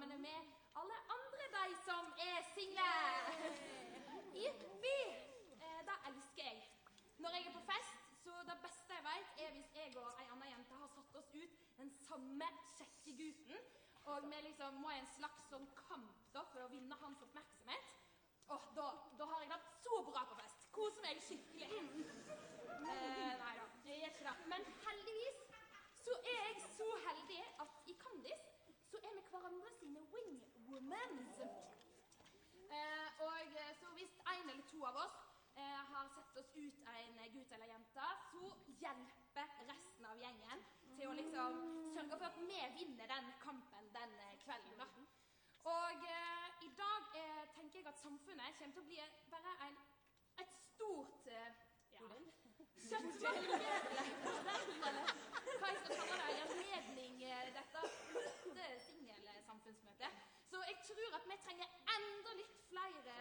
Damene 0.07 0.21
med 0.21 0.41
alle 0.79 0.97
andre 1.15 1.45
de 1.55 1.75
som 1.85 2.05
er 2.17 2.43
single. 2.55 2.91
Jippi! 4.41 4.99
Eh, 5.65 5.79
det 5.87 5.97
elsker 6.09 6.43
jeg. 6.43 6.71
Når 7.17 7.29
jeg 7.29 7.45
er 7.47 7.53
på 7.53 7.63
fest, 7.71 7.97
så 8.23 8.31
det 8.49 8.57
beste 8.61 8.93
jeg 8.93 9.03
vet, 9.03 9.27
er 9.43 9.51
hvis 9.51 9.75
jeg 9.75 9.97
og 9.97 10.21
ei 10.21 10.27
anna 10.31 10.47
jente 10.51 10.79
har 10.81 10.87
satt 10.95 11.15
oss 11.19 11.33
ut 11.35 11.59
den 11.77 11.91
samme 12.07 12.47
kjekke 12.77 13.17
gutten, 13.19 13.59
og 14.05 14.29
vi 14.31 14.41
liksom 14.47 14.79
må 14.83 14.91
i 14.95 14.99
en 15.01 15.11
slags 15.17 15.49
sånn 15.51 15.67
kamp 15.75 16.23
da, 16.33 16.43
for 16.53 16.63
å 16.63 16.71
vinne 16.71 16.99
hans 17.03 17.23
oppmerksomhet. 17.27 17.93
Oh, 18.47 18.63
da, 18.75 18.87
da 19.19 19.25
har 19.31 19.43
jeg 19.43 19.51
det 19.51 19.61
så 19.83 20.01
bra 20.07 20.23
på 20.29 20.39
fest. 20.39 20.67
Koser 20.71 21.03
meg 21.03 21.23
skikkelig. 21.25 21.81
Eh, 22.77 23.33
nei 23.43 23.55
da, 23.59 23.65
jeg 23.89 23.99
gjør 23.99 24.13
ikke 24.13 24.29
det. 24.29 24.37
Men 24.53 24.69
heldigvis 24.85 25.43
så 26.05 26.15
er 26.23 26.43
jeg 26.45 26.61
så 26.77 26.93
heldig 27.09 27.41
at 27.65 27.81
i 27.91 27.97
Candice 28.05 28.55
så 28.91 28.97
er 29.03 29.13
vi 29.15 29.16
hverandre 29.31 29.73
sine 29.79 30.03
wingwomans. 30.13 31.39
Eh, 32.77 33.07
og 33.25 33.57
eh, 33.61 33.73
så 33.79 33.91
hvis 33.97 34.15
en 34.33 34.49
eller 34.49 34.65
to 34.71 34.83
av 34.85 34.95
oss 35.05 35.19
eh, 35.55 35.81
har 35.91 36.09
sett 36.15 36.39
oss 36.41 36.51
ut 36.55 36.81
en 36.95 37.21
gutt 37.35 37.51
eller 37.57 37.71
jente, 37.73 38.07
så 38.31 38.51
hjelper 38.81 39.53
resten 39.69 40.09
av 40.11 40.19
gjengen 40.23 40.65
til 40.97 41.07
å 41.09 41.15
liksom 41.19 41.61
sørge 41.93 42.17
for 42.17 42.27
at 42.29 42.41
vi 42.41 42.59
vinner 42.79 43.07
den 43.13 43.31
kampen 43.43 43.93
den 43.95 44.19
eh, 44.25 44.35
kvelden. 44.43 44.77
da. 44.81 44.87
Og 45.67 46.07
eh, 46.15 46.65
i 46.67 46.71
dag 46.81 47.01
eh, 47.21 47.43
tenker 47.55 47.79
jeg 47.79 47.87
at 47.91 47.99
samfunnet 48.01 48.59
kommer 48.59 48.73
til 48.73 48.83
å 48.83 48.89
bli 48.89 48.99
bare 49.33 49.55
en, 49.67 49.79
et 50.43 50.59
stort 50.71 51.31
eh, 51.31 51.63
ja, 51.93 52.03
kjøttmarked. 52.89 53.63
Hva 55.57 55.71
jeg 55.71 55.79
skal 55.83 55.95
kalle 55.97 56.25
det, 56.27 56.41
anledning 56.47 57.23
dette. 57.57 57.96
Så 60.51 60.57
jeg 60.69 60.77
tror 60.87 61.09
at 61.17 61.23
vi 61.29 61.35
trenger 61.45 61.67
enda 61.95 62.31
litt 62.39 62.55
flere 62.69 63.15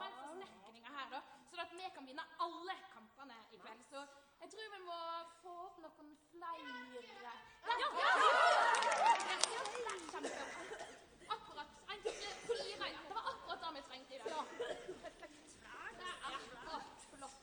mer 0.00 0.12
forsterkninger 0.18 0.92
her, 0.98 1.08
da, 1.14 1.20
sånn 1.50 1.62
at 1.64 1.72
vi 1.78 1.84
kan 1.96 2.08
vinne 2.10 2.24
alle 2.46 2.76
kampene 2.94 3.36
i 3.54 3.60
kveld. 3.62 3.82
Så 3.90 4.00
jeg 4.42 4.48
tror 4.54 4.66
vi 4.74 4.80
må 4.86 4.98
få 5.42 5.52
opp 5.66 5.76
noen 5.84 6.08
flere 6.30 6.72
Der, 7.22 7.36
ja! 7.82 7.88
ja! 7.92 8.12
Der 9.86 9.98
kommer 10.10 10.28
det. 10.28 10.46
Akkurat. 11.36 11.68
En, 11.92 11.98
to, 12.02 12.10
tre, 12.10 12.30
fire. 12.48 12.88
Ja. 12.90 13.00
Det 13.08 13.14
var 13.14 13.24
akkurat 13.32 13.60
det 13.62 13.70
vi 13.76 13.82
trengte 13.90 14.12
i 14.14 14.18
dag. 14.18 14.28
Ja. 14.32 14.40
Perfekt. 15.04 15.36
Der, 16.00 16.14
ja. 16.26 16.38
Å, 16.66 16.80
flott. 17.12 17.40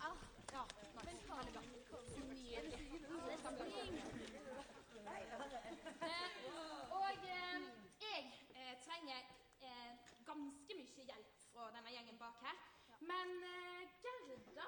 Ah, 0.00 0.16
ja. 0.54 0.62
Nice. 0.96 1.28
Veldig 1.36 1.52
bra. 1.52 1.62
Nydelig. 2.32 2.80
Eh, 6.06 6.20
og 6.96 7.10
eh, 7.12 7.60
jeg 8.00 8.22
eh, 8.56 8.74
trenger 8.86 9.20
eh, 9.60 9.90
ganske 10.26 10.78
mye 10.80 11.04
hjelp 11.10 11.36
fra 11.56 11.70
denne 11.76 11.92
gjengen 11.94 12.18
bak 12.18 12.40
her. 12.44 12.56
Men 13.00 13.30
uh, 13.42 13.82
Gerda 14.04 14.66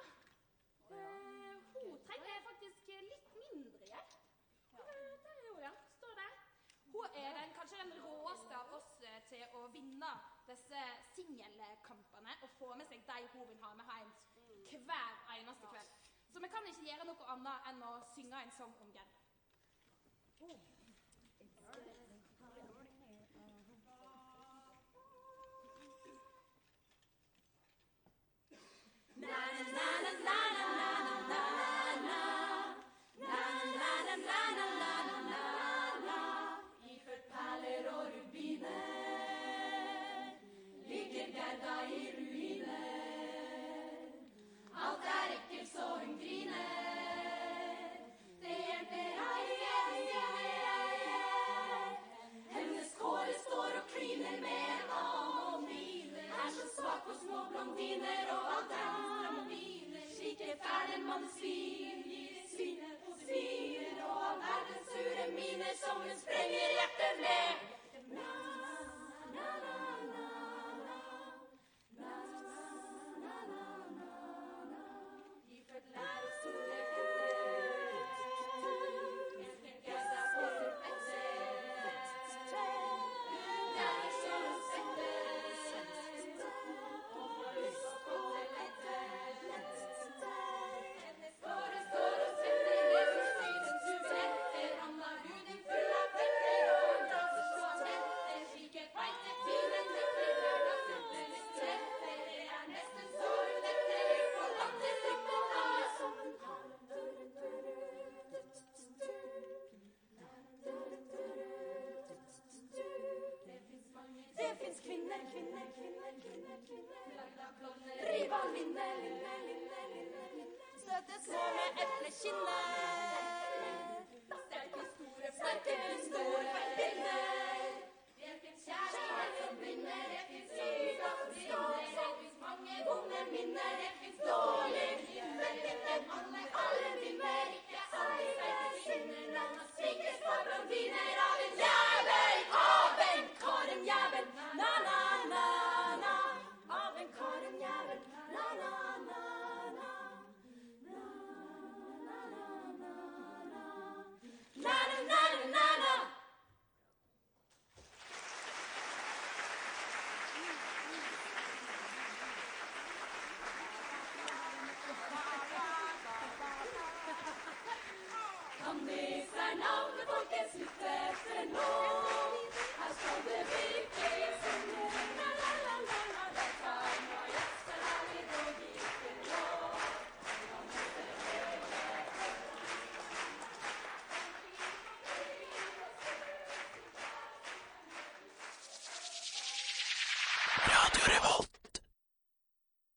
uh, 0.90 1.56
hun 1.74 1.98
trenger 2.06 2.47
faktisk 2.48 2.89
litt 3.10 3.35
mindre 3.52 3.90
hjelp. 3.90 4.15
Uh, 4.73 5.12
Der 5.24 5.35
er 5.35 5.51
hun, 5.51 5.60
ja. 5.66 5.73
Står 5.98 6.15
der. 6.20 6.39
Hun 6.94 7.19
er 7.24 7.35
den, 7.40 7.52
kanskje 7.59 7.82
den 7.82 7.93
råeste 8.05 8.56
av 8.56 8.73
oss 8.78 8.94
eh, 9.05 9.19
til 9.28 9.59
å 9.59 9.66
vinne 9.74 10.09
disse 10.48 10.85
singelkampene 11.12 12.39
og 12.40 12.55
få 12.56 12.70
med 12.81 12.89
seg 12.89 13.05
de 13.10 13.19
hun 13.35 13.44
vil 13.51 13.60
ha 13.60 13.74
med 13.77 13.93
hjem 13.93 14.89
hver 14.89 15.20
eneste 15.36 15.69
kveld. 15.69 15.93
Så 16.32 16.40
vi 16.40 16.48
kan 16.55 16.73
ikke 16.73 16.89
gjøre 16.89 17.10
noe 17.10 17.28
annet 17.35 17.70
enn 17.73 17.85
å 17.90 17.93
synge 18.15 18.40
en 18.40 18.56
sang 18.56 18.74
om 18.81 18.97
Gerda. 18.97 19.24
Miner 66.01 66.16
som 66.16 66.29
hun 66.29 66.57